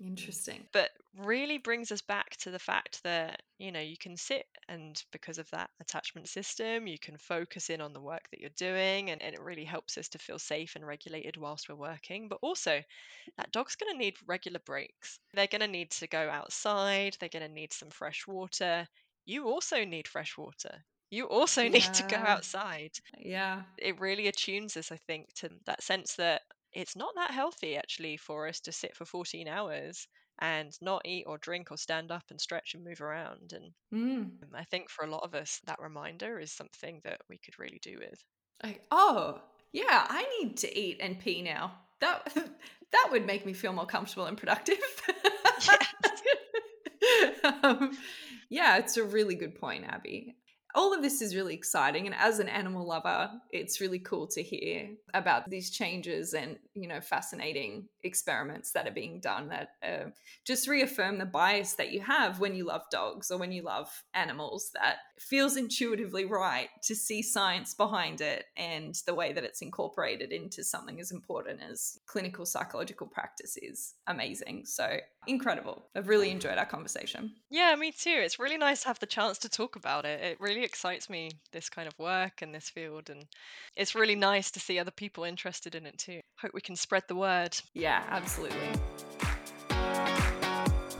Interesting. 0.00 0.68
but 0.72 0.90
really 1.16 1.58
brings 1.58 1.90
us 1.90 2.00
back 2.02 2.36
to 2.36 2.50
the 2.50 2.58
fact 2.58 3.02
that 3.02 3.42
you 3.58 3.72
know 3.72 3.80
you 3.80 3.96
can 3.96 4.16
sit 4.16 4.46
and 4.68 5.02
because 5.10 5.38
of 5.38 5.50
that 5.50 5.70
attachment 5.80 6.28
system 6.28 6.86
you 6.86 6.98
can 6.98 7.16
focus 7.18 7.70
in 7.70 7.80
on 7.80 7.92
the 7.92 8.00
work 8.00 8.28
that 8.30 8.38
you're 8.40 8.50
doing 8.50 9.10
and, 9.10 9.20
and 9.20 9.34
it 9.34 9.40
really 9.40 9.64
helps 9.64 9.98
us 9.98 10.08
to 10.08 10.18
feel 10.18 10.38
safe 10.38 10.76
and 10.76 10.86
regulated 10.86 11.36
whilst 11.36 11.68
we're 11.68 11.74
working. 11.74 12.28
But 12.28 12.38
also 12.42 12.82
that 13.36 13.52
dog's 13.52 13.76
going 13.76 13.92
to 13.92 13.98
need 13.98 14.16
regular 14.26 14.60
breaks. 14.60 15.18
They're 15.34 15.46
going 15.48 15.62
to 15.62 15.68
need 15.68 15.90
to 15.92 16.06
go 16.06 16.28
outside 16.30 17.16
they're 17.18 17.28
going 17.28 17.46
to 17.46 17.52
need 17.52 17.72
some 17.72 17.90
fresh 17.90 18.26
water. 18.26 18.86
You 19.26 19.46
also 19.48 19.84
need 19.84 20.08
fresh 20.08 20.36
water. 20.38 20.84
You 21.10 21.26
also 21.26 21.68
need 21.68 21.82
to 21.94 22.02
go 22.04 22.16
outside. 22.16 22.92
Yeah. 23.18 23.62
it 23.78 24.00
really 24.00 24.28
attunes 24.28 24.76
us, 24.76 24.92
I 24.92 24.96
think, 24.96 25.32
to 25.36 25.50
that 25.66 25.82
sense 25.82 26.14
that 26.16 26.42
it's 26.78 26.96
not 26.96 27.14
that 27.16 27.32
healthy 27.32 27.76
actually 27.76 28.16
for 28.16 28.46
us 28.46 28.60
to 28.60 28.72
sit 28.72 28.96
for 28.96 29.04
14 29.04 29.48
hours 29.48 30.06
and 30.40 30.72
not 30.80 31.02
eat 31.04 31.24
or 31.26 31.36
drink 31.36 31.72
or 31.72 31.76
stand 31.76 32.12
up 32.12 32.22
and 32.30 32.40
stretch 32.40 32.74
and 32.74 32.84
move 32.84 33.00
around. 33.00 33.52
And 33.52 33.72
Mm. 33.92 34.30
I 34.54 34.64
think 34.64 34.90
for 34.90 35.04
a 35.04 35.10
lot 35.10 35.24
of 35.24 35.34
us, 35.34 35.60
that 35.66 35.80
reminder 35.80 36.38
is 36.38 36.52
something 36.52 37.00
that 37.02 37.20
we 37.28 37.38
could 37.38 37.58
really 37.58 37.80
do 37.82 37.98
with. 37.98 38.22
Like, 38.62 38.84
oh, 38.90 39.40
yeah, 39.72 40.06
I 40.08 40.24
need 40.38 40.58
to 40.58 40.78
eat 40.78 40.98
and 41.00 41.18
pee 41.18 41.42
now. 41.42 41.72
That 42.00 42.32
that 42.92 43.08
would 43.10 43.26
make 43.26 43.44
me 43.44 43.54
feel 43.54 43.72
more 43.72 43.86
comfortable 43.86 44.26
and 44.26 44.38
productive. 44.38 44.78
um, 47.62 47.96
yeah, 48.50 48.78
it's 48.78 48.96
a 48.96 49.04
really 49.04 49.34
good 49.34 49.56
point, 49.56 49.84
Abby. 49.84 50.36
All 50.78 50.94
of 50.94 51.02
this 51.02 51.20
is 51.20 51.34
really 51.34 51.54
exciting, 51.54 52.06
and 52.06 52.14
as 52.14 52.38
an 52.38 52.48
animal 52.48 52.86
lover, 52.86 53.32
it's 53.50 53.80
really 53.80 53.98
cool 53.98 54.28
to 54.28 54.40
hear 54.40 54.90
about 55.12 55.50
these 55.50 55.70
changes 55.70 56.34
and 56.34 56.56
you 56.74 56.86
know 56.86 57.00
fascinating 57.00 57.88
experiments 58.04 58.70
that 58.70 58.86
are 58.86 58.92
being 58.92 59.18
done 59.18 59.48
that 59.48 59.70
uh, 59.82 60.10
just 60.46 60.68
reaffirm 60.68 61.18
the 61.18 61.26
bias 61.26 61.74
that 61.74 61.90
you 61.90 62.00
have 62.00 62.38
when 62.38 62.54
you 62.54 62.64
love 62.64 62.82
dogs 62.92 63.28
or 63.32 63.38
when 63.38 63.50
you 63.50 63.62
love 63.62 63.88
animals. 64.14 64.70
That 64.74 64.98
feels 65.18 65.56
intuitively 65.56 66.24
right 66.24 66.68
to 66.84 66.94
see 66.94 67.22
science 67.22 67.74
behind 67.74 68.20
it 68.20 68.44
and 68.56 68.94
the 69.04 69.14
way 69.14 69.32
that 69.32 69.42
it's 69.42 69.62
incorporated 69.62 70.30
into 70.30 70.62
something 70.62 71.00
as 71.00 71.10
important 71.10 71.60
as 71.60 71.98
clinical 72.06 72.46
psychological 72.46 73.08
practice 73.08 73.56
is 73.56 73.94
amazing. 74.06 74.62
So 74.64 74.98
incredible. 75.26 75.86
I've 75.96 76.08
really 76.08 76.30
enjoyed 76.30 76.58
our 76.58 76.66
conversation. 76.66 77.32
Yeah, 77.50 77.74
me 77.74 77.92
too. 77.92 78.20
It's 78.24 78.38
really 78.38 78.58
nice 78.58 78.82
to 78.82 78.88
have 78.88 79.00
the 79.00 79.06
chance 79.06 79.38
to 79.38 79.48
talk 79.48 79.76
about 79.76 80.04
it. 80.04 80.22
It 80.22 80.40
really 80.40 80.64
excites 80.68 81.10
me, 81.10 81.30
this 81.52 81.68
kind 81.68 81.88
of 81.88 81.98
work 81.98 82.42
and 82.42 82.54
this 82.54 82.70
field. 82.70 83.10
And 83.10 83.24
it's 83.76 83.94
really 83.94 84.14
nice 84.14 84.50
to 84.52 84.60
see 84.60 84.78
other 84.78 84.90
people 84.90 85.24
interested 85.24 85.74
in 85.74 85.84
it 85.86 85.98
too. 85.98 86.20
Hope 86.40 86.52
we 86.54 86.60
can 86.60 86.76
spread 86.76 87.02
the 87.08 87.16
word. 87.16 87.56
Yeah, 87.74 88.02
absolutely. 88.10 88.58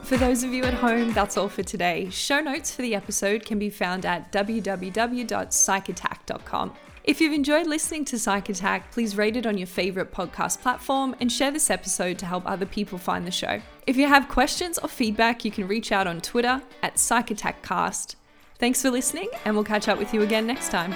For 0.03 0.17
those 0.17 0.43
of 0.43 0.51
you 0.51 0.63
at 0.63 0.73
home, 0.73 1.13
that's 1.13 1.37
all 1.37 1.47
for 1.47 1.61
today. 1.61 2.09
Show 2.09 2.39
notes 2.39 2.75
for 2.75 2.81
the 2.81 2.95
episode 2.95 3.45
can 3.45 3.59
be 3.59 3.69
found 3.69 4.07
at 4.07 4.31
www.psychattack.com. 4.31 6.73
If 7.03 7.21
you've 7.21 7.33
enjoyed 7.33 7.67
listening 7.67 8.05
to 8.05 8.19
Psych 8.19 8.49
Attack, 8.49 8.91
please 8.91 9.15
rate 9.15 9.37
it 9.37 9.45
on 9.45 9.57
your 9.57 9.67
favorite 9.67 10.11
podcast 10.11 10.61
platform 10.61 11.15
and 11.19 11.31
share 11.31 11.51
this 11.51 11.69
episode 11.69 12.17
to 12.19 12.25
help 12.25 12.43
other 12.45 12.65
people 12.65 12.97
find 12.97 13.25
the 13.25 13.31
show. 13.31 13.61
If 13.87 13.97
you 13.97 14.07
have 14.07 14.27
questions 14.27 14.77
or 14.77 14.89
feedback, 14.89 15.45
you 15.45 15.51
can 15.51 15.67
reach 15.67 15.91
out 15.91 16.07
on 16.07 16.21
Twitter 16.21 16.61
at 16.83 16.95
PsychAttackCast. 16.95 18.15
Thanks 18.59 18.81
for 18.81 18.91
listening, 18.91 19.29
and 19.45 19.55
we'll 19.55 19.63
catch 19.63 19.87
up 19.87 19.97
with 19.97 20.13
you 20.13 20.21
again 20.21 20.45
next 20.45 20.69
time. 20.69 20.93